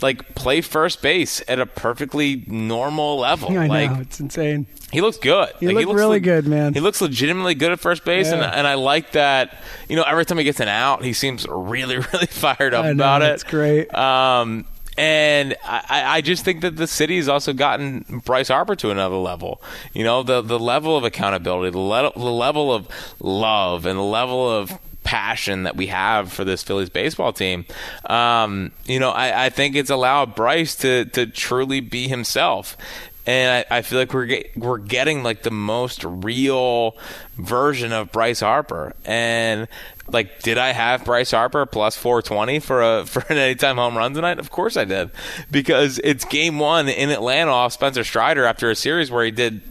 like 0.00 0.34
play 0.36 0.60
first 0.60 1.02
base 1.02 1.42
at 1.48 1.58
a 1.58 1.66
perfectly 1.66 2.44
normal 2.46 3.18
level. 3.18 3.48
I 3.58 3.66
like, 3.66 3.90
know 3.92 4.00
it's 4.00 4.20
insane. 4.20 4.66
He 4.92 5.00
looks 5.02 5.18
good. 5.18 5.50
He, 5.60 5.66
like, 5.66 5.74
looked 5.74 5.80
he 5.80 5.86
looks 5.86 5.98
really 5.98 6.16
le- 6.16 6.20
good, 6.20 6.46
man. 6.46 6.72
He 6.72 6.80
looks 6.80 7.00
legitimately 7.02 7.54
good 7.56 7.72
at 7.72 7.80
first 7.80 8.04
base, 8.04 8.28
Yeah. 8.28 8.36
and 8.36 8.42
and 8.44 8.66
I 8.66 8.74
like 8.74 9.12
that. 9.12 9.54
You 9.88 9.96
know, 9.96 10.02
every 10.04 10.24
time 10.24 10.38
he 10.38 10.44
gets 10.44 10.60
an 10.60 10.68
out, 10.68 11.04
he 11.04 11.12
seems 11.12 11.46
really, 11.48 11.96
really 12.12 12.26
fired 12.26 12.72
up 12.74 12.84
know, 12.86 12.92
about 12.92 13.22
it. 13.22 13.32
it's 13.34 13.42
great. 13.44 13.92
Um, 13.94 14.64
and 14.96 15.54
I, 15.64 16.16
I 16.16 16.20
just 16.22 16.44
think 16.44 16.62
that 16.62 16.76
the 16.76 16.86
city 16.86 17.16
has 17.16 17.28
also 17.28 17.52
gotten 17.52 18.22
Bryce 18.24 18.48
Harper 18.48 18.74
to 18.76 18.90
another 18.90 19.16
level. 19.16 19.60
You 19.92 20.04
know, 20.04 20.22
the 20.22 20.40
the 20.42 20.58
level 20.58 20.96
of 20.96 21.04
accountability, 21.04 21.70
the, 21.70 21.78
le- 21.78 22.12
the 22.16 22.18
level 22.32 22.72
of 22.72 22.88
love, 23.20 23.84
and 23.84 23.98
the 23.98 24.02
level 24.02 24.48
of 24.50 24.72
passion 25.08 25.62
that 25.62 25.74
we 25.74 25.86
have 25.86 26.30
for 26.30 26.44
this 26.44 26.62
Phillies 26.62 26.90
baseball 26.90 27.32
team. 27.32 27.64
Um, 28.04 28.72
you 28.84 29.00
know, 29.00 29.08
I, 29.08 29.46
I 29.46 29.48
think 29.48 29.74
it's 29.74 29.88
allowed 29.88 30.34
Bryce 30.34 30.74
to 30.76 31.06
to 31.06 31.24
truly 31.24 31.80
be 31.80 32.08
himself. 32.08 32.76
And 33.24 33.64
I, 33.70 33.78
I 33.78 33.82
feel 33.82 33.98
like 33.98 34.12
we're 34.12 34.26
get, 34.26 34.54
we're 34.54 34.76
getting 34.76 35.22
like 35.22 35.44
the 35.44 35.50
most 35.50 36.04
real 36.04 36.94
version 37.36 37.92
of 37.94 38.12
Bryce 38.12 38.40
Harper. 38.40 38.94
And 39.06 39.66
like, 40.08 40.42
did 40.42 40.58
I 40.58 40.72
have 40.72 41.06
Bryce 41.06 41.30
Harper 41.30 41.64
plus 41.64 41.96
420 41.96 42.58
for 42.60 42.82
a 42.82 43.06
for 43.06 43.24
an 43.32 43.38
anytime 43.38 43.76
home 43.76 43.96
run 43.96 44.12
tonight? 44.12 44.38
Of 44.38 44.50
course 44.50 44.76
I 44.76 44.84
did, 44.84 45.10
because 45.50 45.98
it's 46.04 46.26
game 46.26 46.58
one 46.58 46.86
in 46.86 47.08
Atlanta 47.08 47.50
off 47.50 47.72
Spencer 47.72 48.04
Strider 48.04 48.44
after 48.44 48.70
a 48.70 48.74
series 48.74 49.10
where 49.10 49.24
he 49.24 49.30
did 49.30 49.62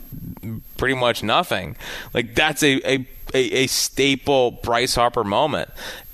pretty 0.77 0.95
much 0.95 1.21
nothing. 1.21 1.75
Like 2.11 2.33
that's 2.33 2.63
a 2.63 2.91
a, 2.91 3.07
a, 3.33 3.63
a 3.63 3.67
staple 3.67 4.51
Bryce 4.51 4.95
Harper 4.95 5.23
moment. 5.23 5.69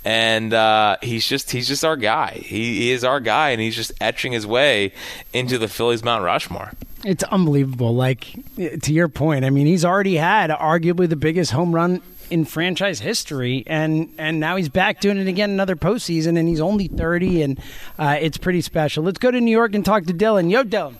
And 0.05 0.53
uh, 0.53 0.97
he's 1.01 1.25
just 1.25 1.51
he's 1.51 1.69
just 1.69 1.85
our 1.85 1.95
guy. 1.95 2.33
He, 2.43 2.75
he 2.79 2.91
is 2.91 3.05
our 3.05 3.21
guy, 3.21 3.51
and 3.51 3.61
he's 3.61 3.75
just 3.75 3.93
etching 4.01 4.33
his 4.33 4.45
way 4.45 4.91
into 5.31 5.57
the 5.57 5.69
Phillies 5.69 6.03
Mount 6.03 6.25
Rushmore. 6.25 6.73
It's 7.05 7.23
unbelievable. 7.23 7.95
Like 7.95 8.33
to 8.57 8.93
your 8.93 9.07
point, 9.07 9.45
I 9.45 9.49
mean, 9.49 9.65
he's 9.65 9.85
already 9.85 10.17
had 10.17 10.49
arguably 10.49 11.07
the 11.07 11.15
biggest 11.15 11.51
home 11.51 11.73
run 11.73 12.01
in 12.29 12.43
franchise 12.43 12.99
history, 12.99 13.63
and 13.65 14.13
and 14.17 14.41
now 14.41 14.57
he's 14.57 14.67
back 14.67 14.99
doing 14.99 15.17
it 15.17 15.27
again 15.27 15.49
another 15.49 15.77
postseason, 15.77 16.37
and 16.37 16.49
he's 16.49 16.59
only 16.59 16.87
thirty, 16.87 17.41
and 17.41 17.59
uh, 17.97 18.17
it's 18.19 18.37
pretty 18.37 18.59
special. 18.59 19.03
Let's 19.03 19.19
go 19.19 19.31
to 19.31 19.39
New 19.39 19.51
York 19.51 19.73
and 19.73 19.85
talk 19.85 20.05
to 20.05 20.13
Dylan. 20.13 20.51
Yo, 20.51 20.63
Dylan. 20.63 20.95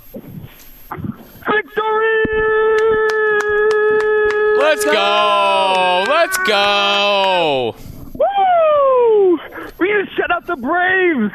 Let's 4.64 4.86
go! 4.86 6.06
Let's 6.08 6.38
go! 6.48 7.76
Woo! 8.14 9.40
We 9.78 9.88
need 9.88 10.08
to 10.08 10.16
shut 10.16 10.32
out 10.32 10.48
the 10.48 10.56
Braves. 10.56 11.34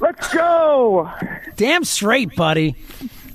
Let's 0.00 0.32
go. 0.32 1.12
Damn 1.56 1.84
straight, 1.84 2.34
buddy. 2.34 2.76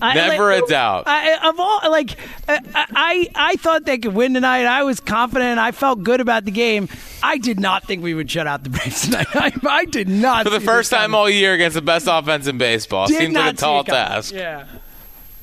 I, 0.02 0.16
Never 0.16 0.52
like, 0.52 0.64
a 0.64 0.68
doubt. 0.68 1.04
I, 1.08 1.48
of 1.48 1.60
all, 1.60 1.80
like 1.89 2.18
I, 2.48 2.60
I, 2.74 3.30
I 3.36 3.56
thought 3.58 3.86
they 3.86 4.00
could 4.00 4.14
win 4.14 4.34
tonight. 4.34 4.66
I 4.66 4.84
was 4.84 5.00
confident. 5.00 5.60
I 5.60 5.72
felt 5.72 6.04
good 6.04 6.22
about 6.22 6.46
the 6.46 6.52
game. 6.52 6.89
I 7.24 7.38
did 7.38 7.60
not 7.60 7.86
think 7.86 8.04
we 8.04 8.14
would 8.14 8.30
shut 8.30 8.48
out 8.48 8.64
the 8.64 8.72
Braves 8.72 9.02
tonight. 9.06 9.28
I, 9.36 9.54
I 9.68 9.86
did 9.86 10.10
not. 10.10 10.43
For 10.43 10.50
the 10.50 10.60
see 10.60 10.66
first 10.66 10.91
time 10.91 11.16
all 11.16 11.30
year 11.30 11.54
against 11.54 11.76
the 11.76 11.82
best 11.82 12.08
offense 12.10 12.48
in 12.48 12.58
baseball. 12.58 13.08
Did 13.08 13.20
Seems 13.20 13.36
like 13.36 13.43
a 13.43 13.46
not 13.46 13.60
see 13.60 13.62
tall 13.62 13.84
task. 13.84 14.34
Yeah. 14.34 14.66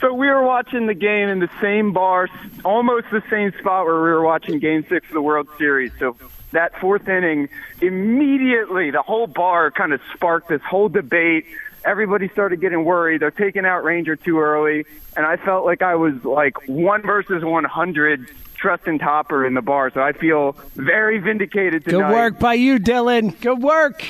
So 0.02 0.12
we 0.12 0.26
were 0.26 0.42
watching 0.42 0.88
the 0.88 0.94
game 0.94 1.28
in 1.28 1.38
the 1.38 1.48
same 1.60 1.92
bar, 1.92 2.28
almost 2.64 3.06
the 3.12 3.22
same 3.30 3.52
spot 3.60 3.86
where 3.86 3.94
we 3.94 4.10
were 4.10 4.24
watching 4.24 4.58
Game 4.58 4.84
Six 4.88 5.06
of 5.06 5.14
the 5.14 5.22
World 5.22 5.48
Series. 5.58 5.92
So 6.00 6.16
that 6.50 6.76
fourth 6.80 7.08
inning, 7.08 7.48
immediately 7.80 8.90
the 8.90 9.00
whole 9.00 9.28
bar 9.28 9.70
kind 9.70 9.92
of 9.92 10.00
sparked 10.12 10.48
this 10.48 10.60
whole 10.62 10.88
debate. 10.88 11.46
Everybody 11.84 12.28
started 12.28 12.60
getting 12.60 12.84
worried. 12.84 13.22
They're 13.22 13.30
taking 13.30 13.64
out 13.64 13.84
Ranger 13.84 14.16
too 14.16 14.40
early, 14.40 14.84
and 15.16 15.24
I 15.24 15.36
felt 15.36 15.64
like 15.64 15.82
I 15.82 15.94
was 15.94 16.24
like 16.24 16.68
one 16.68 17.02
versus 17.02 17.44
one 17.44 17.64
hundred 17.64 18.28
trusting 18.56 18.98
Topper 18.98 19.46
in 19.46 19.54
the 19.54 19.62
bar. 19.62 19.92
So 19.92 20.00
I 20.00 20.12
feel 20.12 20.56
very 20.74 21.18
vindicated 21.18 21.84
tonight. 21.84 22.08
Good 22.08 22.12
work 22.12 22.38
by 22.40 22.54
you, 22.54 22.78
Dylan. 22.78 23.40
Good 23.40 23.62
work. 23.62 24.04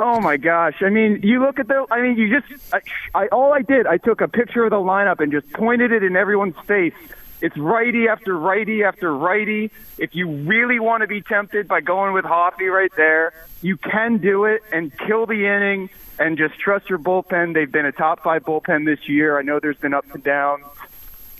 Oh 0.00 0.20
my 0.20 0.36
gosh! 0.36 0.76
I 0.80 0.90
mean, 0.90 1.20
you 1.24 1.40
look 1.40 1.58
at 1.58 1.66
the. 1.66 1.84
I 1.90 2.00
mean, 2.00 2.16
you 2.16 2.40
just. 2.40 2.72
I, 2.72 2.80
I 3.14 3.26
all 3.28 3.52
I 3.52 3.62
did, 3.62 3.86
I 3.86 3.96
took 3.96 4.20
a 4.20 4.28
picture 4.28 4.64
of 4.64 4.70
the 4.70 4.76
lineup 4.76 5.18
and 5.18 5.32
just 5.32 5.52
pointed 5.52 5.90
it 5.90 6.04
in 6.04 6.14
everyone's 6.14 6.56
face. 6.66 6.94
It's 7.40 7.56
righty 7.56 8.08
after 8.08 8.36
righty 8.36 8.84
after 8.84 9.12
righty. 9.14 9.70
If 9.98 10.14
you 10.14 10.28
really 10.28 10.78
want 10.78 11.02
to 11.02 11.08
be 11.08 11.20
tempted 11.20 11.66
by 11.66 11.80
going 11.80 12.12
with 12.12 12.24
Hoppy 12.24 12.66
right 12.66 12.92
there, 12.96 13.32
you 13.60 13.76
can 13.76 14.18
do 14.18 14.44
it 14.44 14.62
and 14.72 14.96
kill 14.98 15.26
the 15.26 15.46
inning 15.46 15.90
and 16.18 16.38
just 16.38 16.58
trust 16.58 16.88
your 16.88 16.98
bullpen. 16.98 17.54
They've 17.54 17.70
been 17.70 17.86
a 17.86 17.92
top 17.92 18.22
five 18.22 18.44
bullpen 18.44 18.86
this 18.86 19.08
year. 19.08 19.38
I 19.38 19.42
know 19.42 19.60
there's 19.60 19.76
been 19.76 19.94
ups 19.94 20.08
and 20.12 20.22
downs. 20.22 20.64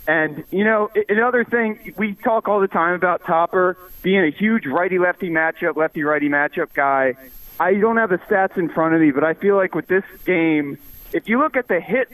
And, 0.06 0.44
you 0.50 0.64
know, 0.64 0.90
another 1.08 1.44
thing, 1.44 1.94
we 1.98 2.14
talk 2.14 2.48
all 2.48 2.60
the 2.60 2.68
time 2.68 2.94
about 2.94 3.24
Topper 3.26 3.76
being 4.02 4.20
a 4.24 4.30
huge 4.30 4.64
righty 4.66 4.98
lefty 4.98 5.28
matchup, 5.28 5.76
lefty 5.76 6.02
righty 6.02 6.28
matchup 6.28 6.72
guy. 6.72 7.14
I 7.60 7.74
don't 7.74 7.96
have 7.96 8.10
the 8.10 8.18
stats 8.18 8.56
in 8.56 8.68
front 8.68 8.94
of 8.94 9.00
me, 9.00 9.10
but 9.10 9.24
I 9.24 9.34
feel 9.34 9.56
like 9.56 9.74
with 9.74 9.88
this 9.88 10.04
game, 10.24 10.78
if 11.12 11.28
you 11.28 11.38
look 11.38 11.56
at 11.56 11.68
the 11.68 11.80
hits 11.80 12.12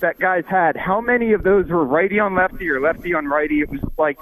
that 0.00 0.18
guys 0.18 0.44
had, 0.46 0.76
how 0.76 1.00
many 1.00 1.32
of 1.32 1.42
those 1.44 1.68
were 1.68 1.84
righty 1.84 2.18
on 2.18 2.34
lefty 2.34 2.68
or 2.68 2.80
lefty 2.80 3.14
on 3.14 3.26
righty? 3.26 3.60
It 3.60 3.70
was 3.70 3.80
like 3.96 4.18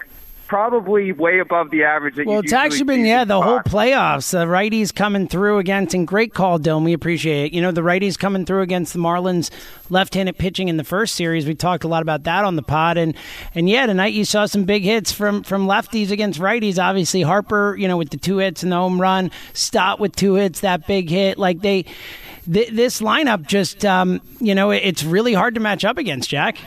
probably 0.53 1.13
way 1.13 1.39
above 1.39 1.71
the 1.71 1.83
average. 1.83 2.17
That 2.17 2.27
Well, 2.27 2.41
it's 2.41 2.53
actually 2.53 2.85
been 2.85 3.07
yeah 3.07 3.25
the 3.25 3.41
whole 3.41 3.61
playoffs. 3.61 4.33
The 4.33 4.45
righties 4.45 4.95
coming 4.95 5.27
through 5.27 5.57
against 5.57 5.95
and 5.95 6.07
great 6.07 6.35
call, 6.35 6.59
Dome. 6.59 6.85
We 6.85 6.93
appreciate 6.93 7.47
it. 7.47 7.53
You 7.55 7.63
know 7.63 7.71
the 7.73 7.81
righties 7.81 8.19
coming 8.19 8.45
through 8.45 8.61
against 8.61 8.93
the 8.93 8.99
Marlins, 8.99 9.51
left-handed 9.89 10.37
pitching 10.37 10.69
in 10.69 10.77
the 10.77 10.85
first 10.85 11.15
series. 11.15 11.47
We 11.47 11.55
talked 11.55 11.85
a 11.85 11.89
lot 11.89 12.03
about 12.03 12.25
that 12.25 12.45
on 12.45 12.57
the 12.57 12.63
pod, 12.63 12.99
and 12.99 13.15
and 13.55 13.67
yeah, 13.67 13.87
tonight 13.87 14.13
you 14.13 14.27
saw 14.27 14.45
some 14.45 14.65
big 14.65 14.83
hits 14.83 15.11
from 15.11 15.43
from 15.43 15.67
lefties 15.67 16.11
against 16.11 16.39
righties. 16.39 16.79
Obviously 16.79 17.23
Harper, 17.23 17.75
you 17.79 17.89
know, 17.89 17.97
with 17.97 18.11
the 18.11 18.19
two 18.19 18.37
hits 18.37 18.63
and 18.63 18.71
the 18.71 18.77
home 18.77 19.01
run. 19.01 19.31
Stott 19.55 20.01
with 20.01 20.15
two 20.15 20.35
hits, 20.35 20.61
that 20.61 20.87
big 20.87 21.09
hit. 21.09 21.39
Like 21.39 21.63
they, 21.63 21.87
th- 22.45 22.73
this 22.73 23.01
lineup 23.01 23.47
just 23.47 23.87
um, 23.87 24.21
you 24.39 24.55
know 24.55 24.71
it's 24.71 25.03
really 25.03 25.33
hard 25.33 25.55
to 25.55 25.61
match 25.61 25.83
up 25.87 25.97
against 25.97 26.29
Jack. 26.29 26.59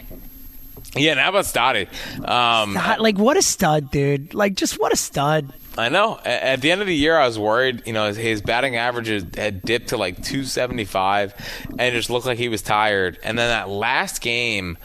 Yeah, 0.95 1.11
and 1.11 1.19
how 1.19 1.29
about 1.29 1.45
Stotty? 1.45 1.87
Um, 2.27 2.73
like 2.73 3.17
what 3.17 3.37
a 3.37 3.41
stud, 3.41 3.91
dude! 3.91 4.33
Like 4.33 4.55
just 4.55 4.79
what 4.79 4.93
a 4.93 4.95
stud. 4.95 5.51
I 5.77 5.89
know. 5.89 6.17
At 6.23 6.61
the 6.61 6.71
end 6.71 6.79
of 6.79 6.87
the 6.87 6.95
year, 6.95 7.17
I 7.17 7.27
was 7.27 7.37
worried. 7.37 7.83
You 7.85 7.91
know, 7.91 8.07
his, 8.07 8.15
his 8.15 8.41
batting 8.41 8.77
average 8.77 9.07
had- 9.07 9.35
had 9.35 9.61
dipped 9.61 9.89
to 9.89 9.97
like 9.97 10.15
275, 10.23 11.33
and 11.71 11.81
it 11.81 11.91
just 11.91 12.09
looked 12.09 12.25
like 12.25 12.37
he 12.37 12.47
was 12.47 12.61
tired. 12.61 13.19
And 13.23 13.37
then 13.37 13.49
that 13.49 13.67
last 13.69 14.21
game 14.21 14.77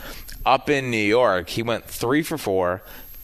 up 0.44 0.68
in 0.68 0.90
New 0.90 0.96
York, 0.96 1.48
he 1.48 1.62
went 1.62 1.84
three 1.84 2.22
for 2.22 2.36
four. 2.36 2.82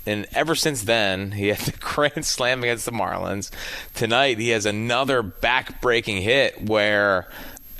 And 0.08 0.28
ever 0.32 0.54
since 0.54 0.82
then, 0.82 1.32
he 1.32 1.48
had 1.48 1.58
the 1.58 1.72
grand 1.80 2.24
slam 2.24 2.62
against 2.62 2.84
the 2.84 2.92
Marlins. 2.92 3.50
Tonight, 3.94 4.38
he 4.38 4.50
has 4.50 4.64
another 4.64 5.22
back-breaking 5.22 6.22
hit 6.22 6.68
where. 6.68 7.28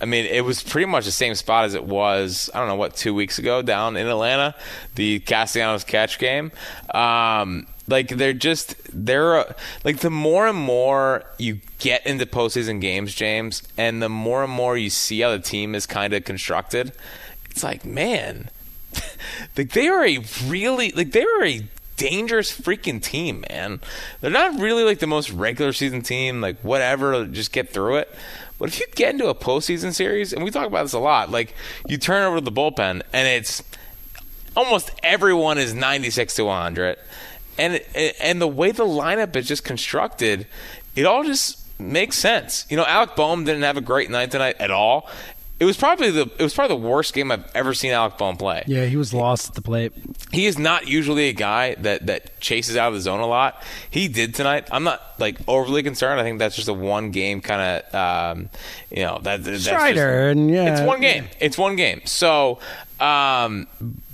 I 0.01 0.05
mean, 0.05 0.27
it 0.27 0.45
was 0.45 0.63
pretty 0.63 0.87
much 0.87 1.07
the 1.07 1.11
same 1.11 1.35
spot 1.35 1.65
as 1.65 1.75
it 1.75 1.85
was, 1.85 2.51
I 2.55 2.59
don't 2.59 2.69
know, 2.69 2.75
what, 2.75 2.97
two 2.97 3.15
weeks 3.15 3.39
ago 3.39 3.63
down 3.63 3.97
in 3.97 4.07
Atlanta, 4.07 4.55
the 4.95 5.21
Castellanos 5.21 5.85
catch 5.85 6.19
game. 6.19 6.53
Um, 6.93 7.67
like, 7.89 8.09
they're 8.09 8.35
just, 8.35 8.77
they're, 8.93 9.39
uh, 9.39 9.53
like, 9.85 9.99
the 10.01 10.11
more 10.11 10.47
and 10.47 10.59
more 10.59 11.25
you 11.39 11.61
get 11.79 12.07
into 12.07 12.27
postseason 12.27 12.81
games, 12.81 13.15
James, 13.15 13.63
and 13.79 14.03
the 14.03 14.09
more 14.09 14.45
and 14.45 14.53
more 14.53 14.77
you 14.77 14.91
see 14.91 15.21
how 15.21 15.31
the 15.31 15.39
team 15.39 15.75
is 15.75 15.87
kind 15.87 16.13
of 16.13 16.25
constructed, 16.25 16.93
it's 17.51 17.63
like, 17.63 17.85
man, 17.85 18.51
like, 19.57 19.71
they 19.71 19.89
are 19.89 20.05
a 20.05 20.19
really, 20.47 20.91
like, 20.93 21.13
they 21.13 21.23
are 21.23 21.45
a 21.45 21.67
dangerous 21.97 22.59
freaking 22.59 23.03
team, 23.03 23.45
man. 23.49 23.81
They're 24.21 24.31
not 24.31 24.61
really 24.61 24.85
like 24.85 24.99
the 24.99 25.07
most 25.07 25.31
regular 25.31 25.73
season 25.73 26.03
team, 26.03 26.41
like 26.41 26.61
whatever, 26.61 27.25
just 27.27 27.53
get 27.53 27.71
through 27.71 27.97
it. 27.97 28.15
But 28.59 28.69
if 28.71 28.81
you 28.81 28.87
get 28.95 29.13
into 29.13 29.29
a 29.29 29.35
postseason 29.35 29.93
series, 29.93 30.33
and 30.33 30.43
we 30.43 30.51
talk 30.51 30.67
about 30.67 30.83
this 30.83 30.93
a 30.93 30.99
lot, 30.99 31.31
like 31.31 31.55
you 31.87 31.99
turn 31.99 32.23
over 32.23 32.39
to 32.39 32.45
the 32.45 32.53
bullpen 32.53 33.03
and 33.13 33.29
it's 33.29 33.63
almost 34.57 34.91
everyone 35.03 35.59
is 35.59 35.75
96 35.75 36.35
to 36.37 36.45
100. 36.45 36.97
And 37.59 37.81
and 38.21 38.41
the 38.41 38.49
way 38.49 38.71
the 38.71 38.85
lineup 38.85 39.35
is 39.37 39.49
just 39.49 39.65
constructed, 39.65 40.47
it 40.95 41.07
all 41.07 41.25
just 41.25 41.67
makes 41.79 42.17
sense. 42.17 42.67
You 42.69 42.77
know, 42.77 42.85
Alec 42.85 43.17
Boehm 43.17 43.45
didn't 43.45 43.63
have 43.63 43.77
a 43.77 43.83
great 43.83 44.11
night 44.11 44.31
tonight 44.31 44.57
at 44.59 44.71
all. 44.71 45.09
It 45.59 45.65
was 45.65 45.79
probably 45.79 46.11
the 46.11 46.31
it 46.39 46.43
was 46.43 46.53
probably 46.53 46.77
the 46.77 46.87
worst 46.87 47.15
game 47.15 47.33
I've 47.33 47.51
ever 47.55 47.73
seen 47.73 47.93
Alec 47.93 48.19
Boehm 48.19 48.37
play. 48.37 48.63
Yeah, 48.67 48.85
he 48.85 48.97
was 48.97 49.15
lost 49.15 49.49
at 49.49 49.55
the 49.55 49.63
plate. 49.63 49.93
He 50.31 50.45
is 50.45 50.59
not 50.59 50.87
usually 50.87 51.29
a 51.29 51.33
guy 51.33 51.77
that, 51.77 52.07
that 52.07 52.39
chases 52.41 52.77
out 52.77 52.89
of 52.89 52.95
the 52.95 53.01
zone 53.01 53.21
a 53.21 53.27
lot. 53.27 53.63
He 53.91 54.07
did 54.09 54.35
tonight. 54.35 54.69
I'm 54.71 54.85
not 54.85 55.01
like 55.19 55.39
overly 55.49 55.83
concerned. 55.83 56.21
I 56.21 56.25
think 56.25 56.39
that's 56.39 56.57
just 56.57 56.69
a 56.69 56.75
one 56.75 57.11
game 57.11 57.41
kind 57.41 57.83
of, 57.85 57.95
um, 57.95 58.51
you 58.91 59.03
know, 59.03 59.19
that 59.23 59.45
that's 59.45 59.65
Strider, 59.65 60.35
just, 60.35 60.39
and 60.39 60.51
yeah. 60.51 60.73
it's 60.73 60.83
one 60.83 61.01
game. 61.01 61.29
It's 61.41 61.57
one 61.57 61.77
game. 61.77 62.03
So, 62.05 62.59
um, 63.01 63.67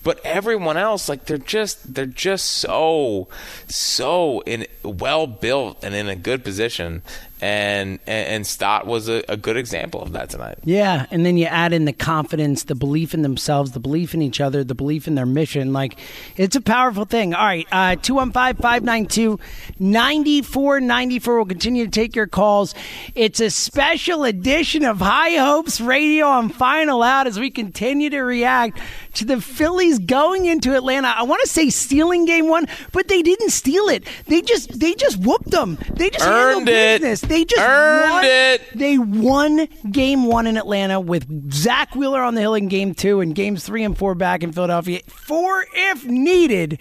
but 0.05 0.20
everyone 0.24 0.76
else, 0.76 1.09
like 1.09 1.24
they're 1.26 1.38
just 1.38 1.95
they're 1.95 2.07
just 2.07 2.47
so 2.47 3.28
so 3.66 4.40
in 4.43 4.66
well 4.84 5.26
built 5.26 5.82
and 5.82 5.95
in 5.95 6.09
a 6.09 6.16
good 6.16 6.45
position. 6.45 7.03
And 7.43 7.99
and, 8.07 8.47
Stott 8.47 8.86
was 8.86 9.09
a, 9.09 9.24
a 9.28 9.36
good 9.36 9.57
example 9.57 10.01
of 10.01 10.12
that 10.12 10.30
tonight. 10.30 10.59
Yeah, 10.64 11.07
and 11.11 11.26
then 11.26 11.36
you 11.36 11.47
add 11.47 11.72
in 11.72 11.86
the 11.86 11.93
confidence, 11.93 12.62
the 12.64 12.76
belief 12.76 13.14
in 13.14 13.22
themselves, 13.22 13.72
the 13.72 13.80
belief 13.80 14.14
in 14.14 14.22
each 14.22 14.40
other, 14.40 14.62
the 14.62 14.76
belief 14.76 15.09
in 15.09 15.16
their 15.16 15.26
mission. 15.26 15.72
Like, 15.72 15.99
it's 16.36 16.55
a 16.55 16.61
powerful 16.61 17.05
thing. 17.05 17.34
All 17.34 17.45
right, 17.45 17.66
uh, 17.72 17.97
215 17.97 18.62
592 18.62 19.40
9494. 19.80 21.36
We'll 21.36 21.45
continue 21.47 21.84
to 21.84 21.90
take 21.90 22.14
your 22.14 22.28
calls. 22.28 22.74
It's 23.16 23.40
a 23.40 23.51
special 23.51 24.22
edition 24.24 24.84
of 24.84 24.99
High 25.01 25.36
Hopes 25.36 25.80
Radio 25.80 26.26
on 26.26 26.49
Final 26.49 27.03
Out 27.03 27.26
as 27.26 27.40
we 27.40 27.51
continue 27.51 28.09
to 28.11 28.20
react 28.20 28.78
to 29.14 29.24
the 29.24 29.40
Phillies 29.40 29.99
going 29.99 30.47
into 30.47 30.74
Atlanta. 30.76 31.09
I 31.09 31.24
want 31.24 31.43
to 31.43 31.49
say 31.49 31.70
stealing 31.70 32.24
game 32.24 32.49
one, 32.49 32.66
but 32.93 33.09
they 33.09 33.22
didn't 33.22 33.51
steal 33.51 33.88
it. 33.88 34.05
They 34.26 34.43
just 34.43 34.78
they 34.78 34.95
just 34.95 35.18
whooped 35.18 35.51
them. 35.51 35.76
They 35.95 36.11
just 36.11 36.24
Earned 36.24 36.68
handled 36.68 36.68
it. 36.68 37.01
business. 37.01 37.20
They 37.33 37.47
just 37.47 37.62
Earned 37.62 38.11
won. 38.11 38.24
it. 38.26 38.61
They 38.74 38.99
won 38.99 39.66
game 39.91 40.26
one 40.26 40.47
in 40.47 40.59
Atlanta 40.59 41.01
with 41.01 41.51
Zack 41.51 41.95
Wheeler 41.95 42.20
on 42.22 42.35
the 42.35 42.43
hill 42.43 42.55
in 42.55 42.68
game 42.68 42.95
two 42.95 43.20
and 43.22 43.35
games 43.35 43.64
three 43.64 43.85
and 43.85 43.97
four 43.97 44.14
back 44.14 44.43
in 44.43 44.53
Philadelphia. 44.53 45.01
Four 45.07 45.64
if 45.72 46.05
needed. 46.05 46.78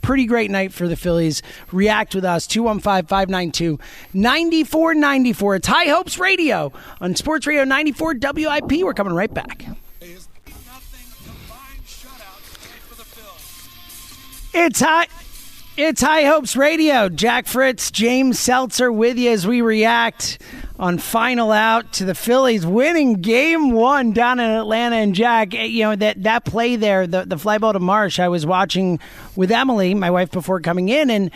Pretty 0.00 0.26
great 0.26 0.50
night 0.50 0.72
for 0.72 0.88
the 0.88 0.96
Phillies. 0.96 1.40
React 1.70 2.16
with 2.16 2.24
us, 2.24 2.48
215 2.48 3.06
592 3.06 3.78
9494. 4.12 5.54
It's 5.54 5.68
High 5.68 5.84
Hopes 5.84 6.18
Radio 6.18 6.72
on 7.00 7.14
Sports 7.14 7.46
Radio 7.46 7.62
94 7.62 8.16
WIP. 8.20 8.82
We're 8.82 8.94
coming 8.94 9.14
right 9.14 9.32
back. 9.32 9.64
It's 14.54 14.80
high. 14.80 15.06
It's 15.74 16.02
High 16.02 16.24
Hopes 16.24 16.54
Radio. 16.54 17.08
Jack 17.08 17.46
Fritz, 17.46 17.90
James 17.90 18.38
Seltzer 18.38 18.92
with 18.92 19.16
you 19.16 19.30
as 19.30 19.46
we 19.46 19.62
react 19.62 20.38
on 20.78 20.98
final 20.98 21.50
out 21.50 21.94
to 21.94 22.04
the 22.04 22.14
Phillies 22.14 22.66
winning 22.66 23.22
game 23.22 23.72
one 23.72 24.12
down 24.12 24.38
in 24.38 24.50
Atlanta. 24.50 24.96
And 24.96 25.14
Jack, 25.14 25.54
eh, 25.54 25.64
you 25.64 25.84
know, 25.84 25.96
that, 25.96 26.22
that 26.24 26.44
play 26.44 26.76
there, 26.76 27.06
the, 27.06 27.24
the 27.24 27.38
fly 27.38 27.56
ball 27.56 27.72
to 27.72 27.80
Marsh, 27.80 28.20
I 28.20 28.28
was 28.28 28.44
watching 28.44 29.00
with 29.34 29.50
Emily, 29.50 29.94
my 29.94 30.10
wife, 30.10 30.30
before 30.30 30.60
coming 30.60 30.90
in. 30.90 31.08
And, 31.08 31.30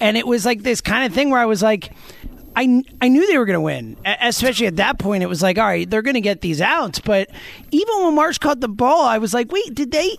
and 0.00 0.16
it 0.16 0.26
was 0.26 0.44
like 0.44 0.64
this 0.64 0.80
kind 0.80 1.06
of 1.06 1.12
thing 1.12 1.30
where 1.30 1.40
I 1.40 1.46
was 1.46 1.62
like, 1.62 1.92
I, 2.56 2.82
I 3.00 3.06
knew 3.06 3.24
they 3.28 3.38
were 3.38 3.46
going 3.46 3.54
to 3.54 3.60
win, 3.60 3.96
especially 4.04 4.66
at 4.66 4.76
that 4.76 4.98
point. 4.98 5.22
It 5.22 5.28
was 5.28 5.44
like, 5.44 5.58
all 5.58 5.64
right, 5.64 5.88
they're 5.88 6.02
going 6.02 6.14
to 6.14 6.20
get 6.20 6.40
these 6.40 6.60
outs. 6.60 6.98
But 6.98 7.30
even 7.70 8.02
when 8.02 8.16
Marsh 8.16 8.38
caught 8.38 8.58
the 8.58 8.68
ball, 8.68 9.02
I 9.02 9.18
was 9.18 9.32
like, 9.32 9.52
wait, 9.52 9.76
did 9.76 9.92
they 9.92 10.16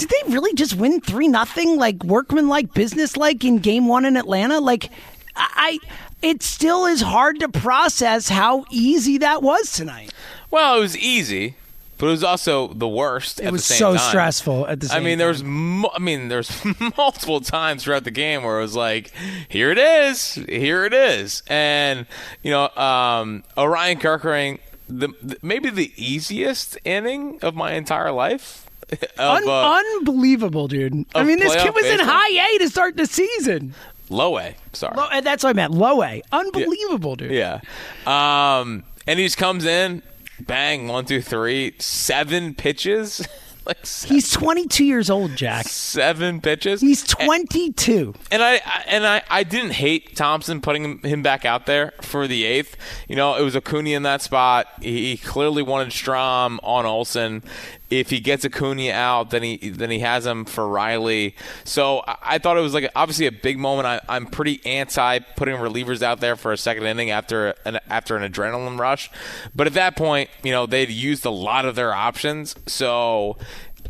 did 0.00 0.08
they 0.08 0.32
really 0.32 0.54
just 0.54 0.74
win 0.76 1.00
three 1.00 1.28
nothing 1.28 1.76
like 1.76 2.02
workman 2.02 2.48
like 2.48 2.72
business 2.72 3.16
like 3.18 3.44
in 3.44 3.58
game 3.58 3.86
one 3.86 4.06
in 4.06 4.16
Atlanta? 4.16 4.58
Like 4.58 4.90
I 5.36 5.78
it 6.22 6.42
still 6.42 6.86
is 6.86 7.02
hard 7.02 7.38
to 7.40 7.48
process 7.48 8.28
how 8.28 8.64
easy 8.70 9.18
that 9.18 9.42
was 9.42 9.72
tonight. 9.72 10.12
Well, 10.50 10.78
it 10.78 10.80
was 10.80 10.96
easy, 10.96 11.54
but 11.98 12.06
it 12.06 12.10
was 12.10 12.24
also 12.24 12.68
the 12.68 12.88
worst. 12.88 13.40
It 13.40 13.46
at 13.46 13.52
was 13.52 13.60
the 13.68 13.74
same 13.74 13.78
so 13.78 13.96
time. 13.96 14.08
stressful 14.08 14.66
at 14.66 14.80
the 14.80 14.88
same. 14.88 15.02
I 15.02 15.04
mean, 15.04 15.18
there 15.18 15.28
was, 15.28 15.44
mo- 15.44 15.90
I 15.94 15.98
mean, 15.98 16.28
there's 16.28 16.50
multiple 16.96 17.40
times 17.40 17.84
throughout 17.84 18.04
the 18.04 18.10
game 18.10 18.42
where 18.42 18.58
it 18.58 18.62
was 18.62 18.74
like, 18.74 19.12
here 19.48 19.70
it 19.70 19.78
is, 19.78 20.34
here 20.34 20.84
it 20.86 20.92
is, 20.94 21.42
and 21.46 22.06
you 22.42 22.50
know, 22.50 22.68
um, 22.70 23.44
Orion 23.56 23.98
Kerkering, 23.98 24.58
the, 24.88 25.08
the 25.22 25.36
maybe 25.42 25.68
the 25.70 25.92
easiest 25.96 26.78
inning 26.84 27.38
of 27.42 27.54
my 27.54 27.72
entire 27.72 28.12
life. 28.12 28.66
Un- 29.18 29.48
uh, 29.48 29.82
unbelievable, 29.98 30.68
dude. 30.68 31.04
I 31.14 31.22
mean, 31.24 31.38
this 31.38 31.54
kid 31.54 31.74
was 31.74 31.84
in 31.86 32.00
high 32.00 32.54
A 32.54 32.58
to 32.58 32.68
start 32.68 32.96
the 32.96 33.06
season. 33.06 33.74
low 34.08 34.38
A, 34.38 34.54
sorry. 34.72 34.96
Low, 34.96 35.08
that's 35.22 35.44
what 35.44 35.50
I 35.50 35.52
meant. 35.52 35.72
Low 35.72 36.02
A. 36.02 36.22
Unbelievable, 36.32 37.16
dude. 37.16 37.30
Yeah. 37.32 37.60
Um, 38.06 38.84
and 39.06 39.18
he 39.18 39.26
just 39.26 39.36
comes 39.38 39.64
in, 39.64 40.02
bang, 40.40 40.88
one, 40.88 41.04
two, 41.04 41.20
three, 41.22 41.74
seven 41.78 42.54
pitches. 42.54 43.26
like 43.66 43.84
seven, 43.86 44.14
He's 44.16 44.30
22 44.30 44.84
years 44.84 45.10
old, 45.10 45.36
Jack. 45.36 45.66
seven 45.66 46.40
pitches. 46.40 46.80
He's 46.80 47.04
22. 47.04 48.14
And 48.30 48.42
I 48.42 48.54
I- 48.64 48.84
and 48.86 49.06
I, 49.06 49.22
I 49.30 49.42
didn't 49.44 49.72
hate 49.72 50.16
Thomson 50.16 50.60
putting 50.60 50.84
him, 50.84 50.98
him 51.02 51.22
back 51.22 51.44
out 51.44 51.66
there 51.66 51.92
for 52.02 52.26
the 52.26 52.44
eighth. 52.44 52.76
You 53.08 53.16
know, 53.16 53.36
it 53.36 53.42
was 53.42 53.54
Acuna 53.54 53.90
in 53.90 54.02
that 54.04 54.22
spot. 54.22 54.66
He, 54.82 55.10
he 55.10 55.16
clearly 55.16 55.62
wanted 55.62 55.88
Strahm 55.92 56.58
on 56.62 56.86
Olson. 56.86 57.42
If 57.90 58.10
he 58.10 58.20
gets 58.20 58.44
Acuna 58.44 58.92
out, 58.92 59.30
then 59.30 59.42
he 59.42 59.56
then 59.70 59.90
he 59.90 59.98
has 59.98 60.24
him 60.24 60.44
for 60.44 60.68
Riley. 60.68 61.34
So 61.64 62.02
I, 62.06 62.16
I 62.22 62.38
thought 62.38 62.56
it 62.56 62.60
was 62.60 62.72
like 62.74 62.90
obviously 62.94 63.26
a 63.26 63.32
big 63.32 63.58
moment. 63.58 63.86
I, 63.86 64.00
I'm 64.08 64.26
pretty 64.26 64.64
anti 64.64 65.18
putting 65.18 65.56
relievers 65.56 66.02
out 66.02 66.20
there 66.20 66.36
for 66.36 66.52
a 66.52 66.56
second 66.56 66.84
inning 66.84 67.10
after 67.10 67.54
an 67.64 67.80
after 67.88 68.16
an 68.16 68.30
adrenaline 68.32 68.78
rush. 68.78 69.10
But 69.54 69.66
at 69.66 69.74
that 69.74 69.96
point, 69.96 70.30
you 70.42 70.52
know 70.52 70.66
they'd 70.66 70.90
used 70.90 71.24
a 71.26 71.30
lot 71.30 71.64
of 71.64 71.74
their 71.74 71.92
options. 71.92 72.54
So 72.66 73.36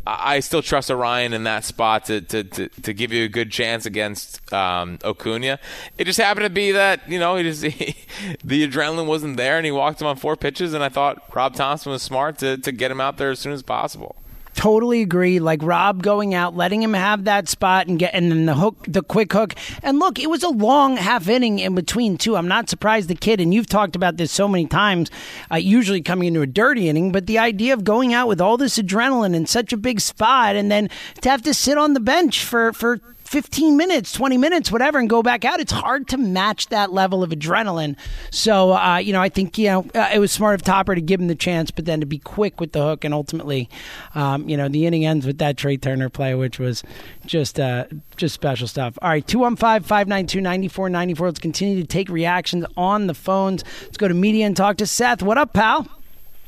I 0.05 0.39
still 0.39 0.61
trust 0.61 0.89
Orion 0.89 1.33
in 1.33 1.43
that 1.43 1.63
spot 1.63 2.05
to, 2.05 2.21
to, 2.21 2.43
to, 2.43 2.67
to 2.69 2.93
give 2.93 3.13
you 3.13 3.23
a 3.25 3.27
good 3.27 3.51
chance 3.51 3.85
against 3.85 4.51
um. 4.51 4.97
It 5.03 6.05
just 6.05 6.19
happened 6.19 6.45
to 6.45 6.49
be 6.49 6.71
that 6.71 7.07
you 7.07 7.19
know 7.19 7.35
he 7.35 7.43
just 7.43 7.61
the 8.43 8.67
adrenaline 8.67 9.05
wasn't 9.05 9.37
there, 9.37 9.57
and 9.57 9.65
he 9.65 9.71
walked 9.71 10.01
him 10.01 10.07
on 10.07 10.15
four 10.15 10.35
pitches. 10.35 10.73
And 10.73 10.83
I 10.83 10.89
thought 10.89 11.35
Rob 11.35 11.55
Thomson 11.55 11.91
was 11.91 12.01
smart 12.01 12.39
to, 12.39 12.57
to 12.57 12.71
get 12.71 12.89
him 12.89 12.99
out 12.99 13.17
there 13.17 13.31
as 13.31 13.39
soon 13.39 13.53
as 13.53 13.61
possible. 13.61 14.15
Totally 14.53 15.01
agree. 15.01 15.39
Like 15.39 15.63
Rob 15.63 16.03
going 16.03 16.33
out, 16.33 16.55
letting 16.55 16.83
him 16.83 16.93
have 16.93 17.23
that 17.23 17.47
spot 17.47 17.87
and 17.87 17.97
get, 17.97 18.13
and 18.13 18.31
then 18.31 18.45
the 18.45 18.53
hook, 18.53 18.85
the 18.87 19.01
quick 19.01 19.31
hook. 19.33 19.55
And 19.81 19.97
look, 19.97 20.19
it 20.19 20.29
was 20.29 20.43
a 20.43 20.49
long 20.49 20.97
half 20.97 21.27
inning 21.27 21.59
in 21.59 21.73
between 21.73 22.17
too. 22.17 22.35
I'm 22.35 22.47
not 22.47 22.69
surprised 22.69 23.07
the 23.07 23.15
kid, 23.15 23.39
and 23.39 23.53
you've 23.53 23.67
talked 23.67 23.95
about 23.95 24.17
this 24.17 24.31
so 24.31 24.47
many 24.47 24.67
times. 24.67 25.09
Uh, 25.51 25.55
usually 25.55 26.01
coming 26.01 26.27
into 26.27 26.41
a 26.41 26.47
dirty 26.47 26.89
inning, 26.89 27.11
but 27.11 27.27
the 27.27 27.39
idea 27.39 27.73
of 27.73 27.83
going 27.83 28.13
out 28.13 28.27
with 28.27 28.41
all 28.41 28.57
this 28.57 28.77
adrenaline 28.77 29.33
in 29.33 29.45
such 29.45 29.71
a 29.73 29.77
big 29.77 30.01
spot, 30.01 30.55
and 30.55 30.69
then 30.69 30.89
to 31.21 31.29
have 31.29 31.41
to 31.43 31.53
sit 31.53 31.77
on 31.77 31.93
the 31.93 31.99
bench 31.99 32.43
for 32.43 32.73
for 32.73 32.99
15 33.31 33.77
minutes, 33.77 34.11
20 34.11 34.37
minutes, 34.37 34.73
whatever, 34.73 34.99
and 34.99 35.09
go 35.09 35.23
back 35.23 35.45
out. 35.45 35.61
It's 35.61 35.71
hard 35.71 36.09
to 36.09 36.17
match 36.17 36.67
that 36.67 36.91
level 36.91 37.23
of 37.23 37.29
adrenaline. 37.29 37.95
So, 38.29 38.73
uh, 38.73 38.97
you 38.97 39.13
know, 39.13 39.21
I 39.21 39.29
think, 39.29 39.57
you 39.57 39.67
know, 39.67 39.85
uh, 39.95 40.09
it 40.13 40.19
was 40.19 40.33
smart 40.33 40.55
of 40.55 40.63
Topper 40.63 40.95
to 40.95 40.99
give 40.99 41.21
him 41.21 41.27
the 41.27 41.35
chance, 41.35 41.71
but 41.71 41.85
then 41.85 42.01
to 42.01 42.05
be 42.05 42.17
quick 42.17 42.59
with 42.59 42.73
the 42.73 42.81
hook. 42.81 43.05
And 43.05 43.13
ultimately, 43.13 43.69
um, 44.15 44.49
you 44.49 44.57
know, 44.57 44.67
the 44.67 44.85
inning 44.85 45.05
ends 45.05 45.25
with 45.25 45.37
that 45.37 45.55
Trea 45.55 45.77
Turner 45.77 46.09
play, 46.09 46.35
which 46.35 46.59
was 46.59 46.83
just, 47.25 47.57
uh, 47.57 47.85
just 48.17 48.35
special 48.35 48.67
stuff. 48.67 48.99
All 49.01 49.07
right, 49.07 49.25
215 49.25 49.87
592 49.87 50.41
9494. 50.41 51.27
Let's 51.27 51.39
continue 51.39 51.79
to 51.79 51.87
take 51.87 52.09
reactions 52.09 52.65
on 52.75 53.07
the 53.07 53.13
phones. 53.13 53.63
Let's 53.83 53.95
go 53.95 54.09
to 54.09 54.13
Media 54.13 54.45
and 54.45 54.57
talk 54.57 54.75
to 54.77 54.85
Seth. 54.85 55.23
What 55.23 55.37
up, 55.37 55.53
pal? 55.53 55.87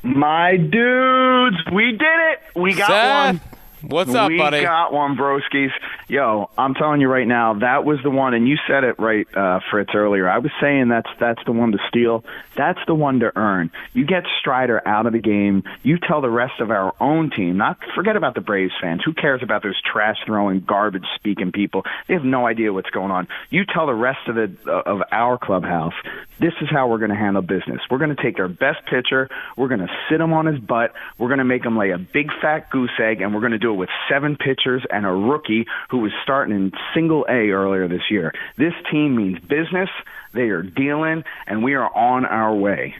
My 0.02 0.58
dudes, 0.58 1.56
we 1.72 1.92
did 1.92 2.02
it. 2.02 2.60
We 2.60 2.74
got 2.74 2.88
Seth, 2.88 3.40
one. 3.40 3.53
What's 3.88 4.14
up, 4.14 4.28
we 4.28 4.38
buddy? 4.38 4.62
got 4.62 4.92
one, 4.92 5.16
broskies. 5.16 5.70
Yo, 6.08 6.48
I'm 6.56 6.74
telling 6.74 7.00
you 7.00 7.08
right 7.08 7.26
now, 7.26 7.54
that 7.54 7.84
was 7.84 7.98
the 8.02 8.10
one, 8.10 8.32
and 8.34 8.48
you 8.48 8.56
said 8.66 8.84
it 8.84 8.98
right, 8.98 9.26
uh, 9.36 9.60
Fritz, 9.70 9.90
earlier. 9.94 10.28
I 10.28 10.38
was 10.38 10.50
saying 10.60 10.88
that's 10.88 11.08
that's 11.20 11.40
the 11.44 11.52
one 11.52 11.72
to 11.72 11.78
steal. 11.88 12.24
That's 12.56 12.78
the 12.86 12.94
one 12.94 13.20
to 13.20 13.32
earn. 13.36 13.70
You 13.92 14.06
get 14.06 14.24
Strider 14.40 14.86
out 14.86 15.06
of 15.06 15.12
the 15.12 15.18
game. 15.18 15.64
You 15.82 15.98
tell 15.98 16.20
the 16.20 16.30
rest 16.30 16.60
of 16.60 16.70
our 16.70 16.94
own 17.00 17.30
team, 17.30 17.56
not 17.56 17.78
forget 17.94 18.16
about 18.16 18.34
the 18.34 18.40
Braves 18.40 18.72
fans. 18.80 19.02
Who 19.04 19.12
cares 19.12 19.42
about 19.42 19.62
those 19.62 19.80
trash 19.82 20.16
throwing, 20.24 20.60
garbage 20.60 21.06
speaking 21.16 21.52
people? 21.52 21.82
They 22.08 22.14
have 22.14 22.24
no 22.24 22.46
idea 22.46 22.72
what's 22.72 22.90
going 22.90 23.10
on. 23.10 23.28
You 23.50 23.64
tell 23.64 23.86
the 23.86 23.94
rest 23.94 24.28
of 24.28 24.34
the 24.36 24.70
of 24.70 25.02
our 25.12 25.36
clubhouse, 25.36 25.94
this 26.40 26.54
is 26.62 26.68
how 26.70 26.88
we're 26.88 26.98
going 26.98 27.10
to 27.10 27.16
handle 27.16 27.42
business. 27.42 27.80
We're 27.90 27.98
going 27.98 28.14
to 28.14 28.22
take 28.22 28.38
our 28.38 28.48
best 28.48 28.86
pitcher. 28.86 29.28
We're 29.56 29.68
going 29.68 29.80
to 29.80 29.90
sit 30.08 30.20
him 30.20 30.32
on 30.32 30.46
his 30.46 30.58
butt. 30.58 30.92
We're 31.18 31.28
going 31.28 31.38
to 31.38 31.44
make 31.44 31.64
him 31.64 31.76
lay 31.76 31.90
a 31.90 31.98
big 31.98 32.30
fat 32.40 32.70
goose 32.70 32.90
egg, 32.98 33.20
and 33.20 33.34
we're 33.34 33.40
going 33.40 33.52
to 33.52 33.58
do 33.58 33.73
it 33.74 33.76
with 33.76 33.90
seven 34.08 34.36
pitchers 34.36 34.82
and 34.90 35.04
a 35.04 35.10
rookie 35.10 35.66
who 35.90 35.98
was 35.98 36.12
starting 36.22 36.54
in 36.54 36.72
single 36.94 37.26
A 37.28 37.50
earlier 37.50 37.86
this 37.88 38.10
year. 38.10 38.32
This 38.56 38.72
team 38.90 39.14
means 39.16 39.38
business. 39.40 39.90
They 40.32 40.48
are 40.48 40.62
dealing, 40.62 41.22
and 41.46 41.62
we 41.62 41.74
are 41.74 41.94
on 41.94 42.24
our 42.24 42.54
way. 42.54 42.96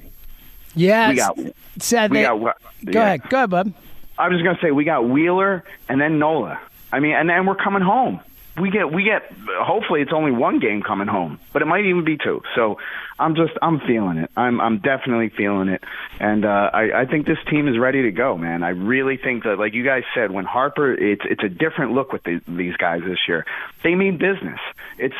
Yeah, 0.76 1.08
We 1.10 1.16
got, 1.16 1.38
Seth. 1.78 2.10
we 2.10 2.18
they- 2.18 2.22
got? 2.24 2.38
Go 2.84 3.00
ahead. 3.00 3.28
Go 3.28 3.36
ahead, 3.38 3.50
bub. 3.50 3.72
I 4.18 4.28
was 4.28 4.36
just 4.36 4.44
going 4.44 4.56
to 4.56 4.62
say 4.62 4.70
we 4.70 4.84
got 4.84 5.08
Wheeler 5.08 5.64
and 5.88 6.00
then 6.00 6.18
Nola. 6.18 6.60
I 6.92 7.00
mean, 7.00 7.14
and 7.14 7.28
then 7.28 7.46
we're 7.46 7.56
coming 7.56 7.82
home. 7.82 8.20
We 8.60 8.70
get 8.70 8.92
we 8.92 9.02
get. 9.02 9.32
Hopefully, 9.60 10.00
it's 10.00 10.12
only 10.12 10.30
one 10.30 10.60
game 10.60 10.82
coming 10.82 11.08
home, 11.08 11.40
but 11.52 11.62
it 11.62 11.64
might 11.64 11.86
even 11.86 12.04
be 12.04 12.16
two. 12.16 12.42
So, 12.54 12.78
I'm 13.18 13.34
just 13.34 13.52
I'm 13.60 13.80
feeling 13.80 14.18
it. 14.18 14.30
I'm 14.36 14.60
I'm 14.60 14.78
definitely 14.78 15.30
feeling 15.36 15.68
it, 15.68 15.82
and 16.20 16.44
uh, 16.44 16.70
I 16.72 17.00
I 17.00 17.04
think 17.06 17.26
this 17.26 17.38
team 17.50 17.66
is 17.66 17.78
ready 17.78 18.02
to 18.02 18.12
go, 18.12 18.36
man. 18.38 18.62
I 18.62 18.70
really 18.70 19.16
think 19.16 19.42
that, 19.42 19.58
like 19.58 19.74
you 19.74 19.84
guys 19.84 20.04
said, 20.14 20.30
when 20.30 20.44
Harper, 20.44 20.92
it's 20.92 21.22
it's 21.24 21.42
a 21.42 21.48
different 21.48 21.92
look 21.92 22.12
with 22.12 22.22
the, 22.22 22.40
these 22.46 22.76
guys 22.76 23.02
this 23.04 23.18
year. 23.26 23.44
They 23.82 23.94
mean 23.94 24.18
business. 24.18 24.60
It's 24.98 25.16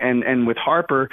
and 0.00 0.24
and 0.24 0.46
with 0.46 0.56
Harper, 0.56 1.10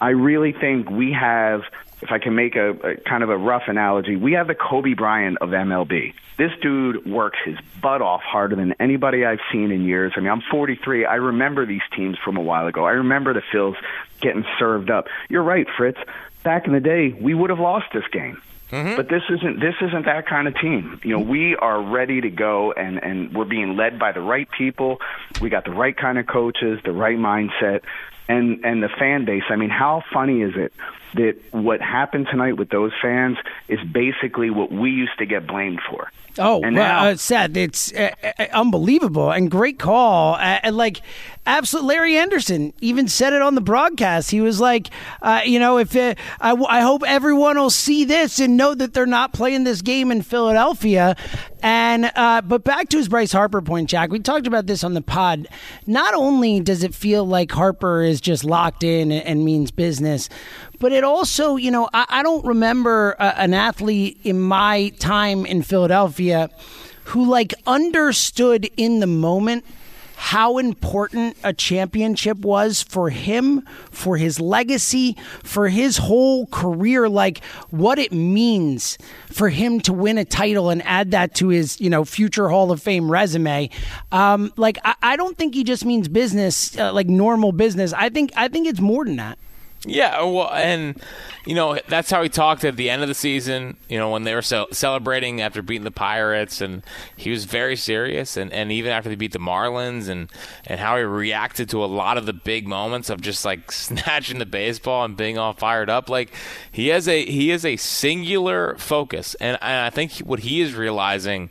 I 0.00 0.10
really 0.10 0.52
think 0.52 0.90
we 0.90 1.12
have, 1.12 1.62
if 2.02 2.10
I 2.10 2.18
can 2.18 2.34
make 2.34 2.56
a, 2.56 2.70
a 2.70 2.96
kind 2.96 3.22
of 3.22 3.30
a 3.30 3.36
rough 3.36 3.64
analogy, 3.66 4.16
we 4.16 4.32
have 4.32 4.46
the 4.46 4.54
Kobe 4.54 4.94
Bryant 4.94 5.38
of 5.40 5.50
MLB. 5.50 6.14
This 6.36 6.50
dude 6.60 7.06
works 7.06 7.38
his 7.44 7.56
butt 7.80 8.02
off 8.02 8.22
harder 8.22 8.56
than 8.56 8.74
anybody 8.80 9.24
I've 9.24 9.40
seen 9.52 9.70
in 9.70 9.84
years. 9.84 10.12
I 10.16 10.20
mean, 10.20 10.30
I'm 10.30 10.42
43. 10.50 11.06
I 11.06 11.14
remember 11.14 11.64
these 11.64 11.82
teams 11.96 12.18
from 12.24 12.36
a 12.36 12.40
while 12.40 12.66
ago. 12.66 12.84
I 12.84 12.92
remember 12.92 13.32
the 13.32 13.42
Phils 13.52 13.76
getting 14.20 14.44
served 14.58 14.90
up. 14.90 15.06
You're 15.28 15.44
right, 15.44 15.66
Fritz. 15.76 15.98
Back 16.42 16.66
in 16.66 16.72
the 16.72 16.80
day, 16.80 17.10
we 17.12 17.34
would 17.34 17.50
have 17.50 17.60
lost 17.60 17.86
this 17.94 18.04
game. 18.10 18.42
Mm-hmm. 18.70 18.96
But 18.96 19.08
this 19.08 19.22
isn't 19.30 19.60
this 19.60 19.74
isn't 19.80 20.06
that 20.06 20.26
kind 20.26 20.48
of 20.48 20.58
team. 20.58 20.98
You 21.04 21.16
know, 21.16 21.20
we 21.20 21.54
are 21.54 21.80
ready 21.80 22.20
to 22.20 22.30
go 22.30 22.72
and 22.72 23.02
and 23.02 23.32
we're 23.32 23.44
being 23.44 23.76
led 23.76 23.98
by 23.98 24.10
the 24.10 24.20
right 24.20 24.48
people. 24.50 25.00
We 25.40 25.48
got 25.48 25.64
the 25.64 25.70
right 25.70 25.96
kind 25.96 26.18
of 26.18 26.26
coaches, 26.26 26.80
the 26.84 26.92
right 26.92 27.16
mindset, 27.16 27.82
and 28.26 28.64
and 28.64 28.82
the 28.82 28.88
fan 28.88 29.26
base. 29.26 29.44
I 29.48 29.56
mean, 29.56 29.70
how 29.70 30.02
funny 30.12 30.42
is 30.42 30.54
it 30.56 30.72
that 31.14 31.36
what 31.52 31.80
happened 31.80 32.26
tonight 32.30 32.56
with 32.56 32.70
those 32.70 32.92
fans 33.00 33.36
is 33.68 33.78
basically 33.92 34.50
what 34.50 34.70
we 34.72 34.90
used 34.90 35.16
to 35.18 35.26
get 35.26 35.46
blamed 35.46 35.80
for. 35.90 36.10
Oh, 36.36 36.60
And 36.64 36.74
well, 36.74 36.88
now- 37.04 37.10
uh, 37.10 37.16
Seth, 37.16 37.56
it's 37.56 37.92
uh, 37.92 38.10
uh, 38.38 38.46
unbelievable 38.52 39.30
and 39.30 39.48
great 39.48 39.78
call. 39.78 40.34
Uh, 40.34 40.58
and 40.64 40.76
like, 40.76 41.00
absolute 41.46 41.84
Larry 41.84 42.16
Andersen 42.16 42.72
even 42.80 43.06
said 43.06 43.32
it 43.32 43.40
on 43.40 43.54
the 43.54 43.60
broadcast. 43.60 44.32
He 44.32 44.40
was 44.40 44.60
like, 44.60 44.90
uh, 45.22 45.42
you 45.44 45.60
know, 45.60 45.78
if 45.78 45.94
uh, 45.94 46.16
I, 46.40 46.48
w- 46.50 46.66
I 46.68 46.80
hope 46.80 47.04
everyone 47.06 47.56
will 47.56 47.70
see 47.70 48.04
this 48.04 48.40
and 48.40 48.56
know 48.56 48.74
that 48.74 48.94
they're 48.94 49.06
not 49.06 49.32
playing 49.32 49.62
this 49.62 49.80
game 49.80 50.10
in 50.10 50.22
Philadelphia. 50.22 51.14
And 51.62 52.10
uh, 52.16 52.42
but 52.42 52.64
back 52.64 52.88
to 52.90 52.98
his 52.98 53.08
Bryce 53.08 53.30
Harper 53.32 53.62
point, 53.62 53.88
Jack. 53.88 54.10
We 54.10 54.18
talked 54.18 54.46
about 54.48 54.66
this 54.66 54.82
on 54.84 54.92
the 54.94 55.00
pod. 55.02 55.46
Not 55.86 56.14
only 56.14 56.58
does 56.60 56.82
it 56.82 56.94
feel 56.94 57.24
like 57.24 57.52
Harper 57.52 58.02
is 58.02 58.20
just 58.20 58.44
locked 58.44 58.82
in 58.82 59.10
and, 59.12 59.24
and 59.24 59.44
means 59.44 59.70
business, 59.70 60.28
but 60.84 60.92
it 60.92 61.02
also, 61.02 61.56
you 61.56 61.70
know, 61.70 61.88
I, 61.94 62.04
I 62.10 62.22
don't 62.22 62.44
remember 62.44 63.12
an 63.18 63.54
athlete 63.54 64.20
in 64.22 64.38
my 64.38 64.90
time 64.98 65.46
in 65.46 65.62
Philadelphia 65.62 66.50
who 67.04 67.24
like 67.24 67.54
understood 67.66 68.68
in 68.76 69.00
the 69.00 69.06
moment 69.06 69.64
how 70.16 70.58
important 70.58 71.38
a 71.42 71.54
championship 71.54 72.36
was 72.36 72.82
for 72.82 73.08
him, 73.08 73.62
for 73.92 74.18
his 74.18 74.38
legacy, 74.38 75.16
for 75.42 75.70
his 75.70 75.96
whole 75.96 76.48
career, 76.48 77.08
like 77.08 77.42
what 77.70 77.98
it 77.98 78.12
means 78.12 78.98
for 79.32 79.48
him 79.48 79.80
to 79.80 79.92
win 79.94 80.18
a 80.18 80.24
title 80.26 80.68
and 80.68 80.82
add 80.82 81.12
that 81.12 81.34
to 81.36 81.48
his, 81.48 81.80
you 81.80 81.88
know, 81.88 82.04
future 82.04 82.50
Hall 82.50 82.70
of 82.70 82.82
Fame 82.82 83.10
resume. 83.10 83.70
Um, 84.12 84.52
like 84.58 84.76
I, 84.84 84.94
I 85.02 85.16
don't 85.16 85.38
think 85.38 85.54
he 85.54 85.64
just 85.64 85.86
means 85.86 86.08
business, 86.08 86.76
uh, 86.76 86.92
like 86.92 87.06
normal 87.06 87.52
business. 87.52 87.94
I 87.94 88.10
think 88.10 88.32
I 88.36 88.48
think 88.48 88.66
it's 88.66 88.80
more 88.80 89.06
than 89.06 89.16
that. 89.16 89.38
Yeah, 89.86 90.22
well, 90.22 90.50
and 90.50 91.00
you 91.44 91.54
know 91.54 91.78
that's 91.88 92.10
how 92.10 92.22
he 92.22 92.28
talked 92.30 92.64
at 92.64 92.76
the 92.76 92.88
end 92.88 93.02
of 93.02 93.08
the 93.08 93.14
season. 93.14 93.76
You 93.88 93.98
know 93.98 94.10
when 94.10 94.24
they 94.24 94.34
were 94.34 94.42
ce- 94.42 94.66
celebrating 94.72 95.42
after 95.42 95.60
beating 95.60 95.84
the 95.84 95.90
Pirates, 95.90 96.60
and 96.62 96.82
he 97.16 97.30
was 97.30 97.44
very 97.44 97.76
serious. 97.76 98.36
And, 98.36 98.52
and 98.52 98.72
even 98.72 98.92
after 98.92 99.10
they 99.10 99.14
beat 99.14 99.32
the 99.32 99.38
Marlins, 99.38 100.08
and 100.08 100.30
and 100.66 100.80
how 100.80 100.96
he 100.96 101.02
reacted 101.02 101.68
to 101.70 101.84
a 101.84 101.86
lot 101.86 102.16
of 102.16 102.24
the 102.24 102.32
big 102.32 102.66
moments 102.66 103.10
of 103.10 103.20
just 103.20 103.44
like 103.44 103.70
snatching 103.72 104.38
the 104.38 104.46
baseball 104.46 105.04
and 105.04 105.16
being 105.16 105.36
all 105.36 105.52
fired 105.52 105.90
up. 105.90 106.08
Like 106.08 106.32
he 106.72 106.88
has 106.88 107.06
a 107.06 107.24
he 107.24 107.50
has 107.50 107.64
a 107.64 107.76
singular 107.76 108.76
focus, 108.78 109.34
and, 109.36 109.58
and 109.60 109.80
I 109.86 109.90
think 109.90 110.12
what 110.18 110.40
he 110.40 110.62
is 110.62 110.74
realizing 110.74 111.50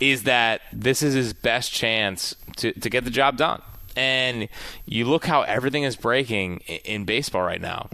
is 0.00 0.24
that 0.24 0.60
this 0.72 1.02
is 1.02 1.14
his 1.14 1.32
best 1.32 1.72
chance 1.72 2.34
to 2.56 2.72
to 2.72 2.90
get 2.90 3.04
the 3.04 3.10
job 3.10 3.38
done. 3.38 3.62
And 3.96 4.48
you 4.86 5.04
look 5.04 5.26
how 5.26 5.42
everything 5.42 5.82
is 5.82 5.96
breaking 5.96 6.58
in 6.84 7.04
baseball 7.04 7.42
right 7.42 7.60
now. 7.60 7.88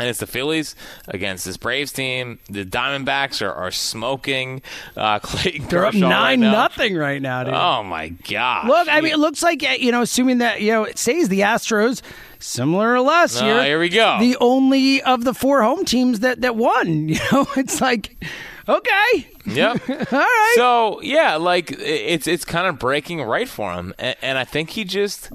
And 0.00 0.08
it's 0.08 0.20
the 0.20 0.28
Phillies 0.28 0.76
against 1.08 1.44
this 1.44 1.56
Braves 1.56 1.90
team. 1.90 2.38
The 2.48 2.64
Diamondbacks 2.64 3.42
are, 3.42 3.52
are 3.52 3.72
smoking. 3.72 4.62
Uh, 4.96 5.18
Clayton 5.22 5.66
They're 5.66 5.84
up 5.86 5.92
Kershaw 5.92 6.06
right 6.06 6.10
nine 6.10 6.40
now. 6.40 6.52
nothing 6.52 6.96
right 6.96 7.20
now, 7.20 7.42
dude. 7.42 7.54
Oh 7.54 7.82
my 7.82 8.10
god! 8.10 8.68
Look, 8.68 8.86
I 8.88 9.00
mean, 9.00 9.12
it 9.12 9.18
looks 9.18 9.42
like 9.42 9.64
uh, 9.64 9.70
you 9.72 9.90
know, 9.90 10.02
assuming 10.02 10.38
that 10.38 10.60
you 10.60 10.70
know, 10.70 10.84
it 10.84 10.98
says 10.98 11.28
the 11.28 11.40
Astros, 11.40 12.00
similar 12.38 12.92
or 12.94 13.00
less 13.00 13.40
Ah, 13.40 13.44
here. 13.44 13.64
here 13.64 13.80
we 13.80 13.88
go. 13.88 14.18
The 14.20 14.36
only 14.40 15.02
of 15.02 15.24
the 15.24 15.34
four 15.34 15.62
home 15.62 15.84
teams 15.84 16.20
that 16.20 16.42
that 16.42 16.54
won. 16.54 17.08
You 17.08 17.18
know, 17.32 17.48
it's 17.56 17.80
like, 17.80 18.24
okay, 18.68 19.26
Yep. 19.46 19.88
all 20.12 20.18
right. 20.18 20.52
So 20.56 21.00
yeah, 21.00 21.36
like 21.36 21.72
it's 21.78 22.26
it's 22.26 22.44
kind 22.44 22.66
of 22.66 22.78
breaking 22.78 23.22
right 23.22 23.48
for 23.48 23.72
him, 23.72 23.94
and, 23.98 24.16
and 24.22 24.38
I 24.38 24.44
think 24.44 24.70
he 24.70 24.84
just, 24.84 25.30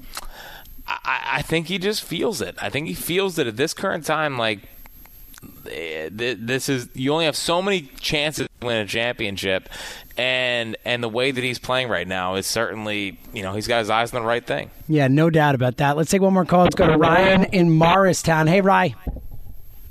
I, 0.88 1.22
I 1.38 1.42
think 1.42 1.68
he 1.68 1.78
just 1.80 2.04
feels 2.04 2.42
it. 2.42 2.56
I 2.62 2.70
think 2.70 2.88
he 2.88 2.94
feels 2.94 3.36
that 3.36 3.48
at 3.48 3.58
this 3.58 3.74
current 3.74 4.06
time, 4.06 4.38
like 4.38 4.60
eh, 5.70 6.10
this 6.12 6.70
is 6.70 6.90
you 6.94 7.12
only 7.12 7.26
have 7.26 7.36
so 7.36 7.62
many 7.62 7.84
chances 8.00 8.48
to 8.62 8.68
win 8.68 8.78
a 8.78 8.86
championship, 8.86 9.68
and 10.16 10.78
and 10.86 11.02
the 11.04 11.10
way 11.10 11.32
that 11.32 11.44
he's 11.44 11.58
playing 11.60 11.90
right 11.90 12.08
now 12.08 12.36
is 12.36 12.46
certainly 12.46 13.18
you 13.34 13.42
know 13.42 13.54
he's 13.54 13.66
got 13.68 13.80
his 13.80 13.90
eyes 13.90 14.14
on 14.14 14.22
the 14.22 14.28
right 14.28 14.46
thing. 14.46 14.70
yeah, 14.88 15.08
no 15.08 15.32
doubt 15.32 15.56
about 15.56 15.78
that. 15.78 15.98
Let's 15.98 16.12
take 16.12 16.22
one 16.22 16.34
more 16.34 16.46
call. 16.46 16.64
Let's 16.66 16.76
go 16.76 16.86
to 16.88 16.98
Ryan 16.98 17.46
in 17.46 17.72
Morristown. 17.72 18.46
Hey, 18.46 18.62
Rye. 18.62 18.94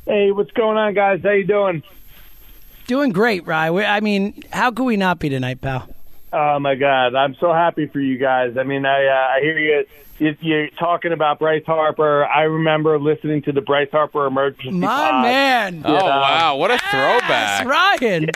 Hey, 0.07 0.31
what's 0.31 0.51
going 0.53 0.77
on, 0.77 0.95
guys? 0.95 1.21
How 1.23 1.31
you 1.31 1.45
doing? 1.45 1.83
Doing 2.93 3.11
great, 3.11 3.47
Rye. 3.47 3.71
We- 3.71 3.87
I 3.87 4.01
mean, 4.01 4.43
how 4.53 4.71
could 4.71 4.85
we 4.85 4.99
not 4.99 5.19
be 5.19 5.31
tonight, 5.31 5.63
pal? 5.63 5.89
Oh 6.31 6.59
my 6.59 6.75
God, 6.75 7.15
I'm 7.15 7.35
so 7.37 7.51
happy 7.51 7.87
for 7.87 8.01
you 8.01 8.19
guys. 8.19 8.59
I 8.59 8.65
mean, 8.65 8.85
I 8.85 9.07
uh, 9.07 9.37
I 9.37 9.41
hear 9.41 9.59
you. 9.59 9.85
you- 10.19 10.37
You're 10.43 10.69
talking 10.79 11.13
about 11.13 11.39
Bryce 11.39 11.65
Harper. 11.65 12.27
I 12.27 12.43
remember 12.43 12.99
listening 12.99 13.41
to 13.45 13.53
the 13.53 13.63
Bryce 13.63 13.89
Harper 13.91 14.27
emergency. 14.27 14.73
My 14.73 14.87
pod. 15.11 15.23
man. 15.23 15.83
Oh 15.87 15.95
wow, 16.05 16.57
what 16.57 16.71
a 16.71 16.77
throwback! 16.91 17.67
Ryan. 17.67 18.29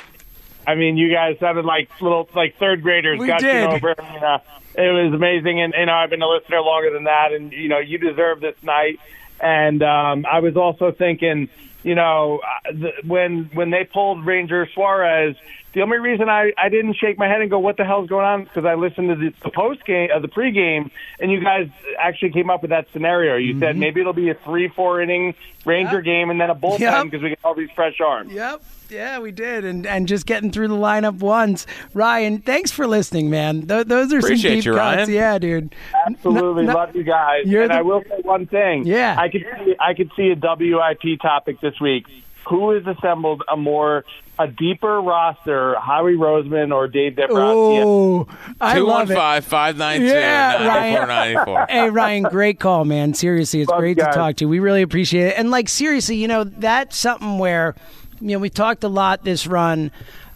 I 0.66 0.74
mean, 0.74 0.96
you 0.96 1.12
guys 1.12 1.38
sounded 1.38 1.66
like 1.66 1.90
little 2.00 2.26
like 2.34 2.56
third 2.58 2.82
graders 2.82 3.18
We 3.18 3.26
gushing 3.26 3.46
did. 3.48 3.64
over. 3.68 3.90
And, 3.98 4.24
uh, 4.24 4.38
it 4.74 5.04
was 5.04 5.12
amazing, 5.12 5.60
and 5.60 5.74
you 5.78 5.84
know 5.84 5.92
I've 5.92 6.08
been 6.10 6.22
a 6.22 6.28
listener 6.28 6.62
longer 6.62 6.90
than 6.90 7.04
that, 7.04 7.32
and 7.34 7.52
you 7.52 7.68
know 7.68 7.78
you 7.78 7.98
deserve 7.98 8.40
this 8.40 8.56
night. 8.62 8.98
And 9.38 9.82
um, 9.82 10.24
I 10.24 10.40
was 10.40 10.56
also 10.56 10.92
thinking, 10.92 11.50
you 11.86 11.94
know, 11.94 12.40
uh, 12.44 12.72
the, 12.72 12.92
when 13.06 13.44
when 13.54 13.70
they 13.70 13.84
pulled 13.84 14.26
Ranger 14.26 14.68
Suarez, 14.74 15.36
the 15.72 15.82
only 15.82 15.98
reason 15.98 16.28
I, 16.28 16.52
I 16.58 16.68
didn't 16.68 16.94
shake 16.94 17.16
my 17.16 17.28
head 17.28 17.40
and 17.42 17.48
go, 17.48 17.60
"What 17.60 17.76
the 17.76 17.84
hell's 17.84 18.08
going 18.08 18.26
on?" 18.26 18.42
because 18.42 18.64
I 18.64 18.74
listened 18.74 19.08
to 19.10 19.14
the, 19.14 19.32
the 19.44 19.50
post 19.50 19.84
game, 19.84 20.08
uh, 20.12 20.18
the 20.18 20.26
pregame, 20.26 20.90
and 21.20 21.30
you 21.30 21.40
guys 21.40 21.68
actually 21.96 22.32
came 22.32 22.50
up 22.50 22.62
with 22.62 22.70
that 22.70 22.88
scenario. 22.92 23.36
You 23.36 23.60
said 23.60 23.76
maybe 23.76 24.00
it'll 24.00 24.12
be 24.12 24.30
a 24.30 24.34
three, 24.34 24.66
four 24.66 25.00
inning 25.00 25.34
Ranger 25.64 26.00
game 26.00 26.28
and 26.30 26.40
then 26.40 26.50
a 26.50 26.56
bullpen 26.56 26.80
Yep. 26.80 27.04
because 27.04 27.22
we 27.22 27.28
get 27.28 27.38
all 27.44 27.54
these 27.54 27.70
fresh 27.70 28.00
arms. 28.00 28.32
Yep. 28.32 28.62
Yeah, 28.90 29.18
we 29.18 29.30
did, 29.32 29.64
and 29.64 29.86
and 29.86 30.06
just 30.06 30.26
getting 30.26 30.50
through 30.50 30.68
the 30.68 30.74
lineup 30.76 31.18
once. 31.18 31.66
Ryan, 31.94 32.38
thanks 32.38 32.70
for 32.70 32.86
listening, 32.86 33.30
man. 33.30 33.66
Th- 33.66 33.86
those 33.86 34.12
are 34.12 34.18
Appreciate 34.18 34.50
some 34.50 34.56
deep 34.56 34.64
you, 34.66 34.72
cuts. 34.74 34.96
Ryan. 34.98 35.10
Yeah, 35.10 35.38
dude. 35.38 35.74
Absolutely 36.06 36.64
N- 36.64 36.70
n- 36.70 36.74
love 36.74 36.94
you 36.94 37.02
guys. 37.02 37.44
And 37.44 37.52
the- 37.70 37.74
I 37.74 37.82
will 37.82 38.02
say 38.02 38.20
one 38.22 38.46
thing. 38.46 38.86
Yeah. 38.86 39.16
I 39.18 39.28
could 39.28 39.44
see, 39.64 39.74
I 39.80 39.94
could 39.94 40.10
see 40.16 40.30
a 40.30 40.36
WIP 40.36 41.20
topic 41.20 41.60
this 41.60 41.80
week. 41.80 42.06
Who 42.48 42.70
has 42.70 42.86
assembled 42.86 43.42
a 43.48 43.56
more 43.56 44.04
a 44.38 44.46
deeper 44.46 45.00
roster, 45.00 45.74
Howie 45.80 46.14
Roseman 46.14 46.72
or 46.72 46.86
Dave 46.86 47.16
Dombrowski? 47.16 47.82
Oh, 47.84 48.28
I 48.60 48.78
love 48.78 49.10
it. 49.10 49.14
215-592-9494. 49.16 49.98
Yeah, 50.06 51.04
Ryan. 51.04 51.66
hey, 51.68 51.90
Ryan, 51.90 52.22
great 52.24 52.60
call, 52.60 52.84
man. 52.84 53.14
Seriously, 53.14 53.62
it's 53.62 53.70
Love 53.70 53.80
great 53.80 53.96
you 53.96 54.04
to 54.04 54.12
talk 54.12 54.36
to 54.36 54.44
you. 54.44 54.48
We 54.48 54.58
really 54.60 54.82
appreciate 54.82 55.28
it. 55.28 55.34
And, 55.38 55.50
like, 55.50 55.68
seriously, 55.68 56.16
you 56.16 56.28
know, 56.28 56.44
that's 56.44 56.96
something 56.96 57.38
where, 57.38 57.74
you 58.20 58.28
know, 58.28 58.38
we 58.38 58.50
talked 58.50 58.84
a 58.84 58.88
lot 58.88 59.24
this 59.24 59.46
run. 59.46 59.90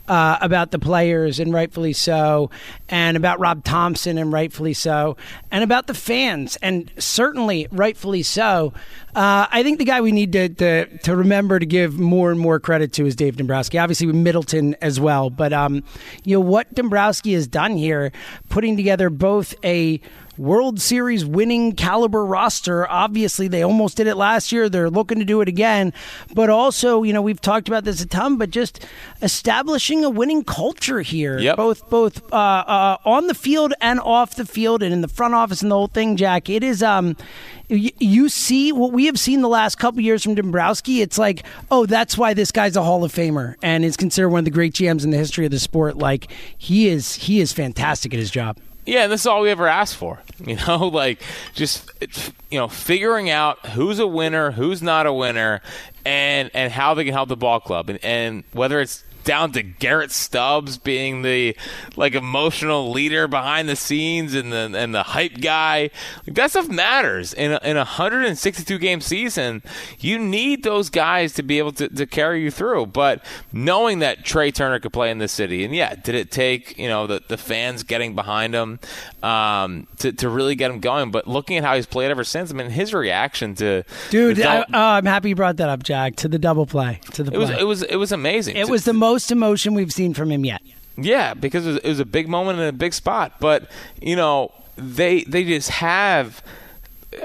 Uh, 0.08 0.36
about 0.40 0.72
the 0.72 0.78
players, 0.80 1.38
and 1.38 1.52
rightfully 1.54 1.92
so, 1.92 2.50
and 2.88 3.16
about 3.16 3.38
Rob 3.38 3.62
Thomson, 3.62 4.18
and 4.18 4.32
rightfully 4.32 4.74
so, 4.74 5.16
and 5.52 5.62
about 5.62 5.86
the 5.86 5.94
fans, 5.94 6.56
and 6.56 6.90
certainly 6.98 7.68
rightfully 7.70 8.24
so. 8.24 8.72
Uh, 9.14 9.46
I 9.48 9.62
think 9.62 9.78
the 9.78 9.84
guy 9.84 10.00
we 10.00 10.10
need 10.10 10.32
to, 10.32 10.48
to 10.48 10.98
to 10.98 11.14
remember 11.14 11.60
to 11.60 11.66
give 11.66 12.00
more 12.00 12.32
and 12.32 12.40
more 12.40 12.58
credit 12.58 12.92
to 12.94 13.06
is 13.06 13.14
Dave 13.14 13.36
Dombrowski. 13.36 13.78
Obviously, 13.78 14.08
with 14.08 14.16
Middleton 14.16 14.74
as 14.82 14.98
well, 14.98 15.30
but 15.30 15.52
um, 15.52 15.84
you 16.24 16.34
know 16.34 16.40
what 16.40 16.74
Dombrowski 16.74 17.34
has 17.34 17.46
done 17.46 17.76
here, 17.76 18.10
putting 18.48 18.76
together 18.76 19.10
both 19.10 19.54
a 19.64 20.00
World 20.40 20.80
Series 20.80 21.24
winning 21.24 21.72
caliber 21.72 22.24
roster. 22.24 22.88
Obviously, 22.90 23.46
they 23.46 23.62
almost 23.62 23.98
did 23.98 24.06
it 24.06 24.14
last 24.16 24.52
year. 24.52 24.70
They're 24.70 24.88
looking 24.88 25.18
to 25.18 25.24
do 25.26 25.42
it 25.42 25.48
again. 25.48 25.92
But 26.34 26.48
also, 26.48 27.02
you 27.02 27.12
know, 27.12 27.20
we've 27.20 27.40
talked 27.40 27.68
about 27.68 27.84
this 27.84 28.00
a 28.00 28.06
ton, 28.06 28.38
but 28.38 28.50
just 28.50 28.84
establishing 29.20 30.02
a 30.02 30.08
winning 30.08 30.42
culture 30.42 31.02
here, 31.02 31.38
Yep. 31.38 31.56
both 31.56 31.90
both 31.90 32.32
uh, 32.32 32.36
uh, 32.36 32.96
on 33.04 33.26
the 33.26 33.34
field 33.34 33.74
and 33.82 34.00
off 34.00 34.34
the 34.36 34.46
field, 34.46 34.82
and 34.82 34.92
in 34.94 35.02
the 35.02 35.08
front 35.08 35.34
office 35.34 35.60
and 35.60 35.70
the 35.70 35.74
whole 35.74 35.88
thing. 35.88 36.16
Jack, 36.16 36.48
it 36.48 36.64
is. 36.64 36.82
Um, 36.82 37.16
you 37.68 38.28
see 38.28 38.72
what 38.72 38.92
we 38.92 39.06
have 39.06 39.18
seen 39.18 39.42
the 39.42 39.48
last 39.48 39.76
couple 39.76 40.00
years 40.00 40.24
from 40.24 40.34
Dombrowski. 40.34 41.02
It's 41.02 41.18
like, 41.18 41.44
oh, 41.70 41.86
that's 41.86 42.18
why 42.18 42.34
this 42.34 42.50
guy's 42.50 42.74
a 42.76 42.82
Hall 42.82 43.04
of 43.04 43.12
Famer 43.12 43.54
and 43.62 43.84
is 43.84 43.96
considered 43.96 44.30
one 44.30 44.40
of 44.40 44.44
the 44.44 44.50
great 44.50 44.72
GMs 44.72 45.04
in 45.04 45.10
the 45.10 45.16
history 45.16 45.44
of 45.44 45.52
the 45.52 45.58
sport. 45.60 45.96
Like 45.96 46.32
he 46.58 46.88
is, 46.88 47.14
he 47.14 47.40
is 47.40 47.52
fantastic 47.52 48.12
at 48.12 48.18
his 48.18 48.30
job. 48.30 48.58
Yeah, 48.90 49.04
and 49.04 49.12
this 49.12 49.20
is 49.20 49.26
all 49.28 49.42
we 49.42 49.50
ever 49.50 49.68
asked 49.68 49.96
for. 49.96 50.20
You 50.40 50.56
know, 50.66 50.88
like 50.88 51.20
just 51.54 51.90
you 52.50 52.58
know, 52.58 52.66
figuring 52.66 53.28
out 53.28 53.66
who's 53.66 53.98
a 53.98 54.06
winner, 54.06 54.52
who's 54.52 54.80
not 54.80 55.04
a 55.04 55.12
winner, 55.12 55.60
and 56.06 56.50
and 56.54 56.72
how 56.72 56.94
they 56.94 57.04
can 57.04 57.12
help 57.12 57.28
the 57.28 57.36
ball 57.36 57.60
club, 57.60 57.90
and, 57.90 58.02
and 58.02 58.44
whether 58.52 58.80
it's 58.80 59.04
down 59.30 59.52
to 59.52 59.62
Garrett 59.62 60.10
Stubbs 60.10 60.76
being 60.76 61.22
the 61.22 61.56
like 61.94 62.16
emotional 62.16 62.90
leader 62.90 63.28
behind 63.28 63.68
the 63.68 63.76
scenes 63.76 64.34
and 64.34 64.52
the 64.52 64.72
and 64.76 64.92
the 64.92 65.04
hype 65.04 65.40
guy. 65.40 65.90
Like, 66.26 66.34
that 66.34 66.50
stuff 66.50 66.68
matters 66.68 67.32
in 67.32 67.52
a, 67.52 67.60
in 67.62 67.76
a 67.76 67.86
162 67.86 68.76
game 68.78 69.00
season. 69.00 69.62
You 70.00 70.18
need 70.18 70.64
those 70.64 70.90
guys 70.90 71.32
to 71.34 71.44
be 71.44 71.58
able 71.58 71.70
to, 71.74 71.88
to 71.88 72.06
carry 72.06 72.42
you 72.42 72.50
through. 72.50 72.86
But 72.86 73.24
knowing 73.52 74.00
that 74.00 74.24
Trea 74.24 74.50
Turner 74.50 74.80
could 74.80 74.92
play 74.92 75.12
in 75.12 75.18
this 75.18 75.30
city, 75.30 75.64
and 75.64 75.72
yeah, 75.76 75.94
did 75.94 76.16
it 76.16 76.32
take 76.32 76.76
you 76.76 76.88
know 76.88 77.06
the 77.06 77.22
the 77.28 77.36
fans 77.36 77.84
getting 77.84 78.16
behind 78.16 78.52
him 78.52 78.80
um, 79.22 79.86
to 79.98 80.10
to 80.12 80.28
really 80.28 80.56
get 80.56 80.72
him 80.72 80.80
going? 80.80 81.12
But 81.12 81.28
looking 81.28 81.56
at 81.56 81.62
how 81.62 81.76
he's 81.76 81.86
played 81.86 82.10
ever 82.10 82.24
since, 82.24 82.50
I 82.50 82.54
mean, 82.54 82.68
his 82.70 82.92
reaction 82.92 83.54
to 83.56 83.84
Dude, 84.10 84.40
I, 84.40 84.60
double- 84.60 84.74
oh, 84.74 84.78
I'm 84.80 85.06
happy 85.06 85.28
you 85.28 85.36
brought 85.36 85.56
that 85.58 85.68
up, 85.68 85.84
Jack. 85.84 86.16
To 86.16 86.28
the 86.28 86.38
double 86.38 86.66
play, 86.66 87.00
to 87.12 87.22
the 87.22 87.32
it 87.32 87.38
was 87.38 87.50
it 87.50 87.64
was 87.66 87.82
it 87.84 87.96
was 87.96 88.10
amazing. 88.10 88.56
It 88.56 88.64
To- 88.66 88.70
was 88.72 88.84
the 88.84 88.92
most 88.92 89.19
emotion 89.28 89.74
we've 89.74 89.92
seen 89.92 90.14
from 90.14 90.30
him 90.30 90.44
yet. 90.44 90.62
Yeah, 90.96 91.34
because 91.34 91.66
it 91.66 91.84
was, 91.84 91.98
a 91.98 92.04
big 92.04 92.28
moment 92.28 92.60
in 92.60 92.66
a 92.66 92.72
big 92.72 92.94
spot. 92.94 93.40
But 93.40 93.68
you 94.00 94.14
know, 94.14 94.52
they 94.76 95.24
they 95.24 95.44
just 95.44 95.70
have 95.70 96.42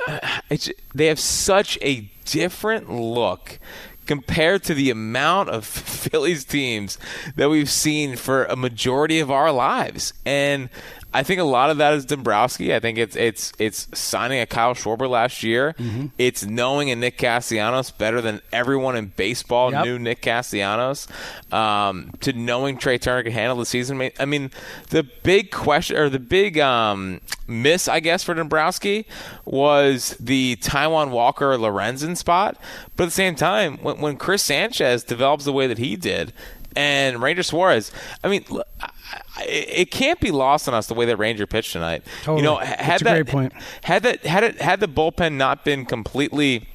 uh, 0.07 0.19
it's 0.49 0.71
they 0.95 1.05
have 1.07 1.19
such 1.19 1.77
a 1.81 2.09
different 2.25 2.91
look 2.91 3.59
compared 4.05 4.63
to 4.63 4.73
the 4.73 4.89
amount 4.89 5.49
of 5.49 5.65
Phillies 5.65 6.45
teams 6.45 6.97
that 7.35 7.49
we've 7.49 7.69
seen 7.69 8.15
for 8.15 8.45
a 8.45 8.55
majority 8.55 9.19
of 9.19 9.29
our 9.31 9.51
lives. 9.51 10.13
And 10.25 10.69
I 11.15 11.23
think 11.23 11.39
a 11.39 11.43
lot 11.45 11.69
of 11.69 11.77
that 11.77 11.93
is 11.93 12.05
Dombrowski. 12.05 12.75
I 12.75 12.79
think 12.79 12.97
it's 12.97 13.15
it's 13.15 13.53
it's 13.57 13.87
signing 13.97 14.39
a 14.41 14.45
Kyle 14.45 14.73
Schwarber 14.75 15.09
last 15.09 15.43
year. 15.43 15.73
It's 16.17 16.43
knowing 16.45 16.91
a 16.91 16.95
Nick 16.95 17.17
Castellanos 17.17 17.89
better 17.91 18.21
than 18.21 18.41
everyone 18.51 18.95
in 18.95 19.13
baseball 19.15 19.71
Yep. 19.71 19.85
knew 19.85 19.97
Nick 19.99 20.21
Castellanos. 20.21 21.07
Um, 21.51 22.11
to 22.19 22.33
knowing 22.33 22.77
Trea 22.77 22.99
Turner 22.99 23.23
can 23.23 23.31
handle 23.31 23.57
the 23.57 23.65
season. 23.65 23.95
I 23.95 23.99
mean- 23.99 24.11
I 24.19 24.25
mean, 24.25 24.51
the 24.89 25.03
big 25.23 25.51
question 25.51 25.95
or 25.97 26.09
the 26.09 26.19
big 26.19 26.59
um, 26.59 27.21
miss, 27.47 27.87
I 27.87 27.99
guess, 28.01 28.23
for 28.23 28.33
Dombrowski 28.33 29.05
was 29.45 30.15
the 30.19 30.57
Taijuan 30.57 31.09
Walker 31.11 31.57
Lorenzen 31.57 32.17
spot. 32.17 32.57
But 32.95 33.03
at 33.03 33.07
the 33.07 33.11
same 33.11 33.35
time, 33.35 33.77
when, 33.77 33.99
when 34.01 34.17
Chris 34.17 34.41
Sanchez 34.43 35.03
develops 35.03 35.45
the 35.45 35.53
way 35.53 35.67
that 35.67 35.77
he 35.77 35.95
did, 35.95 36.33
and 36.75 37.21
Ranger 37.21 37.43
Suarez, 37.43 37.91
I 38.23 38.27
mean, 38.29 38.45
l- 38.51 38.63
I- 38.81 38.89
I- 39.37 39.43
it 39.45 39.91
can't 39.91 40.19
be 40.19 40.31
lost 40.31 40.67
on 40.67 40.73
us 40.73 40.87
the 40.87 40.93
way 40.93 41.05
that 41.05 41.17
Ranger 41.17 41.45
pitched 41.47 41.73
tonight. 41.73 42.03
Totally. 42.23 42.37
You 42.39 42.43
know, 42.43 42.59
That's 42.59 42.81
had 42.81 43.01
a 43.01 43.03
that 43.05 43.13
great 43.13 43.27
point. 43.27 43.53
had 43.83 44.03
that 44.03 44.25
had 44.25 44.43
it 44.43 44.61
had 44.61 44.79
the 44.79 44.87
bullpen 44.87 45.33
not 45.33 45.63
been 45.65 45.85
completely 45.85 46.67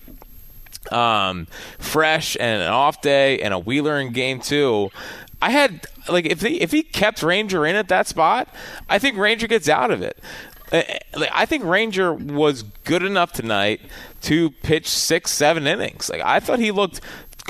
um, 0.90 1.46
fresh 1.78 2.36
and 2.40 2.62
an 2.62 2.68
off 2.68 3.01
day 3.03 3.38
and 3.40 3.53
a 3.55 3.59
Wheeler 3.59 3.98
in 4.01 4.12
game 4.12 4.40
two. 4.40 4.90
I 5.42 5.51
had 5.51 5.86
like 6.09 6.26
if 6.26 6.40
he 6.42 6.61
if 6.61 6.70
he 6.70 6.82
kept 6.82 7.22
Ranger 7.22 7.66
in 7.66 7.76
at 7.76 7.88
that 7.88 8.07
spot, 8.09 8.48
I 8.88 8.98
think 8.98 9.16
Ranger 9.16 9.46
gets 9.46 9.68
out 9.68 9.90
of 9.90 10.03
it. 10.03 10.18
Uh, 10.72 10.82
like, 11.16 11.30
I 11.32 11.46
think 11.46 11.64
Ranger 11.64 12.12
was 12.12 12.62
good 12.84 13.03
enough 13.03 13.32
tonight 13.32 13.80
to 14.22 14.51
pitch 14.51 14.86
six, 14.86 15.30
seven 15.32 15.66
innings. 15.66 16.09
Like 16.09 16.22
I 16.22 16.40
thought 16.40 16.59
he 16.59 16.70
looked 16.70 17.01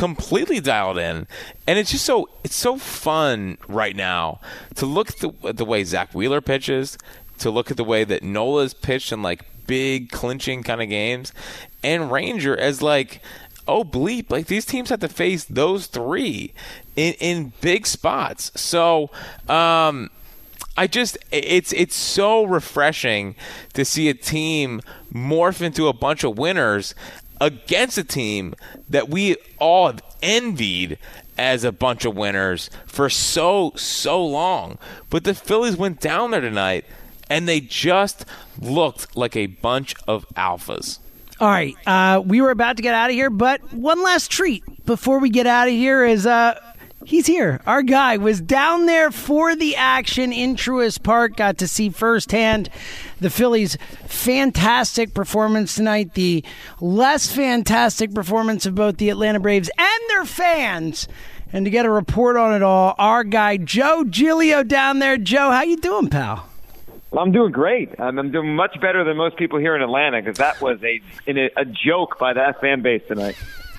completely 0.01 0.61
dialed 0.61 0.97
in, 0.97 1.27
and 1.67 1.79
it's 1.79 1.91
just 1.91 2.07
so 2.07 2.27
it's 2.43 2.57
so 2.57 2.79
fun 2.79 3.59
right 3.69 3.95
now 3.95 4.41
to 4.75 4.87
look 4.87 5.11
at 5.11 5.19
the, 5.19 5.53
the 5.53 5.65
way 5.67 5.85
Zack 5.85 6.15
Wheeler 6.15 6.41
pitches, 6.41 6.97
to 7.41 7.51
look 7.51 7.71
at 7.71 7.77
the 7.77 7.85
way 7.85 8.05
that 8.05 8.23
Nola's 8.23 8.73
pitched 8.73 9.13
in 9.13 9.21
like 9.21 9.45
big 9.67 10.11
clinching 10.11 10.63
kind 10.63 10.81
of 10.81 10.89
games, 10.89 11.35
and 11.83 12.11
Ranger 12.11 12.57
as 12.57 12.81
like 12.81 13.21
oh 13.69 13.85
bleep 13.85 14.31
like 14.31 14.47
these 14.47 14.65
teams 14.65 14.89
have 14.89 15.01
to 15.01 15.09
face 15.09 15.45
those 15.45 15.87
three 15.87 16.55
in 16.97 17.13
in 17.21 17.53
big 17.61 17.87
spots. 17.87 18.51
So 18.59 19.11
um 19.51 20.09
I 20.79 20.87
just 20.87 21.19
it's 21.31 21.75
it's 21.75 21.95
so 21.95 22.45
refreshing 22.45 23.35
to 23.75 23.85
see 23.85 24.09
a 24.09 24.15
team 24.15 24.81
morph 25.13 25.61
into 25.61 25.89
a 25.89 25.93
bunch 25.93 26.25
of 26.25 26.39
winners 26.39 26.95
against 27.41 27.99
a 27.99 28.05
team 28.05 28.55
that 28.89 29.09
we 29.09 29.37
all 29.59 29.87
have 29.89 30.03
envied 30.23 30.99
as 31.39 31.65
a 31.65 31.73
bunch 31.73 32.05
of 32.05 32.15
winners 32.15 32.69
for 32.87 33.09
so 33.09 33.73
so 33.77 34.25
long. 34.25 34.79
But 35.09 35.25
the 35.25 35.35
Phillies 35.35 35.77
went 35.77 36.01
down 36.01 36.33
there 36.33 36.41
tonight 36.41 36.85
and 37.31 37.49
they 37.49 37.61
just 37.61 38.27
looked 38.61 39.17
like 39.17 39.37
a 39.37 39.47
bunch 39.47 39.95
of 40.07 40.29
alphas. 40.31 40.99
All 41.41 41.49
right, 41.49 41.75
uh, 41.87 42.21
we 42.21 42.43
were 42.43 42.51
about 42.51 42.77
to 42.77 42.83
get 42.83 42.93
out 42.93 43.09
of 43.09 43.15
here, 43.15 43.31
but 43.31 43.73
one 43.73 44.03
last 44.03 44.31
treat 44.31 44.63
before 44.85 45.21
we 45.21 45.31
get 45.31 45.47
out 45.47 45.69
of 45.69 45.73
here 45.73 46.05
is 46.05 46.27
uh, 46.27 46.61
he's 47.05 47.27
here. 47.27 47.61
Our 47.67 47.83
guy 47.83 48.17
was 48.17 48.41
down 48.41 48.87
there 48.87 49.11
for 49.11 49.57
the 49.57 49.77
action 49.77 50.33
in 50.33 50.57
Truist 50.57 51.03
Park. 51.03 51.37
Got 51.37 51.59
to 51.59 51.69
see 51.69 51.91
firsthand 51.91 52.69
the 53.21 53.31
Phillies' 53.31 53.77
fantastic 54.07 55.15
performance 55.15 55.75
tonight, 55.75 56.15
the 56.15 56.45
less 56.81 57.31
fantastic 57.31 58.15
performance 58.15 58.67
of 58.67 58.75
both 58.75 58.97
the 58.97 59.11
Atlanta 59.11 59.41
Braves 59.41 59.71
and 59.77 60.01
their 60.09 60.25
fans. 60.25 61.09
And 61.53 61.65
to 61.65 61.71
get 61.71 61.85
a 61.85 61.91
report 61.91 62.37
on 62.37 62.55
it 62.55 62.63
all, 62.63 62.95
our 62.99 63.25
guy 63.25 63.57
Joe 63.57 64.05
Giglio 64.05 64.63
down 64.63 65.01
there. 65.01 65.17
Joe, 65.17 65.51
how 65.51 65.63
you 65.63 65.77
doing, 65.77 66.09
pal? 66.09 66.47
Well, 67.11 67.25
I'm 67.25 67.33
doing 67.33 67.51
great. 67.51 67.99
I'm, 67.99 68.19
I'm 68.21 68.31
doing 68.31 68.55
much 68.55 68.81
better 68.81 69.03
than 69.03 69.17
most 69.17 69.37
people 69.37 69.59
here 69.59 69.75
in 69.75 69.83
Atlanta 69.83 70.23
because 70.23 70.39
that 70.39 70.61
was 70.61 70.79
a, 70.85 71.01
a 71.57 71.65
joke 71.65 72.21
by 72.21 72.35
that 72.35 72.61
fan 72.61 72.83
base 72.83 73.03
tonight. 73.09 73.35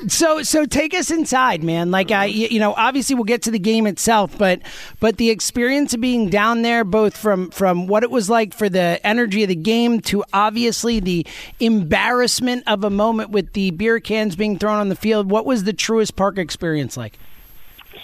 So 0.07 0.41
so 0.41 0.65
take 0.65 0.93
us 0.93 1.11
inside, 1.11 1.63
man. 1.63 1.91
Like 1.91 2.11
I, 2.11 2.25
you 2.25 2.59
know, 2.59 2.73
obviously 2.73 3.15
we'll 3.15 3.23
get 3.25 3.43
to 3.43 3.51
the 3.51 3.59
game 3.59 3.85
itself, 3.85 4.37
but 4.37 4.61
but 4.99 5.17
the 5.17 5.29
experience 5.29 5.93
of 5.93 6.01
being 6.01 6.29
down 6.29 6.63
there, 6.63 6.83
both 6.83 7.15
from 7.15 7.51
from 7.51 7.87
what 7.87 8.03
it 8.03 8.09
was 8.09 8.29
like 8.29 8.53
for 8.53 8.67
the 8.67 8.99
energy 9.03 9.43
of 9.43 9.49
the 9.49 9.55
game 9.55 10.01
to 10.01 10.23
obviously 10.33 10.99
the 10.99 11.25
embarrassment 11.59 12.63
of 12.67 12.83
a 12.83 12.89
moment 12.89 13.29
with 13.29 13.53
the 13.53 13.71
beer 13.71 13.99
cans 13.99 14.35
being 14.35 14.57
thrown 14.57 14.79
on 14.79 14.89
the 14.89 14.95
field. 14.95 15.29
What 15.29 15.45
was 15.45 15.63
the 15.63 15.73
Truist 15.73 16.15
Park 16.15 16.37
experience 16.37 16.97
like? 16.97 17.17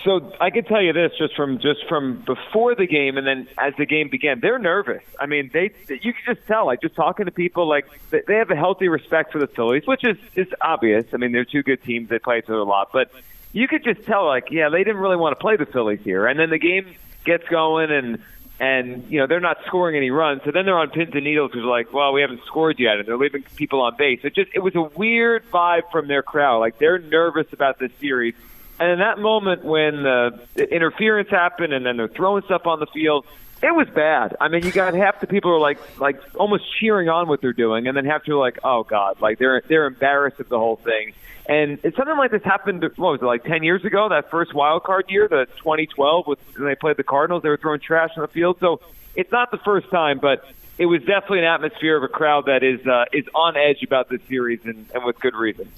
So 0.08 0.32
I 0.39 0.51
can 0.51 0.64
tell 0.64 0.82
you 0.82 0.93
this 0.93 1.12
just 1.18 1.36
from 1.36 1.60
just 1.60 1.86
from 1.89 2.24
before 2.26 2.76
the 2.76 2.88
game 2.88 3.18
and 3.18 3.28
then 3.28 3.45
as 3.58 3.74
the 3.78 3.86
game 3.86 4.08
began, 4.08 4.39
they're 4.39 4.58
nervous. 4.58 5.03
I 5.20 5.26
mean, 5.26 5.49
they 5.51 5.72
you 5.89 6.14
can 6.14 6.34
just 6.34 6.47
tell 6.47 6.66
like 6.66 6.80
just 6.80 6.95
talking 6.95 7.26
to 7.26 7.32
people 7.32 7.68
like 7.68 7.88
they 8.10 8.36
have 8.36 8.49
a 8.49 8.55
healthy 8.55 8.88
respect 8.88 9.34
for 9.34 9.39
the 9.39 9.47
Phillies, 9.47 9.86
which 9.86 10.05
is 10.05 10.16
is 10.34 10.47
obvious. 10.62 11.08
I 11.12 11.18
mean, 11.18 11.34
they're 11.34 11.43
two 11.43 11.62
good 11.62 11.84
teams. 11.84 12.08
They 12.08 12.20
play 12.20 12.38
each 12.38 12.45
other 12.45 12.60
a 12.60 12.64
lot, 12.64 12.91
but 12.93 13.12
you 13.51 13.68
could 13.68 13.84
just 13.84 14.03
tell 14.03 14.26
like 14.26 14.49
yeah, 14.49 14.70
they 14.70 14.86
didn't 14.86 15.01
really 15.01 15.18
want 15.18 15.38
to 15.38 15.41
play 15.41 15.58
the 15.58 15.66
Phillies 15.66 15.99
here. 16.05 16.26
And 16.26 16.39
then 16.39 16.51
the 16.51 16.58
game 16.58 16.95
gets 17.26 17.45
going 17.49 17.91
and 17.91 18.24
and 18.62 19.12
you 19.12 19.20
know 19.20 19.28
they're 19.28 19.41
not 19.41 19.58
scoring 19.66 19.97
any 19.97 20.10
runs. 20.10 20.41
So 20.45 20.51
then 20.51 20.64
they're 20.64 20.80
on 20.80 20.89
pins 20.89 21.12
and 21.16 21.26
needles 21.26 21.51
because 21.51 21.66
like, 21.66 21.91
well, 21.91 22.14
we 22.14 22.22
haven't 22.22 22.45
scored 22.45 22.80
yet, 22.80 22.97
and 22.99 23.05
they're 23.10 23.18
leaving 23.18 23.43
people 23.58 23.82
on 23.82 23.97
base. 23.97 24.22
It 24.24 24.36
just 24.36 24.51
it 24.53 24.60
was 24.60 24.74
a 24.74 24.84
weird 24.84 25.43
vibe 25.51 25.91
from 25.91 26.08
their 26.08 26.24
crowd. 26.24 26.60
Like 26.60 26.80
they're 26.80 26.97
nervous 26.97 27.51
about 27.51 27.78
this 27.78 27.91
series. 27.99 28.36
And 28.80 28.91
in 28.91 28.99
that 28.99 29.19
moment 29.19 29.63
when 29.63 30.03
the 30.03 30.39
interference 30.71 31.30
happened 31.30 31.73
and 31.73 31.86
then 31.86 31.97
they're 31.97 32.07
throwing 32.07 32.43
stuff 32.43 32.67
on 32.67 32.80
the 32.80 32.86
field, 32.88 33.25
it 33.63 33.73
was 33.73 33.88
bad. 33.89 34.36
I 34.39 34.49
mean, 34.49 34.63
you 34.63 34.71
got 34.71 34.93
half 34.93 35.19
the 35.19 35.28
people 35.28 35.51
are 35.51 35.59
like 35.59 35.80
like 35.99 36.21
almost 36.36 36.63
cheering 36.80 37.09
on 37.09 37.28
what 37.28 37.41
they're 37.41 37.53
doing, 37.53 37.88
and 37.88 37.97
then 37.97 38.05
half 38.05 38.28
are 38.28 38.36
like, 38.36 38.59
oh 38.63 38.84
god, 38.84 39.19
like 39.19 39.39
they're 39.39 39.61
they're 39.67 39.88
embarrassed 39.88 40.39
of 40.39 40.49
the 40.49 40.59
whole 40.59 40.75
thing. 40.75 41.13
And 41.49 41.80
it's 41.84 41.95
something 41.95 42.17
like 42.17 42.32
this 42.32 42.43
happened. 42.43 42.84
What 42.84 42.97
was 42.97 43.21
it 43.21 43.25
like 43.25 43.43
ten 43.43 43.63
years 43.63 43.84
ago? 43.84 44.09
That 44.09 44.30
first 44.30 44.53
wild 44.53 44.84
card 44.84 45.05
year, 45.09 45.28
the 45.28 45.47
2012, 45.57 46.28
with 46.28 46.39
when 46.55 46.67
they 46.67 46.75
played 46.75 46.97
the 46.97 47.03
Cardinals, 47.03 47.41
they 47.41 47.49
were 47.49 47.57
throwing 47.57 47.80
trash 47.80 48.11
on 48.15 48.21
the 48.21 48.28
field. 48.28 48.57
So 48.59 48.82
it's 49.15 49.32
not 49.32 49.49
the 49.49 49.57
first 49.57 49.89
time, 49.89 50.19
but 50.19 50.45
it 50.78 50.86
was 50.86 51.01
definitely 51.01 51.39
an 51.39 51.45
atmosphere 51.45 51.97
of 51.97 52.03
a 52.03 52.07
crowd 52.07 52.45
that 52.45 52.63
is 52.63 52.86
uh, 52.86 53.05
is 53.11 53.25
on 53.34 53.57
edge 53.57 53.84
about 53.84 54.09
this 54.09 54.21
series, 54.28 54.59
and, 54.63 54.89
and 54.93 55.03
with 55.03 55.19
good 55.19 55.36
reason. 55.36 55.71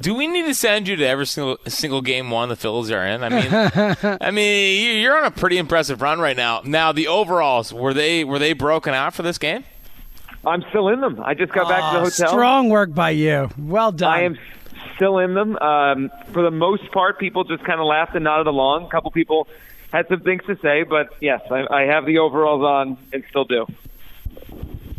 Do 0.00 0.14
we 0.14 0.26
need 0.26 0.46
to 0.46 0.54
send 0.54 0.88
you 0.88 0.96
to 0.96 1.06
every 1.06 1.26
single 1.26 1.58
single 1.66 2.02
game 2.02 2.30
one 2.30 2.48
the 2.48 2.56
Phillies 2.56 2.90
are 2.90 3.06
in? 3.06 3.22
I 3.22 3.28
mean, 3.28 4.18
I 4.20 4.30
mean, 4.30 5.00
you're 5.00 5.16
on 5.16 5.24
a 5.24 5.30
pretty 5.30 5.58
impressive 5.58 6.02
run 6.02 6.20
right 6.20 6.36
now. 6.36 6.62
Now, 6.64 6.92
the 6.92 7.08
overalls 7.08 7.72
were 7.72 7.94
they 7.94 8.24
were 8.24 8.38
they 8.38 8.52
broken 8.52 8.94
out 8.94 9.14
for 9.14 9.22
this 9.22 9.38
game? 9.38 9.64
I'm 10.46 10.62
still 10.68 10.88
in 10.88 11.00
them. 11.00 11.22
I 11.24 11.34
just 11.34 11.52
got 11.52 11.68
back 11.68 11.92
to 11.92 11.98
the 11.98 12.04
hotel. 12.04 12.28
Strong 12.28 12.68
work 12.68 12.94
by 12.94 13.10
you. 13.10 13.48
Well 13.58 13.92
done. 13.92 14.12
I 14.12 14.22
am 14.24 14.38
still 14.96 15.18
in 15.18 15.34
them. 15.34 15.56
Um, 15.56 16.10
for 16.32 16.42
the 16.42 16.50
most 16.50 16.90
part, 16.92 17.18
people 17.18 17.44
just 17.44 17.64
kind 17.64 17.80
of 17.80 17.86
laughed 17.86 18.14
and 18.14 18.24
nodded 18.24 18.46
along. 18.46 18.84
A 18.84 18.88
couple 18.88 19.10
people 19.10 19.48
had 19.92 20.06
some 20.08 20.20
things 20.20 20.42
to 20.46 20.56
say, 20.58 20.82
but 20.82 21.14
yes, 21.20 21.40
I, 21.50 21.66
I 21.70 21.82
have 21.82 22.04
the 22.04 22.18
overalls 22.18 22.62
on 22.62 22.98
and 23.12 23.24
still 23.30 23.44
do. 23.44 23.66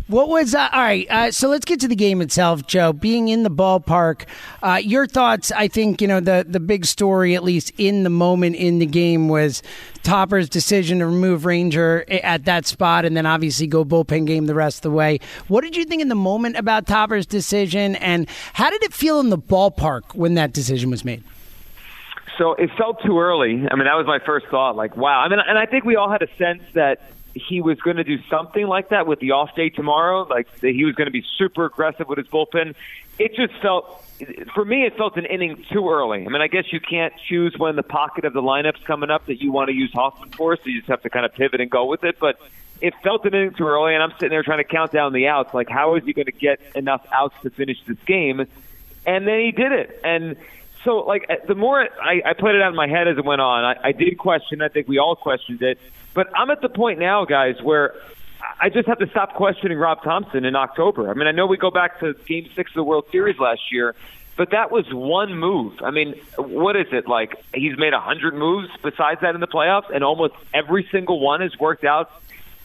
What 0.08 0.30
was 0.30 0.54
uh, 0.54 0.70
all 0.72 0.82
right? 0.82 1.08
Uh, 1.10 1.32
so 1.32 1.48
let's 1.48 1.66
get 1.66 1.80
to 1.80 1.88
the 1.88 1.96
game 1.96 2.22
itself, 2.22 2.68
Joe. 2.68 2.94
Being 2.94 3.28
in 3.30 3.42
the 3.42 3.50
ballpark, 3.50 4.26
uh, 4.62 4.80
your 4.84 5.08
thoughts? 5.08 5.52
I 5.52 5.68
think 5.68 6.00
you 6.00 6.08
know 6.08 6.20
the 6.20 6.46
the 6.48 6.60
big 6.60 6.86
story, 6.86 7.34
at 7.34 7.44
least 7.44 7.72
in 7.80 8.04
the 8.04 8.12
moment 8.12 8.56
in 8.56 8.78
the 8.78 8.86
game, 8.86 9.30
was 9.30 9.64
Topper's 10.04 10.48
decision 10.48 11.00
to 11.00 11.08
remove 11.08 11.44
Ranger 11.44 12.06
at 12.24 12.46
that 12.46 12.68
spot, 12.68 13.04
and 13.04 13.18
then 13.18 13.26
obviously 13.26 13.66
go 13.66 13.84
bullpen 13.84 14.28
game 14.28 14.46
the 14.46 14.54
rest 14.54 14.78
of 14.78 14.82
the 14.84 14.92
way. 14.92 15.20
What 15.48 15.62
did 15.62 15.76
you 15.76 15.86
think 15.86 16.04
in 16.04 16.10
the 16.10 16.14
moment 16.14 16.56
about 16.56 16.86
Topper's 16.86 17.26
decision, 17.26 17.96
and 17.96 18.30
how 18.54 18.70
did 18.70 18.84
it 18.84 18.94
feel 18.94 19.20
in 19.20 19.32
the 19.32 19.40
ballpark 19.40 20.14
when 20.14 20.36
that 20.36 20.54
decision 20.54 20.92
was 20.92 21.04
made? 21.04 21.24
So 22.38 22.54
it 22.54 22.70
felt 22.78 23.02
too 23.04 23.20
early. 23.20 23.54
I 23.72 23.76
mean, 23.76 23.86
that 23.86 23.96
was 23.96 24.06
my 24.06 24.20
first 24.24 24.46
thought. 24.48 24.76
Like, 24.76 24.96
wow. 24.96 25.22
I 25.22 25.30
mean, 25.30 25.40
and 25.40 25.58
I 25.58 25.66
think 25.66 25.84
we 25.84 25.96
all 25.96 26.12
had 26.12 26.22
a 26.22 26.28
sense 26.38 26.62
that 26.74 27.02
he 27.36 27.62
was 27.62 27.78
going 27.82 27.98
to 27.98 28.04
do 28.04 28.18
something 28.30 28.66
like 28.66 28.90
that 28.90 29.06
with 29.06 29.20
the 29.20 29.32
off 29.32 29.54
day 29.56 29.70
tomorrow, 29.70 30.24
like 30.24 30.48
he 30.62 30.86
was 30.86 30.96
going 30.96 31.08
to 31.08 31.12
be 31.12 31.24
super 31.38 31.66
aggressive 31.66 32.08
with 32.08 32.18
his 32.18 32.28
bullpen. 32.28 32.74
It 33.20 33.36
just 33.36 33.54
felt, 33.62 34.04
for 34.54 34.64
me, 34.64 34.86
it 34.86 34.96
felt 34.96 35.18
an 35.18 35.26
inning 35.26 35.64
too 35.72 35.90
early. 35.90 36.26
I 36.26 36.30
mean, 36.30 36.42
I 36.42 36.48
guess 36.48 36.72
you 36.72 36.80
can't 36.80 37.14
choose 37.28 37.54
when 37.58 37.76
the 37.76 37.84
pocket 37.84 38.24
of 38.24 38.34
the 38.34 38.42
lineup's 38.42 38.84
coming 38.86 39.10
up 39.10 39.26
that 39.26 39.42
you 39.42 39.52
want 39.52 39.70
to 39.70 39.76
use 39.76 39.92
Hoffman 39.94 40.32
for, 40.32 40.56
so 40.56 40.64
you 40.66 40.80
just 40.80 40.90
have 40.90 41.02
to 41.04 41.10
kind 41.10 41.26
of 41.26 41.34
pivot 41.34 41.60
and 41.60 41.70
go 41.70 41.86
with 41.86 42.06
it. 42.06 42.20
But 42.20 42.40
it 42.82 42.94
felt 43.04 43.26
an 43.26 43.34
inning 43.34 43.54
too 43.54 43.68
early, 43.68 43.94
and 43.94 44.02
I'm 44.02 44.12
sitting 44.12 44.30
there 44.30 44.44
trying 44.44 44.60
to 44.60 44.64
count 44.64 44.94
down 44.94 45.12
the 45.12 45.28
outs. 45.28 45.54
Like, 45.54 45.70
how 45.70 45.96
is 45.96 46.06
he 46.06 46.14
going 46.14 46.28
to 46.28 46.32
get 46.32 46.60
enough 46.74 47.06
outs 47.12 47.36
to 47.44 47.50
finish 47.50 47.78
this 47.86 47.98
game? 48.06 48.48
And 49.06 49.28
then 49.28 49.40
he 49.40 49.52
did 49.52 49.74
it. 49.74 50.00
And 50.04 50.38
so, 50.84 51.00
like, 51.00 51.30
the 51.48 51.56
more 51.56 51.88
I, 52.02 52.22
I 52.26 52.34
played 52.34 52.56
it 52.56 52.62
out 52.62 52.70
in 52.70 52.76
my 52.76 52.88
head 52.88 53.08
as 53.08 53.18
it 53.18 53.26
went 53.26 53.42
on, 53.42 53.64
I, 53.64 53.90
I 53.90 53.92
did 53.92 54.18
question. 54.18 54.62
I 54.62 54.70
think 54.70 54.88
we 54.88 55.00
all 55.00 55.16
questioned 55.16 55.62
it. 55.62 55.80
But 56.16 56.30
I'm 56.34 56.50
at 56.50 56.62
the 56.62 56.70
point 56.70 56.98
now, 56.98 57.26
guys, 57.26 57.62
where 57.62 57.94
I 58.60 58.70
just 58.70 58.88
have 58.88 58.98
to 59.00 59.08
stop 59.10 59.36
questioning 59.36 59.78
Rob 59.78 60.02
Thomson 60.02 60.46
in 60.46 60.56
October. 60.56 61.12
I 61.12 61.14
mean, 61.14 61.28
I 61.28 61.32
know 61.32 61.46
we 61.46 61.58
go 61.58 61.70
back 61.70 62.00
to 62.00 62.16
Game 62.26 62.50
Six 62.56 62.72
of 62.72 62.76
the 62.76 62.84
World 62.84 63.06
Series 63.12 63.38
last 63.38 63.72
year, 63.72 63.96
but 64.38 64.52
that 64.52 64.72
was 64.72 64.86
one 64.92 65.36
move. 65.36 65.74
I 65.84 65.92
mean, 65.92 66.16
what 66.38 66.78
is 66.78 66.88
it 66.92 67.08
like? 67.08 67.44
He's 67.54 67.78
made 67.78 67.94
a 67.94 68.00
hundred 68.00 68.34
moves 68.34 68.70
besides 68.82 69.22
that 69.22 69.36
in 69.36 69.42
the 69.42 69.48
playoffs, 69.48 69.94
and 69.94 70.04
almost 70.04 70.34
every 70.54 70.88
single 70.90 71.20
one 71.20 71.42
has 71.42 71.60
worked 71.60 71.84
out 71.84 72.10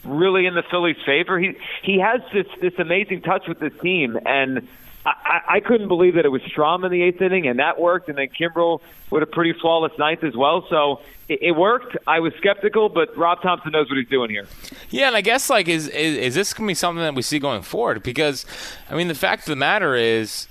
really 0.04 0.46
in 0.46 0.54
the 0.54 0.62
Phillies' 0.62 0.96
favor. 1.04 1.38
He 1.38 1.56
he 1.82 1.98
has 1.98 2.20
this 2.32 2.46
this 2.60 2.78
amazing 2.78 3.22
touch 3.22 3.48
with 3.48 3.58
this 3.58 3.72
team, 3.80 4.16
and 4.26 4.68
I, 5.04 5.40
I 5.48 5.60
couldn't 5.60 5.88
believe 5.88 6.14
that 6.14 6.24
it 6.24 6.28
was 6.28 6.42
Strahm 6.42 6.84
in 6.84 6.92
the 6.92 7.02
eighth 7.02 7.22
inning, 7.22 7.46
and 7.46 7.58
that 7.58 7.80
worked. 7.80 8.08
And 8.08 8.18
then 8.18 8.28
Kimbrel 8.28 8.80
with 9.10 9.22
a 9.22 9.26
pretty 9.26 9.54
flawless 9.54 9.92
ninth 9.98 10.22
as 10.24 10.36
well. 10.36 10.66
So 10.68 11.00
it, 11.28 11.40
it 11.42 11.52
worked. 11.52 11.96
I 12.06 12.20
was 12.20 12.34
skeptical, 12.34 12.88
but 12.88 13.16
Rob 13.16 13.40
Thomson 13.40 13.72
knows 13.72 13.88
what 13.88 13.96
he's 13.98 14.08
doing 14.08 14.30
here. 14.30 14.46
Yeah, 14.90 15.06
and 15.06 15.16
I 15.16 15.22
guess 15.22 15.48
like 15.48 15.68
is 15.68 15.88
is, 15.88 16.16
is 16.16 16.34
this 16.34 16.52
going 16.52 16.66
to 16.66 16.70
be 16.70 16.74
something 16.74 17.02
that 17.02 17.14
we 17.14 17.22
see 17.22 17.38
going 17.38 17.62
forward? 17.62 18.02
Because 18.02 18.44
I 18.90 18.94
mean, 18.94 19.08
the 19.08 19.14
fact 19.14 19.42
of 19.44 19.48
the 19.48 19.56
matter 19.56 19.94
is, 19.94 20.48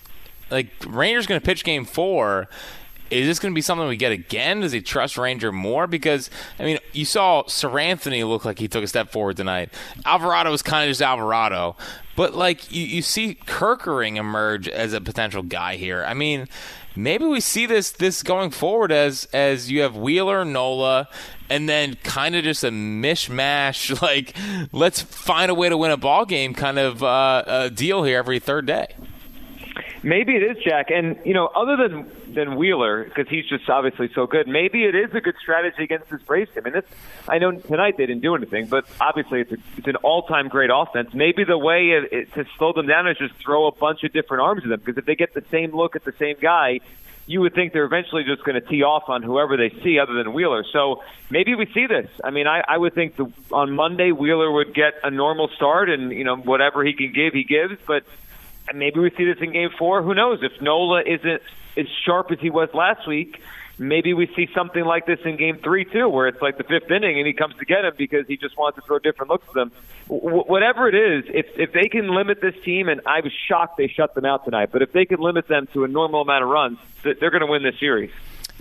like 0.50 0.70
Rangers 0.88 1.28
going 1.28 1.40
to 1.40 1.46
pitch 1.46 1.64
Game 1.64 1.86
Four. 1.86 2.50
Is 3.12 3.26
this 3.26 3.40
going 3.40 3.52
to 3.52 3.56
be 3.56 3.62
something 3.62 3.88
we 3.88 3.98
get 3.98 4.12
again? 4.12 4.60
Does 4.60 4.72
he 4.72 4.82
trust 4.82 5.18
Ranger 5.18 5.52
more? 5.52 5.88
Because 5.88 6.30
I 6.60 6.64
mean, 6.64 6.78
you 6.94 7.06
saw 7.06 7.42
Seranthony 7.44 8.28
look 8.28 8.46
like 8.46 8.60
he 8.60 8.68
took 8.68 8.84
a 8.84 8.88
step 8.88 9.12
forward 9.12 9.36
tonight. 9.36 9.74
Alvarado 10.06 10.52
was 10.52 10.62
kind 10.62 10.84
of 10.84 10.92
just 10.92 11.02
Alvarado, 11.02 11.76
but 12.20 12.36
like 12.36 12.70
you, 12.70 12.84
you 12.84 13.02
see 13.02 13.36
Kerkering 13.46 14.18
emerge 14.18 14.68
as 14.68 14.92
a 14.92 15.00
potential 15.00 15.42
guy 15.42 15.78
here. 15.78 16.04
I 16.04 16.14
mean, 16.14 16.50
maybe 16.94 17.24
we 17.24 17.40
see 17.40 17.66
this 17.66 17.92
this 17.92 18.24
going 18.24 18.50
forward 18.50 18.92
as 18.92 19.24
as 19.32 19.72
you 19.72 19.84
have 19.84 19.96
Wheeler, 19.96 20.44
Nola, 20.44 21.08
and 21.50 21.70
then 21.70 21.96
kind 22.04 22.36
of 22.36 22.44
just 22.44 22.66
a 22.66 22.72
mishmash. 22.72 24.02
Like, 24.10 24.36
let's 24.74 25.02
find 25.02 25.50
a 25.50 25.54
way 25.54 25.70
to 25.70 25.78
win 25.78 25.92
a 25.92 25.98
ball 25.98 26.26
game 26.26 26.54
kind 26.54 26.78
of 26.78 27.02
uh, 27.02 27.70
deal 27.70 28.04
here 28.04 28.18
every 28.18 28.40
third 28.40 28.66
day. 28.66 28.88
Maybe 30.04 30.36
it 30.36 30.44
is 30.44 30.62
Jack, 30.62 30.90
and 30.90 31.18
you 31.24 31.34
know, 31.34 31.48
other 31.56 31.78
than 31.78 32.12
than 32.34 32.56
Wheeler, 32.56 33.04
because 33.04 33.28
he's 33.28 33.46
just 33.48 33.70
obviously 33.70 34.10
so 34.14 34.28
good. 34.28 34.48
Maybe 34.48 34.84
it 34.86 34.96
is 34.96 35.14
a 35.14 35.22
good 35.22 35.36
strategy 35.42 35.84
against 35.84 36.10
this 36.10 36.22
Braves 36.22 36.52
team. 36.54 36.64
I 36.66 36.70
mean, 36.70 36.74
this 36.74 36.86
I 37.28 37.38
know 37.38 37.52
tonight 37.52 37.96
they 37.98 38.06
didn't 38.06 38.22
do 38.22 38.36
anything, 38.36 38.68
but 38.68 38.86
obviously 39.00 39.42
it's 39.42 39.52
a, 39.52 39.58
it's 39.78 39.88
an 39.88 39.96
all 39.98 40.24
time 40.24 40.48
great 40.48 40.70
offense. 40.74 41.14
Maybe 41.14 41.44
the 41.44 41.58
way 41.58 41.90
it, 41.90 42.14
it, 42.14 42.34
to 42.34 42.46
slow 42.58 42.74
them 42.74 42.88
down 42.88 43.08
is 43.08 43.18
just 43.18 43.34
throw 43.36 43.68
a 43.68 43.72
bunch 43.72 44.04
of 44.04 44.14
different 44.14 44.44
arms 44.44 44.64
at 44.64 44.70
them, 44.70 44.80
because 44.80 44.98
if 44.98 45.06
they 45.06 45.16
get 45.16 45.34
the 45.34 45.44
same 45.52 45.76
look 45.76 45.96
at 45.96 46.04
the 46.04 46.14
same 46.14 46.36
guy, 46.40 46.80
you 47.26 47.42
would 47.42 47.54
think 47.54 47.74
they're 47.74 47.86
eventually 47.86 48.24
just 48.24 48.44
going 48.44 48.60
to 48.60 48.68
tee 48.68 48.82
off 48.82 49.04
on 49.08 49.22
whoever 49.22 49.56
they 49.56 49.70
see 49.84 50.00
other 50.00 50.14
than 50.14 50.34
Wheeler. 50.34 50.64
So 50.74 51.04
maybe 51.30 51.54
we 51.54 51.68
see 51.68 51.86
this. 51.86 52.10
I 52.24 52.32
mean, 52.32 52.48
I, 52.48 52.64
I 52.68 52.76
would 52.76 52.96
think 52.96 53.18
the, 53.18 53.32
on 53.52 53.76
Monday 53.76 54.12
Wheeler 54.12 54.52
would 54.52 54.74
get 54.74 54.96
a 55.04 55.12
normal 55.12 55.48
start, 55.50 55.90
and 55.90 56.12
you 56.12 56.24
know 56.24 56.38
whatever 56.38 56.84
he 56.84 56.94
can 56.94 57.14
give, 57.14 57.34
he 57.34 57.44
gives, 57.44 57.76
but 57.86 58.04
maybe 58.74 59.00
we 59.00 59.12
see 59.12 59.26
this 59.26 59.38
in 59.42 59.52
game 59.52 59.70
four. 59.78 60.02
Who 60.02 60.14
knows? 60.14 60.40
If 60.42 60.62
Nola 60.62 61.02
isn't 61.02 61.42
as 61.78 61.88
sharp 62.06 62.32
as 62.32 62.40
he 62.40 62.50
was 62.50 62.70
last 62.74 63.08
week, 63.08 63.42
maybe 63.78 64.14
we 64.14 64.28
see 64.36 64.50
something 64.54 64.84
like 64.84 65.06
this 65.06 65.20
in 65.24 65.38
game 65.38 65.58
three, 65.58 65.86
too, 65.86 66.10
where 66.10 66.28
it's 66.28 66.42
like 66.42 66.58
the 66.58 66.64
fifth 66.64 66.92
inning 66.92 67.18
and 67.18 67.26
he 67.26 67.34
comes 67.34 67.56
to 67.58 67.66
get 67.66 67.86
him 67.86 67.94
because 67.98 68.28
he 68.28 68.38
just 68.38 68.58
wants 68.58 68.76
to 68.78 68.82
throw 68.82 69.00
different 69.00 69.30
looks 69.32 69.48
at 69.48 69.54
them. 69.54 69.72
W- 70.10 70.44
whatever 70.44 70.88
it 70.90 70.96
is, 70.96 71.26
if, 71.34 71.48
if 71.58 71.72
they 71.72 71.88
can 71.88 72.14
limit 72.14 72.42
this 72.42 72.56
team, 72.64 72.90
and 72.90 73.02
I 73.06 73.22
was 73.22 73.32
shocked 73.48 73.78
they 73.78 73.88
shut 73.88 74.16
them 74.16 74.26
out 74.26 74.46
tonight, 74.46 74.70
but 74.72 74.82
if 74.82 74.92
they 74.92 75.06
can 75.06 75.20
limit 75.20 75.48
them 75.48 75.68
to 75.74 75.84
a 75.84 75.88
normal 75.88 76.22
amount 76.22 76.44
of 76.44 76.50
runs, 76.50 76.78
they're 77.04 77.32
going 77.32 77.42
to 77.42 77.48
win 77.48 77.64
this 77.64 77.80
series. 77.80 78.12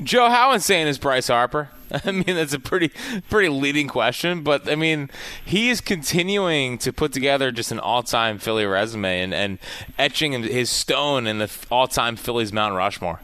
Joe, 0.02 0.28
how 0.30 0.52
insane 0.52 0.86
is 0.86 0.98
Bryce 0.98 1.28
Harper? 1.28 1.70
I 2.04 2.12
mean, 2.12 2.36
that's 2.36 2.52
a 2.52 2.60
pretty 2.60 2.90
pretty 3.28 3.48
leading 3.48 3.88
question, 3.88 4.42
but 4.42 4.70
I 4.70 4.74
mean, 4.74 5.10
he 5.44 5.70
is 5.70 5.80
continuing 5.80 6.78
to 6.78 6.92
put 6.92 7.12
together 7.12 7.50
just 7.50 7.72
an 7.72 7.80
all-time 7.80 8.38
Philly 8.38 8.66
resume 8.66 9.22
and, 9.22 9.34
and 9.34 9.58
etching 9.98 10.40
his 10.42 10.70
stone 10.70 11.26
in 11.26 11.38
the 11.38 11.50
all-time 11.70 12.16
Phillies 12.16 12.52
Mount 12.52 12.74
Rushmore. 12.74 13.20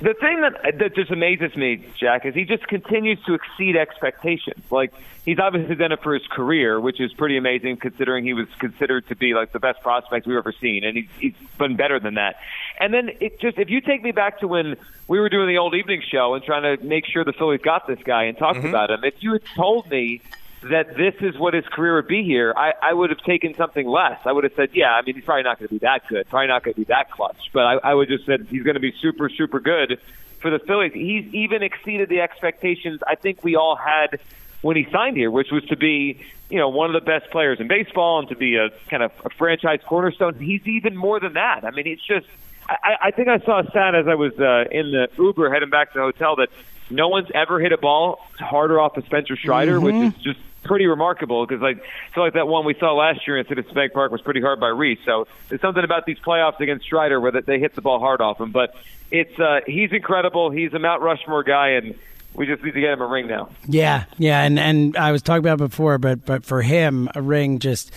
The 0.00 0.14
thing 0.14 0.40
that 0.40 0.78
that 0.78 0.94
just 0.94 1.10
amazes 1.10 1.54
me, 1.54 1.84
Jack, 1.98 2.24
is 2.24 2.34
he 2.34 2.44
just 2.44 2.66
continues 2.66 3.22
to 3.26 3.34
exceed 3.34 3.76
expectations. 3.76 4.64
Like 4.70 4.92
he's 5.24 5.38
obviously 5.38 5.74
done 5.74 5.92
it 5.92 6.02
for 6.02 6.14
his 6.14 6.26
career, 6.28 6.80
which 6.80 7.00
is 7.00 7.12
pretty 7.12 7.36
amazing 7.36 7.76
considering 7.76 8.24
he 8.24 8.32
was 8.32 8.48
considered 8.58 9.06
to 9.08 9.16
be 9.16 9.34
like 9.34 9.52
the 9.52 9.58
best 9.58 9.82
prospect 9.82 10.26
we've 10.26 10.38
ever 10.38 10.52
seen, 10.52 10.84
and 10.84 10.96
he's, 10.96 11.08
he's 11.18 11.34
been 11.58 11.76
better 11.76 12.00
than 12.00 12.14
that. 12.14 12.36
And 12.80 12.94
then 12.94 13.10
it 13.20 13.38
just 13.38 13.58
if 13.58 13.68
you 13.68 13.80
take 13.80 14.02
me 14.02 14.12
back 14.12 14.40
to 14.40 14.48
when 14.48 14.76
we 15.08 15.20
were 15.20 15.28
doing 15.28 15.48
the 15.48 15.58
old 15.58 15.74
evening 15.74 16.02
show 16.10 16.34
and 16.34 16.42
trying 16.42 16.62
to 16.62 16.82
make 16.82 17.04
sure 17.06 17.24
the 17.24 17.34
Phillies 17.34 17.60
got 17.60 17.86
this 17.86 18.00
guy 18.02 18.24
and 18.24 18.38
talked 18.38 18.58
mm-hmm. 18.58 18.68
about 18.68 18.90
him, 18.90 19.04
if 19.04 19.14
you 19.20 19.32
had 19.32 19.42
told 19.54 19.90
me 19.90 20.22
that 20.70 20.96
this 20.96 21.14
is 21.20 21.38
what 21.38 21.54
his 21.54 21.64
career 21.66 21.96
would 21.96 22.08
be 22.08 22.22
here, 22.22 22.54
I, 22.56 22.72
I 22.82 22.92
would 22.92 23.10
have 23.10 23.20
taken 23.20 23.54
something 23.54 23.86
less. 23.86 24.18
I 24.24 24.32
would 24.32 24.44
have 24.44 24.54
said, 24.54 24.70
yeah, 24.72 24.92
I 24.92 25.02
mean, 25.02 25.14
he's 25.14 25.24
probably 25.24 25.42
not 25.42 25.58
going 25.58 25.68
to 25.68 25.74
be 25.74 25.78
that 25.80 26.06
good, 26.08 26.28
probably 26.28 26.48
not 26.48 26.62
going 26.62 26.74
to 26.74 26.80
be 26.80 26.84
that 26.84 27.10
clutch, 27.10 27.50
but 27.52 27.64
I, 27.64 27.74
I 27.90 27.94
would 27.94 28.08
just 28.08 28.26
said 28.26 28.46
he's 28.50 28.62
going 28.62 28.74
to 28.74 28.80
be 28.80 28.92
super, 29.00 29.28
super 29.28 29.60
good 29.60 29.98
for 30.40 30.50
the 30.50 30.58
Phillies. 30.58 30.92
He's 30.92 31.26
even 31.34 31.62
exceeded 31.62 32.08
the 32.08 32.20
expectations 32.20 33.00
I 33.06 33.14
think 33.16 33.42
we 33.42 33.56
all 33.56 33.76
had 33.76 34.20
when 34.62 34.76
he 34.76 34.86
signed 34.90 35.16
here, 35.16 35.30
which 35.30 35.50
was 35.50 35.64
to 35.66 35.76
be, 35.76 36.20
you 36.50 36.58
know, 36.58 36.68
one 36.68 36.94
of 36.94 37.00
the 37.00 37.04
best 37.04 37.30
players 37.30 37.60
in 37.60 37.68
baseball 37.68 38.20
and 38.20 38.28
to 38.28 38.36
be 38.36 38.56
a 38.56 38.70
kind 38.88 39.02
of 39.02 39.12
a 39.24 39.30
franchise 39.30 39.80
cornerstone. 39.86 40.34
He's 40.34 40.66
even 40.66 40.96
more 40.96 41.20
than 41.20 41.34
that. 41.34 41.64
I 41.64 41.70
mean, 41.70 41.86
it's 41.86 42.06
just. 42.06 42.26
I, 42.68 42.96
I 43.00 43.10
think 43.12 43.28
I 43.28 43.38
saw 43.38 43.60
a 43.60 43.70
stat 43.70 43.94
as 43.94 44.08
I 44.08 44.16
was 44.16 44.32
uh, 44.40 44.64
in 44.70 44.90
the 44.90 45.08
Uber 45.18 45.52
heading 45.52 45.70
back 45.70 45.92
to 45.92 45.98
the 45.98 46.04
hotel 46.04 46.34
that 46.36 46.48
no 46.90 47.08
one's 47.08 47.28
ever 47.32 47.60
hit 47.60 47.72
a 47.72 47.78
ball 47.78 48.20
harder 48.38 48.80
off 48.80 48.96
of 48.96 49.04
Spencer 49.04 49.36
Strider, 49.36 49.80
which 49.80 49.94
is 49.94 50.14
just 50.14 50.40
pretty 50.66 50.86
remarkable 50.86 51.46
because 51.46 51.62
I 51.62 51.74
feel 52.14 52.24
like 52.24 52.34
that 52.34 52.48
one 52.48 52.64
we 52.64 52.74
saw 52.74 52.92
last 52.94 53.26
year 53.26 53.38
in 53.38 53.46
Citizens 53.46 53.74
Bank 53.74 53.92
Park 53.92 54.12
was 54.12 54.20
pretty 54.20 54.40
hard 54.40 54.60
by 54.60 54.68
Reese. 54.68 54.98
So 55.04 55.26
there's 55.48 55.60
something 55.60 55.84
about 55.84 56.06
these 56.06 56.18
playoffs 56.18 56.60
against 56.60 56.84
Strider 56.84 57.20
where 57.20 57.32
they 57.32 57.58
hit 57.58 57.74
the 57.74 57.82
ball 57.82 57.98
hard 57.98 58.20
off 58.20 58.40
him. 58.40 58.52
But 58.52 58.74
it's 59.10 59.38
uh, 59.38 59.60
he's 59.66 59.92
incredible. 59.92 60.50
He's 60.50 60.72
a 60.74 60.78
Mount 60.78 61.02
Rushmore 61.02 61.42
guy, 61.42 61.70
and 61.70 61.94
we 62.34 62.46
just 62.46 62.62
need 62.62 62.74
to 62.74 62.80
get 62.80 62.92
him 62.92 63.00
a 63.00 63.06
ring 63.06 63.26
now. 63.26 63.50
Yeah, 63.66 64.04
yeah, 64.18 64.42
and 64.42 64.58
and 64.58 64.96
I 64.96 65.12
was 65.12 65.22
talking 65.22 65.40
about 65.40 65.58
before, 65.58 65.98
but 65.98 66.24
but 66.24 66.44
for 66.44 66.62
him, 66.62 67.08
a 67.14 67.22
ring 67.22 67.58
just 67.58 67.92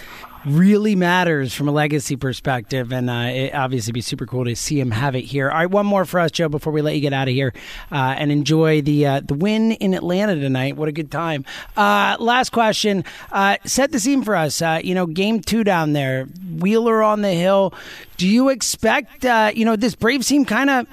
really 0.46 0.96
matters 0.96 1.54
from 1.54 1.68
a 1.68 1.72
legacy 1.72 2.16
perspective, 2.16 2.92
and 2.92 3.10
uh, 3.10 3.30
it 3.32 3.54
obviously 3.54 3.92
be 3.92 4.02
super 4.02 4.26
cool 4.26 4.46
to 4.46 4.56
see 4.56 4.80
him 4.80 4.92
have 4.92 5.16
it 5.16 5.22
here. 5.22 5.50
All 5.50 5.58
right, 5.58 5.70
one 5.70 5.86
more 5.86 6.06
for 6.06 6.20
us, 6.20 6.32
Joe, 6.32 6.50
before 6.50 6.74
we 6.74 6.82
let 6.82 6.96
you 6.96 7.02
get 7.02 7.14
out 7.14 7.28
of 7.28 7.34
here 7.34 7.54
uh, 7.92 8.16
and 8.18 8.32
enjoy 8.32 8.82
the 8.82 9.06
uh, 9.06 9.22
the 9.22 9.34
win 9.34 9.74
in 9.74 9.94
Atlanta 9.94 10.36
tonight. 10.36 10.78
What 10.78 10.90
a 10.90 10.92
good 10.92 11.12
time! 11.12 11.46
Uh, 11.76 12.18
last 12.20 12.52
question, 12.52 13.04
uh, 13.32 13.58
set 13.66 13.92
the 13.92 14.00
scene 14.00 14.24
for 14.24 14.36
us. 14.36 14.62
Uh, 14.62 14.80
you 14.84 14.96
know, 14.96 15.06
game 15.06 15.42
two 15.42 15.64
down 15.64 15.94
there, 15.94 16.26
Wheeler 16.26 17.04
on 17.04 17.22
the 17.22 17.34
hill. 17.34 17.74
Do 18.18 18.28
you 18.28 18.50
expect? 18.50 19.24
you 19.24 19.66
know, 19.66 19.76
this 19.76 19.96
Braves 19.96 20.28
team 20.28 20.46
kind 20.46 20.70
of 20.70 20.88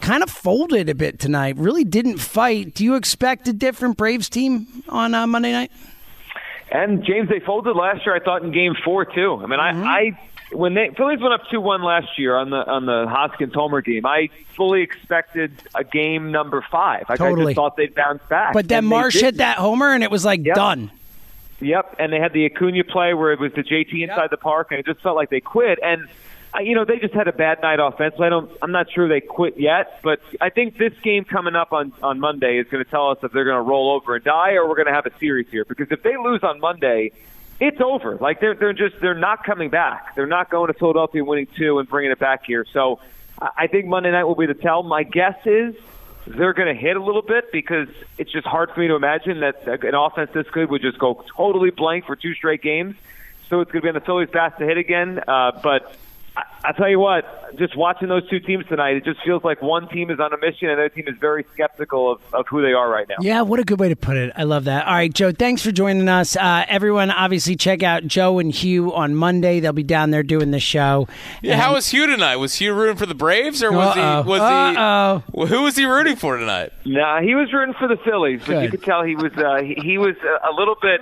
kind 0.00 0.22
of 0.22 0.30
folded 0.30 0.88
a 0.88 0.94
bit 0.94 1.18
tonight. 1.18 1.56
Really 1.56 1.84
didn't 1.84 2.18
fight. 2.18 2.74
Do 2.74 2.84
you 2.84 2.96
expect 2.96 3.48
a 3.48 3.52
different 3.52 3.96
Braves 3.96 4.28
team 4.28 4.66
on 4.88 5.14
uh, 5.14 5.26
Monday 5.26 5.52
night? 5.52 5.70
And 6.70 7.04
James, 7.04 7.28
they 7.28 7.40
folded 7.40 7.74
last 7.74 8.06
year. 8.06 8.14
I 8.14 8.20
thought 8.20 8.42
in 8.42 8.52
Game 8.52 8.74
Four 8.84 9.04
too. 9.04 9.34
I 9.42 9.46
mean, 9.46 9.58
Mm-hmm. 9.58 9.82
I, 9.84 9.98
I 9.98 10.18
when 10.52 10.74
they 10.74 10.90
Phillies 10.96 11.20
went 11.20 11.32
up 11.32 11.42
two 11.50 11.60
one 11.60 11.82
last 11.82 12.18
year 12.18 12.36
on 12.36 12.50
the 12.50 12.56
on 12.56 12.84
the 12.86 13.06
Hoskins 13.08 13.54
Homer 13.54 13.82
game, 13.82 14.04
I 14.06 14.30
fully 14.56 14.82
expected 14.82 15.52
a 15.74 15.84
game 15.84 16.32
number 16.32 16.64
five. 16.70 17.08
Like 17.08 17.20
I 17.20 17.32
just 17.34 17.54
thought 17.54 17.76
they'd 17.76 17.94
bounce 17.94 18.22
back. 18.28 18.52
But 18.52 18.66
then 18.68 18.84
Marsh 18.84 19.20
hit 19.20 19.36
that 19.36 19.58
homer, 19.58 19.92
and 19.92 20.02
it 20.02 20.10
was 20.10 20.24
like 20.24 20.42
done. 20.42 20.90
Yep, 21.60 21.96
and 21.98 22.12
they 22.12 22.18
had 22.18 22.32
the 22.32 22.46
Acuna 22.46 22.84
play 22.84 23.12
where 23.14 23.32
it 23.32 23.38
was 23.38 23.52
the 23.52 23.62
JT 23.62 24.02
inside 24.02 24.30
the 24.30 24.38
park, 24.38 24.68
and 24.70 24.80
it 24.80 24.86
just 24.86 25.00
felt 25.02 25.14
like 25.14 25.28
they 25.30 25.40
quit. 25.40 25.78
And 25.82 26.08
you 26.58 26.74
know, 26.74 26.84
they 26.84 26.98
just 26.98 27.14
had 27.14 27.28
a 27.28 27.32
bad 27.32 27.62
night 27.62 27.78
offensively. 27.78 28.26
I 28.26 28.30
don't, 28.30 28.50
I'm 28.60 28.72
not 28.72 28.90
sure 28.90 29.08
they 29.08 29.20
quit 29.20 29.58
yet, 29.58 30.00
but 30.02 30.20
I 30.40 30.50
think 30.50 30.76
this 30.76 30.92
game 31.02 31.24
coming 31.24 31.54
up 31.54 31.72
on 31.72 31.92
on 32.02 32.18
Monday 32.18 32.58
is 32.58 32.66
going 32.68 32.84
to 32.84 32.90
tell 32.90 33.10
us 33.10 33.18
if 33.22 33.32
they're 33.32 33.44
going 33.44 33.56
to 33.56 33.62
roll 33.62 33.92
over 33.92 34.16
and 34.16 34.24
die, 34.24 34.54
or 34.54 34.68
we're 34.68 34.74
going 34.74 34.88
to 34.88 34.92
have 34.92 35.06
a 35.06 35.16
series 35.18 35.48
here. 35.48 35.64
Because 35.64 35.88
if 35.90 36.02
they 36.02 36.16
lose 36.16 36.42
on 36.42 36.58
Monday, 36.58 37.12
it's 37.60 37.80
over. 37.80 38.16
Like 38.16 38.40
they're 38.40 38.54
they're 38.54 38.72
just 38.72 39.00
they're 39.00 39.14
not 39.14 39.44
coming 39.44 39.70
back. 39.70 40.16
They're 40.16 40.26
not 40.26 40.50
going 40.50 40.72
to 40.72 40.74
Philadelphia 40.74 41.24
winning 41.24 41.46
two 41.56 41.78
and 41.78 41.88
bringing 41.88 42.10
it 42.10 42.18
back 42.18 42.44
here. 42.46 42.66
So 42.72 43.00
I 43.56 43.68
think 43.68 43.86
Monday 43.86 44.10
night 44.10 44.24
will 44.24 44.34
be 44.34 44.46
the 44.46 44.54
tell. 44.54 44.82
My 44.82 45.04
guess 45.04 45.38
is 45.44 45.76
they're 46.26 46.52
going 46.52 46.74
to 46.74 46.80
hit 46.80 46.96
a 46.96 47.02
little 47.02 47.22
bit 47.22 47.52
because 47.52 47.88
it's 48.18 48.30
just 48.30 48.46
hard 48.46 48.70
for 48.72 48.80
me 48.80 48.88
to 48.88 48.94
imagine 48.94 49.40
that 49.40 49.66
an 49.66 49.94
offense 49.94 50.30
this 50.32 50.48
good 50.50 50.70
would 50.70 50.82
just 50.82 50.98
go 50.98 51.24
totally 51.36 51.70
blank 51.70 52.06
for 52.06 52.16
two 52.16 52.34
straight 52.34 52.62
games. 52.62 52.96
So 53.48 53.60
it's 53.60 53.70
going 53.70 53.82
to 53.82 53.86
be 53.86 53.88
on 53.88 53.94
the 53.94 54.00
Phillies' 54.00 54.30
bat 54.30 54.58
to 54.58 54.66
hit 54.66 54.78
again. 54.78 55.20
Uh, 55.26 55.58
but 55.62 55.96
I, 56.40 56.68
I 56.68 56.72
tell 56.72 56.88
you 56.88 56.98
what, 56.98 57.24
just 57.56 57.76
watching 57.76 58.08
those 58.08 58.28
two 58.28 58.40
teams 58.40 58.66
tonight, 58.66 58.96
it 58.96 59.04
just 59.04 59.20
feels 59.24 59.42
like 59.44 59.60
one 59.62 59.88
team 59.88 60.10
is 60.10 60.20
on 60.20 60.32
a 60.32 60.38
mission 60.38 60.68
and 60.68 60.78
the 60.78 60.84
other 60.84 60.88
team 60.88 61.04
is 61.08 61.16
very 61.20 61.44
skeptical 61.52 62.12
of, 62.12 62.20
of 62.32 62.46
who 62.48 62.62
they 62.62 62.72
are 62.72 62.88
right 62.88 63.08
now. 63.08 63.16
Yeah, 63.20 63.42
what 63.42 63.60
a 63.60 63.64
good 63.64 63.80
way 63.80 63.88
to 63.88 63.96
put 63.96 64.16
it. 64.16 64.32
I 64.36 64.44
love 64.44 64.64
that. 64.64 64.86
All 64.86 64.94
right, 64.94 65.12
Joe, 65.12 65.32
thanks 65.32 65.62
for 65.62 65.72
joining 65.72 66.08
us. 66.08 66.36
Uh, 66.36 66.64
everyone, 66.68 67.10
obviously, 67.10 67.56
check 67.56 67.82
out 67.82 68.06
Joe 68.06 68.38
and 68.38 68.52
Hugh 68.52 68.94
on 68.94 69.14
Monday. 69.14 69.60
They'll 69.60 69.72
be 69.72 69.82
down 69.82 70.10
there 70.10 70.22
doing 70.22 70.50
the 70.50 70.60
show. 70.60 71.08
Yeah, 71.42 71.56
how 71.56 71.74
was 71.74 71.88
Hugh 71.88 72.06
tonight? 72.06 72.36
Was 72.36 72.54
Hugh 72.54 72.74
rooting 72.74 72.96
for 72.96 73.06
the 73.06 73.14
Braves 73.14 73.62
or 73.62 73.72
was 73.72 73.96
Uh-oh. 73.96 74.22
he 74.22 74.28
was 74.28 74.40
Uh-oh. 74.40 75.22
he 75.32 75.46
who 75.46 75.62
was 75.62 75.76
he 75.76 75.84
rooting 75.84 76.16
for 76.16 76.36
tonight? 76.36 76.72
Nah, 76.84 77.20
he 77.20 77.34
was 77.34 77.52
rooting 77.52 77.74
for 77.74 77.88
the 77.88 77.96
Phillies, 77.96 78.42
but 78.46 78.62
you 78.62 78.70
could 78.70 78.82
tell 78.82 79.02
he 79.02 79.16
was 79.16 79.32
uh, 79.36 79.62
he, 79.62 79.74
he 79.82 79.98
was 79.98 80.16
a, 80.22 80.50
a 80.50 80.52
little 80.52 80.76
bit 80.80 81.00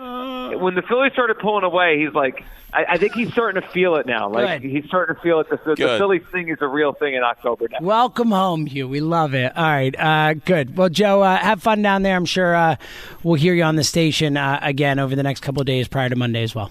when 0.61 0.75
the 0.75 0.83
Phillies 0.83 1.13
started 1.13 1.39
pulling 1.39 1.65
away. 1.65 1.99
He's 2.01 2.15
like, 2.15 2.45
I, 2.79 2.93
I 2.93 2.97
think 2.97 3.15
he's 3.15 3.33
starting 3.33 3.61
to 3.61 3.69
feel 3.69 3.97
it 3.97 4.07
now. 4.07 4.29
Like 4.29 4.63
Good. 4.63 4.71
he's 4.71 4.85
starting 4.85 5.17
to 5.17 5.21
feel 5.21 5.41
it. 5.41 5.51
The, 5.51 5.57
the 5.65 5.75
Good. 5.75 5.99
Phillies 5.99 6.23
thing 6.31 6.49
is 6.49 6.59
a 6.61 6.69
real 6.69 6.93
thing 6.93 7.15
in 7.15 7.25
October 7.25 7.67
now. 7.69 7.79
Welcome 7.81 8.31
home, 8.31 8.67
Hugh. 8.67 8.87
We 8.87 9.01
love 9.01 9.35
it. 9.35 9.57
All 9.57 9.65
right, 9.65 9.99
uh, 9.99 10.35
good. 10.35 10.77
Well, 10.77 10.89
Joe, 10.89 11.23
uh, 11.23 11.39
have 11.39 11.61
fun 11.61 11.83
down 11.83 12.03
there. 12.03 12.15
I'm 12.15 12.25
sure 12.25 12.55
uh, 12.55 12.77
we'll 13.25 13.35
hear 13.35 13.53
you 13.53 13.65
on 13.65 13.75
the 13.75 13.83
station 13.83 14.37
uh, 14.37 14.61
again 14.63 15.01
over 15.01 15.17
the 15.17 15.25
next 15.25 15.41
couple 15.41 15.61
of 15.61 15.67
days 15.67 15.89
prior 15.89 16.09
to 16.09 16.15
Monday 16.15 16.45
as 16.45 16.55
well. 16.55 16.71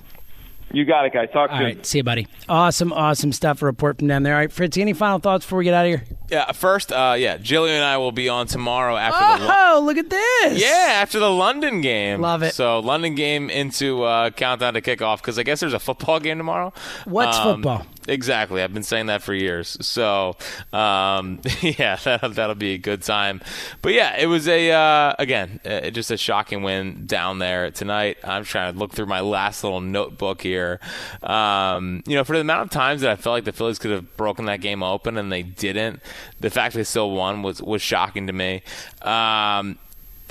You 0.72 0.84
got 0.86 1.05
it, 1.05 1.13
guys. 1.13 1.30
Talk 1.32 1.49
All 1.51 1.57
soon. 1.57 1.65
right, 1.65 1.86
see 1.86 1.99
you, 1.99 2.03
buddy. 2.03 2.28
Awesome, 2.49 2.91
awesome 2.91 3.32
stuff. 3.32 3.61
A 3.61 3.65
report 3.65 3.99
from 3.99 4.07
down 4.07 4.24
there. 4.24 4.34
All 4.34 4.39
right, 4.39 4.51
Fritz. 4.51 4.78
any 4.78 4.91
final 4.93 5.18
thoughts 5.20 5.45
before 5.45 5.59
we 5.59 5.63
get 5.63 5.74
out 5.74 5.86
of 5.86 5.89
here? 5.91 6.03
Yeah, 6.30 6.51
first, 6.51 6.91
uh, 6.91 7.15
yeah, 7.18 7.38
Jillian 7.38 7.76
and 7.78 7.86
I 7.86 7.97
will 7.97 8.11
be 8.11 8.28
on 8.28 8.47
tomorrow 8.47 8.97
after 8.97 9.43
the 9.45 9.49
Oh, 9.49 9.82
look 9.86 9.97
at 9.97 10.09
this. 10.09 10.61
Yeah, 10.61 10.89
after 11.01 11.20
the 11.20 11.32
London 11.32 11.80
game. 11.80 12.20
Love 12.20 12.43
it. 12.43 12.53
So 12.53 12.80
London 12.80 13.15
game 13.15 13.49
into 13.49 14.03
uh, 14.03 14.30
countdown 14.32 14.74
to 14.74 14.82
kickoff 14.82 15.18
because 15.18 15.39
I 15.39 15.43
guess 15.43 15.61
there's 15.61 15.74
a 15.74 15.80
football 15.80 16.20
game 16.20 16.38
tomorrow. 16.38 16.74
What's 17.05 17.38
Um, 17.38 17.55
football? 17.63 17.86
Exactly. 18.07 18.63
I've 18.63 18.73
been 18.73 18.83
saying 18.83 19.07
that 19.07 19.21
for 19.21 19.33
years. 19.33 19.77
So 19.85 20.35
um, 20.71 21.41
yeah, 21.61 21.97
that'll, 21.97 22.29
that'll 22.29 22.55
be 22.55 22.73
a 22.73 22.77
good 22.77 23.01
time. 23.01 23.41
But 23.81 23.93
yeah, 23.93 24.17
it 24.17 24.27
was 24.27 24.47
a 24.47 24.71
uh, 24.71 25.13
again 25.19 25.59
uh, 25.65 25.89
just 25.89 26.09
a 26.11 26.17
shocking 26.17 26.63
win 26.63 27.05
down 27.05 27.39
there 27.39 27.69
tonight. 27.71 28.17
I'm 28.23 28.45
trying 28.45 28.73
to 28.73 28.79
look 28.79 28.93
through 28.93 29.07
my 29.07 29.19
last 29.19 29.63
little 29.63 29.81
notebook 29.81 30.41
here. 30.41 30.79
Um, 31.21 32.03
you 32.07 32.15
know, 32.15 32.23
for 32.23 32.33
the 32.33 32.41
amount 32.41 32.61
of 32.61 32.69
times 32.69 33.01
that 33.01 33.11
I 33.11 33.15
felt 33.15 33.33
like 33.33 33.43
the 33.43 33.51
Phillies 33.51 33.79
could 33.79 33.91
have 33.91 34.15
broken 34.15 34.45
that 34.45 34.61
game 34.61 34.83
open 34.83 35.17
and 35.17 35.31
they 35.31 35.43
didn't, 35.43 36.01
the 36.39 36.49
fact 36.49 36.75
they 36.75 36.83
still 36.83 37.11
won 37.11 37.41
was 37.41 37.61
was 37.61 37.81
shocking 37.81 38.27
to 38.27 38.33
me. 38.33 38.63
Um, 39.01 39.77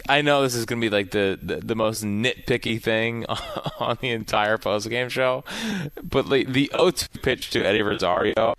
I 0.08 0.22
know 0.22 0.42
this 0.42 0.54
is 0.54 0.64
going 0.66 0.80
to 0.80 0.84
be 0.84 0.94
like 0.94 1.10
the, 1.10 1.38
the, 1.42 1.56
the 1.56 1.74
most 1.74 2.04
nitpicky 2.04 2.80
thing 2.82 3.26
on 3.80 3.98
the 4.00 4.10
entire 4.10 4.58
post 4.58 4.88
game 4.88 5.08
show, 5.08 5.44
but 6.02 6.26
like 6.28 6.48
the 6.52 6.70
0-2 6.74 7.22
pitch 7.22 7.50
to 7.50 7.62
Eddie 7.64 7.82
Rosario 7.82 8.54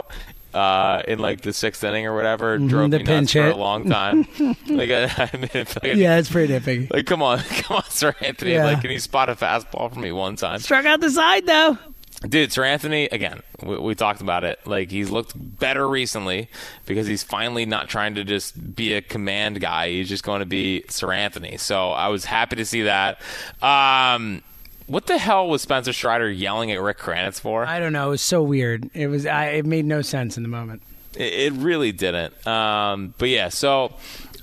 uh, 0.54 1.02
in 1.08 1.20
like 1.20 1.41
the 1.41 1.54
sixth 1.54 1.84
inning 1.84 2.06
or 2.08 2.16
whatever 2.16 2.58
Mhm, 2.58 2.70
drove 2.70 2.91
the 2.91 2.98
me 3.00 3.04
nuts 3.04 3.32
pinch 3.34 3.34
for 3.34 3.50
a 3.52 3.56
long 3.56 3.89
time. 3.89 4.26
like 4.68 4.89
I, 4.89 5.30
I 5.34 5.38
mean, 5.38 5.50
if 5.54 5.78
I- 5.84 5.88
Yeah, 5.89 6.18
it's 6.18 6.30
pretty 6.30 6.54
nitpicky. 6.54 6.91
Like 6.91 7.06
come 7.06 7.22
on, 7.22 7.39
come 7.64 7.78
on, 7.78 7.84
Seranthony. 7.84 8.54
Yeah. 8.54 8.66
Like 8.66 8.82
can 8.82 8.91
you 8.91 9.00
spot 9.00 9.30
a 9.30 9.36
fastball 9.36 9.93
for 9.93 10.00
me 10.00 10.12
one 10.12 10.36
time? 10.36 10.60
Struck 10.60 10.86
out 10.86 11.00
the 11.02 11.12
side, 11.12 11.45
though. 11.45 11.78
Dude, 12.22 12.49
Seranthony, 12.49 13.11
again, 13.11 13.41
we, 13.61 13.78
we 13.78 13.95
talked 13.95 14.22
about 14.22 14.43
it. 14.43 14.59
Like, 14.65 14.89
he's 14.89 15.11
looked 15.11 15.34
better 15.36 15.88
recently 15.88 16.49
because 16.86 17.05
he's 17.05 17.22
finally 17.22 17.65
not 17.65 17.89
trying 17.89 18.15
to 18.15 18.24
just 18.24 18.76
be 18.76 18.93
a 18.93 19.01
command 19.01 19.61
guy. 19.61 19.89
He's 19.89 20.09
just 20.09 20.24
going 20.24 20.39
to 20.39 20.45
be 20.45 20.84
Seranthony. 20.88 21.59
So 21.59 21.91
I 21.91 22.07
was 22.07 22.26
happy 22.26 22.55
to 22.55 22.65
see 22.65 22.84
that. 22.84 23.22
Um, 23.61 24.41
what 24.88 25.05
the 25.05 25.18
hell 25.18 25.47
was 25.47 25.61
Spencer 25.61 25.93
Strider 25.93 26.32
yelling 26.32 26.72
at 26.72 26.82
Rick 26.82 26.97
Kranitz 26.97 27.39
for? 27.39 27.65
I 27.65 27.80
don't 27.80 27.93
know. 27.93 28.07
It 28.07 28.11
was 28.11 28.22
so 28.22 28.41
weird. 28.41 28.89
It 28.93 29.07
was. 29.07 29.26
I, 29.26 29.47
it 29.49 29.65
made 29.65 29.86
no 29.86 30.01
sense 30.01 30.38
in 30.38 30.43
the 30.43 30.49
moment. 30.49 30.82
It, 31.13 31.34
it 31.34 31.53
really 31.53 31.91
didn't. 31.91 32.47
Um, 32.47 33.13
but 33.18 33.30
yeah, 33.30 33.49
so 33.49 33.93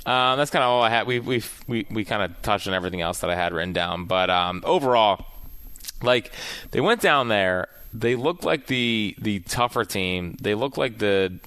um, 0.06 0.36
that's 0.36 0.50
kind 0.50 0.62
of 0.62 0.68
all 0.70 0.82
I 0.82 0.90
had. 0.90 1.06
We 1.06 1.18
we 1.18 1.42
we 1.66 1.86
we 1.90 2.04
kind 2.04 2.22
of 2.22 2.40
touched 2.42 2.68
on 2.68 2.74
everything 2.74 3.00
else 3.00 3.20
that 3.20 3.30
I 3.30 3.34
had 3.34 3.52
written 3.54 3.72
down. 3.72 4.04
But 4.04 4.28
um, 4.28 4.62
overall, 4.66 5.24
like 6.02 6.32
they 6.70 6.80
went 6.80 7.00
down 7.00 7.28
there, 7.28 7.68
they 7.92 8.16
looked 8.16 8.44
like 8.44 8.66
the 8.66 9.14
the 9.18 9.40
tougher 9.40 9.84
team. 9.84 10.36
They 10.40 10.54
looked 10.54 10.78
like 10.78 10.98
the 10.98 11.38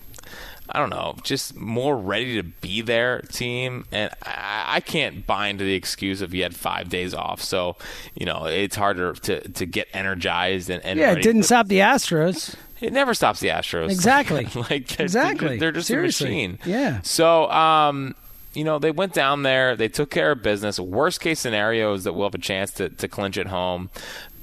I 0.69 0.79
don't 0.79 0.89
know, 0.89 1.15
just 1.23 1.55
more 1.55 1.95
ready 1.97 2.35
to 2.35 2.43
be 2.43 2.81
there 2.81 3.21
team. 3.21 3.85
And 3.91 4.11
I, 4.21 4.65
I 4.67 4.79
can't 4.81 5.25
buy 5.25 5.47
into 5.47 5.63
the 5.63 5.75
excuse 5.75 6.21
of 6.21 6.33
you 6.33 6.43
had 6.43 6.55
five 6.55 6.89
days 6.89 7.13
off. 7.13 7.41
So, 7.41 7.77
you 8.15 8.25
know, 8.25 8.45
it's 8.47 8.75
harder 8.75 9.13
to, 9.13 9.47
to 9.47 9.65
get 9.65 9.87
energized 9.93 10.69
and, 10.69 10.83
and 10.83 10.99
yeah, 10.99 11.13
it 11.13 11.21
didn't 11.23 11.43
for- 11.43 11.47
stop 11.47 11.67
the 11.67 11.79
Astros. 11.79 12.55
It 12.81 12.91
never 12.93 13.13
stops 13.13 13.39
the 13.39 13.47
Astros. 13.47 13.89
Exactly. 13.91 14.45
like 14.69 14.87
they're, 14.89 15.05
Exactly. 15.05 15.47
They're, 15.47 15.57
they're 15.57 15.71
just 15.71 15.87
Seriously. 15.87 16.27
a 16.27 16.29
machine. 16.49 16.59
Yeah. 16.65 17.01
So, 17.01 17.49
um, 17.49 18.13
you 18.53 18.63
know, 18.65 18.77
they 18.77 18.91
went 18.91 19.13
down 19.13 19.43
there. 19.43 19.75
They 19.77 19.87
took 19.87 20.11
care 20.11 20.31
of 20.31 20.43
business. 20.43 20.79
Worst 20.79 21.21
case 21.21 21.39
scenario 21.39 21.93
is 21.93 22.03
that 22.03 22.13
we'll 22.13 22.27
have 22.27 22.35
a 22.35 22.39
chance 22.39 22.71
to, 22.73 22.89
to 22.89 23.07
clinch 23.07 23.37
at 23.37 23.47
home. 23.47 23.89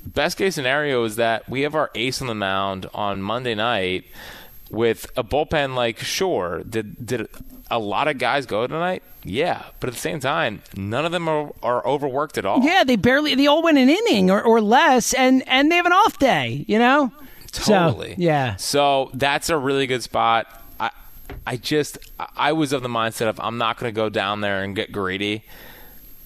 Best 0.06 0.36
case 0.36 0.54
scenario 0.54 1.02
is 1.04 1.16
that 1.16 1.48
we 1.48 1.62
have 1.62 1.74
our 1.74 1.90
ace 1.94 2.20
on 2.20 2.26
the 2.26 2.34
mound 2.34 2.86
on 2.94 3.22
Monday 3.22 3.54
night 3.54 4.04
with 4.70 5.10
a 5.16 5.22
bullpen 5.24 5.74
like 5.74 5.98
sure 5.98 6.62
did 6.68 7.06
did 7.06 7.28
a 7.70 7.78
lot 7.78 8.08
of 8.08 8.18
guys 8.18 8.46
go 8.46 8.66
tonight 8.66 9.02
yeah 9.22 9.62
but 9.78 9.88
at 9.88 9.94
the 9.94 10.00
same 10.00 10.18
time 10.18 10.62
none 10.74 11.04
of 11.04 11.12
them 11.12 11.28
are, 11.28 11.52
are 11.62 11.86
overworked 11.86 12.38
at 12.38 12.44
all 12.44 12.60
Yeah, 12.60 12.82
they 12.82 12.96
barely 12.96 13.34
they 13.34 13.46
all 13.46 13.62
went 13.62 13.78
an 13.78 13.88
inning 13.88 14.30
or, 14.30 14.42
or 14.42 14.60
less, 14.60 15.12
and 15.14 15.46
and 15.48 15.70
they 15.70 15.76
have 15.76 15.86
an 15.86 15.92
off 15.92 16.18
day. 16.18 16.64
You 16.66 16.78
know. 16.78 17.12
Totally. 17.52 18.14
So, 18.16 18.20
yeah. 18.20 18.56
So 18.56 19.10
that's 19.14 19.48
a 19.48 19.56
really 19.56 19.86
good 19.86 20.02
spot. 20.02 20.46
I 20.80 20.90
I 21.46 21.56
just 21.56 21.98
I 22.36 22.52
was 22.52 22.72
of 22.72 22.82
the 22.82 22.88
mindset 22.88 23.28
of 23.28 23.38
I'm 23.40 23.58
not 23.58 23.78
going 23.78 23.92
to 23.92 23.96
go 23.96 24.08
down 24.08 24.40
there 24.40 24.62
and 24.64 24.74
get 24.74 24.90
greedy. 24.92 25.44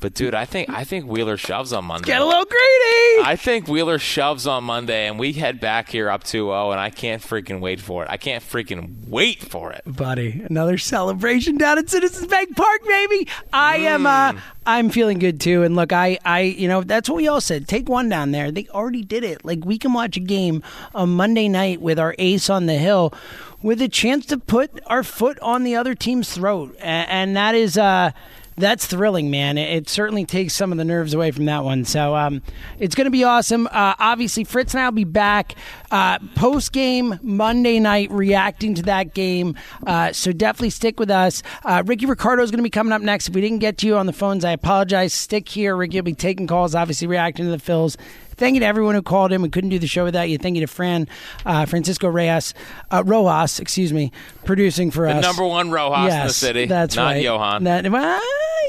But 0.01 0.15
dude, 0.15 0.35
I 0.35 0.45
think 0.45 0.69
I 0.71 0.85
think 0.85 1.07
Wheeler 1.07 1.37
shoves 1.37 1.73
on 1.73 1.85
Monday. 1.85 2.07
Get 2.07 2.21
a 2.21 2.25
little 2.25 2.45
greedy. 2.45 3.25
I 3.29 3.35
think 3.37 3.67
Wheeler 3.67 3.99
shoves 3.99 4.47
on 4.47 4.63
Monday, 4.63 5.09
and 5.09 5.19
we 5.19 5.33
head 5.33 5.59
back 5.59 5.89
here 5.89 6.09
up 6.09 6.23
2-0, 6.23 6.71
and 6.71 6.79
I 6.81 6.91
can't 6.91 7.21
freaking 7.21 7.59
wait 7.61 7.81
for 7.81 8.05
it. 8.05 8.09
I 8.11 8.17
can't 8.17 8.45
freaking 8.45 9.09
wait 9.09 9.43
for 9.43 9.73
it. 9.73 9.83
buddy. 9.87 10.45
Another 10.49 10.79
celebration 10.79 11.59
down 11.59 11.79
at 11.79 11.91
Citizens 11.91 12.29
Bank 12.29 12.57
Park, 12.57 12.85
baby. 12.87 13.27
I 13.53 13.77
am. 13.79 14.07
Uh, 14.07 14.33
Mm. 14.33 14.41
I'm 14.67 14.91
feeling 14.91 15.19
good 15.19 15.41
too. 15.41 15.63
And 15.63 15.75
look, 15.75 15.95
I, 15.95 16.19
I, 16.27 16.41
you 16.41 16.69
know, 16.69 16.83
that's 16.83 17.09
what 17.09 17.17
we 17.17 17.27
all 17.27 17.41
said. 17.41 17.67
Take 17.67 17.89
one 17.89 18.11
down 18.11 18.33
there. 18.33 18.51
They 18.53 18.69
already 18.69 19.03
did 19.03 19.25
it. 19.25 19.43
Like 19.43 19.65
we 19.65 19.79
can 19.79 19.95
watch 19.95 20.19
a 20.19 20.21
game 20.21 20.63
on 20.95 21.09
Monday 21.17 21.49
night 21.49 21.81
with 21.81 21.99
our 21.99 22.15
ace 22.19 22.51
on 22.51 22.67
the 22.67 22.75
hill, 22.75 23.15
with 23.63 23.81
a 23.81 23.89
chance 23.89 24.27
to 24.27 24.37
put 24.37 24.71
our 24.87 25.03
foot 25.03 25.39
on 25.41 25.65
the 25.65 25.75
other 25.75 25.95
team's 25.95 26.35
throat, 26.35 26.77
and, 26.81 27.09
and 27.11 27.37
that 27.37 27.55
is. 27.55 27.77
Uh, 27.79 28.11
that's 28.59 28.87
thrilling, 28.87 29.31
man. 29.31 29.59
It, 29.59 29.77
it 29.77 29.89
certainly 29.89 30.25
takes 30.25 30.55
some 30.55 30.73
of 30.73 30.79
the 30.79 30.85
nerves 30.85 31.15
away 31.15 31.31
from 31.31 31.47
that 31.47 31.65
one. 31.65 31.85
So 31.85 32.15
um, 32.15 32.43
it's 32.79 32.95
going 32.95 33.07
to 33.07 33.11
be 33.11 33.25
awesome. 33.25 33.67
Uh, 33.69 33.95
obviously, 33.99 34.45
Fritz 34.45 34.75
and 34.75 34.83
I 34.83 34.87
will 34.87 34.93
be 34.93 35.05
back 35.05 35.55
uh, 35.91 36.19
post 36.35 36.73
game 36.73 37.19
Monday 37.23 37.81
night 37.81 38.11
reacting 38.11 38.75
to 38.75 38.83
that 38.83 39.15
game. 39.15 39.57
Uh, 39.87 40.13
so 40.13 40.33
definitely 40.33 40.71
stick 40.71 40.99
with 41.01 41.11
us. 41.11 41.43
Uh, 41.65 41.83
Ricky 41.87 42.07
Ricardo 42.07 42.43
is 42.43 42.51
going 42.51 42.59
to 42.59 42.65
be 42.65 42.71
coming 42.71 42.93
up 42.93 43.03
next. 43.03 43.29
If 43.29 43.35
we 43.35 43.41
didn't 43.41 43.59
get 43.59 43.79
to 43.79 43.87
you 43.87 43.97
on 43.97 44.07
the 44.07 44.13
phones, 44.13 44.45
I 44.45 44.53
apologize. 44.53 45.13
Stick 45.13 45.49
here. 45.49 45.77
Ricky 45.77 45.99
will 45.99 46.05
be 46.05 46.15
taking 46.15 46.47
calls, 46.47 46.75
obviously 46.75 47.07
reacting 47.07 47.47
to 47.47 47.51
the 47.51 47.57
Phils. 47.57 47.97
Thank 48.39 48.55
you 48.55 48.61
to 48.61 48.67
everyone 48.67 48.95
who 48.95 49.03
called 49.03 49.33
in. 49.33 49.43
We 49.43 49.49
couldn't 49.51 49.71
do 49.71 49.79
the 49.79 49.87
show 49.87 50.05
without 50.05 50.29
you. 50.31 50.39
Thank 50.39 50.55
you 50.57 50.61
to 50.63 50.67
Fran, 50.73 51.09
uh, 51.45 51.67
Francisco 51.67 52.09
Reyes, 52.09 52.55
uh, 52.91 53.03
Rojas, 53.05 53.59
excuse 53.61 53.93
me, 53.93 54.13
producing 54.45 54.91
for 54.91 55.07
The 55.07 55.15
us. 55.17 55.23
number 55.23 55.45
one 55.45 55.71
Rojas 55.71 56.15
in 56.15 56.27
the 56.27 56.33
city, 56.33 56.67
That's 56.67 56.97
right. 56.97 57.03
not 57.05 57.11
right. 57.11 57.23
Johan. 57.25 57.65
That, 57.65 57.91
well, 57.91 58.21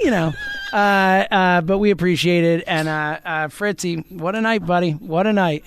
you 0.02 0.12
know. 0.12 0.34
Uh, 0.74 0.76
uh, 1.32 1.62
but 1.62 1.78
we 1.80 1.92
appreciate 1.92 2.44
it. 2.44 2.64
And 2.68 2.88
uh, 2.88 3.20
uh, 3.26 3.48
Fritzy, 3.48 4.04
what 4.10 4.36
a 4.36 4.42
night, 4.42 4.66
buddy. 4.66 4.92
What 4.92 5.26
a 5.28 5.34
night. 5.34 5.64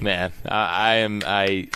Man, 0.00 0.32
I, 0.46 0.56
I 0.90 0.94
am 0.96 1.22
I. 1.26 1.68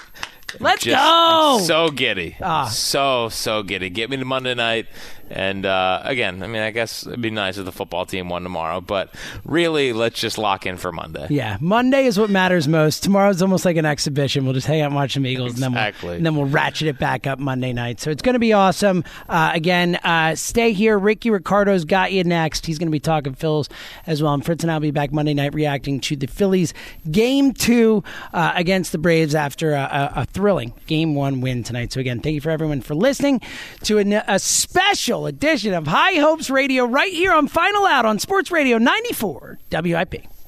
Let's 0.59 0.83
just, 0.83 0.97
go! 0.97 1.59
I'm 1.59 1.65
so 1.65 1.91
giddy, 1.91 2.37
Ah. 2.43 2.65
so 2.67 3.29
so 3.29 3.63
giddy. 3.63 3.89
Get 3.89 4.11
me 4.11 4.17
to 4.17 4.25
Monday 4.25 4.55
night, 4.55 4.87
and 5.31 5.65
uh, 5.65 6.01
again, 6.05 6.43
I 6.43 6.47
mean, 6.47 6.63
I 6.63 6.71
guess 6.71 7.07
it'd 7.07 7.21
be 7.23 7.31
nice 7.31 7.57
if 7.59 7.65
the 7.65 7.73
football 7.73 8.05
team 8.07 8.29
won 8.29 8.43
tomorrow, 8.43 8.81
but 8.81 9.15
really, 9.45 9.93
let's 9.93 10.19
just 10.21 10.39
lock 10.39 10.67
in 10.67 10.77
for 10.77 10.93
Monday. 10.93 11.27
Yeah, 11.31 11.57
Monday 11.61 12.05
is 12.07 12.19
what 12.19 12.31
matters 12.31 12.67
most. 12.69 13.03
Tomorrow's 13.03 13.41
almost 13.43 13.65
like 13.65 13.77
an 13.77 13.87
exhibition. 13.87 14.45
We'll 14.45 14.55
just 14.55 14.67
hang 14.67 14.81
out 14.81 14.87
and 14.87 14.95
watch 14.95 15.15
some 15.15 15.25
Eagles, 15.27 15.55
and 15.55 15.63
then 15.63 15.71
Exactly. 15.73 16.09
we'll 16.09 16.17
and 16.17 16.27
then 16.27 16.35
we'll 16.37 16.47
ratchet 16.47 16.89
it 16.89 16.99
back 16.99 17.27
up 17.27 17.39
Monday 17.39 17.73
night. 17.73 18.01
So 18.01 18.11
it's 18.11 18.23
going 18.23 18.35
to 18.35 18.39
be 18.41 18.53
awesome. 18.53 19.05
Uh, 19.29 19.51
again, 19.55 19.97
uh, 20.05 20.35
stay 20.35 20.73
here. 20.73 20.99
Ricky 20.99 21.31
Ricardo's 21.31 21.85
got 21.85 22.13
you 22.13 22.25
next. 22.25 22.67
He's 22.67 22.79
going 22.79 22.89
to 22.89 22.93
be 22.93 23.01
talking 23.01 23.35
Phils 23.35 23.69
as 24.07 24.23
well. 24.23 24.35
And 24.35 24.45
Fritz 24.45 24.65
and 24.65 24.71
I'll 24.71 24.81
be 24.81 24.91
back 24.91 25.13
Monday 25.13 25.35
night 25.35 25.55
reacting 25.55 26.01
to 26.01 26.17
the 26.17 26.27
Phillies 26.27 26.75
game 27.11 27.53
two 27.53 28.03
uh, 28.33 28.53
against 28.55 28.93
the 28.93 28.99
Braves 28.99 29.35
after 29.35 29.73
a, 29.73 30.13
a, 30.17 30.21
a 30.23 30.25
thrilling 30.27 30.75
game 30.87 31.15
one 31.15 31.41
win 31.41 31.63
tonight. 31.63 31.93
So 31.93 32.01
again, 32.01 32.21
thank 32.21 32.35
you 32.35 32.41
for 32.41 32.51
everyone 32.51 32.81
for 32.81 32.95
listening 32.95 33.41
to 33.85 33.99
a, 33.99 34.25
a 34.27 34.39
special 35.21 35.27
edition 35.27 35.75
of 35.75 35.87
High 35.87 36.15
Hopes 36.15 36.49
Radio 36.49 36.87
right 36.87 37.13
here 37.13 37.31
on 37.33 37.47
Final 37.47 37.85
Out 37.85 38.07
on 38.07 38.19
Sports 38.19 38.51
Radio 38.51 38.79
94 38.79 39.59
WIP. 39.71 40.40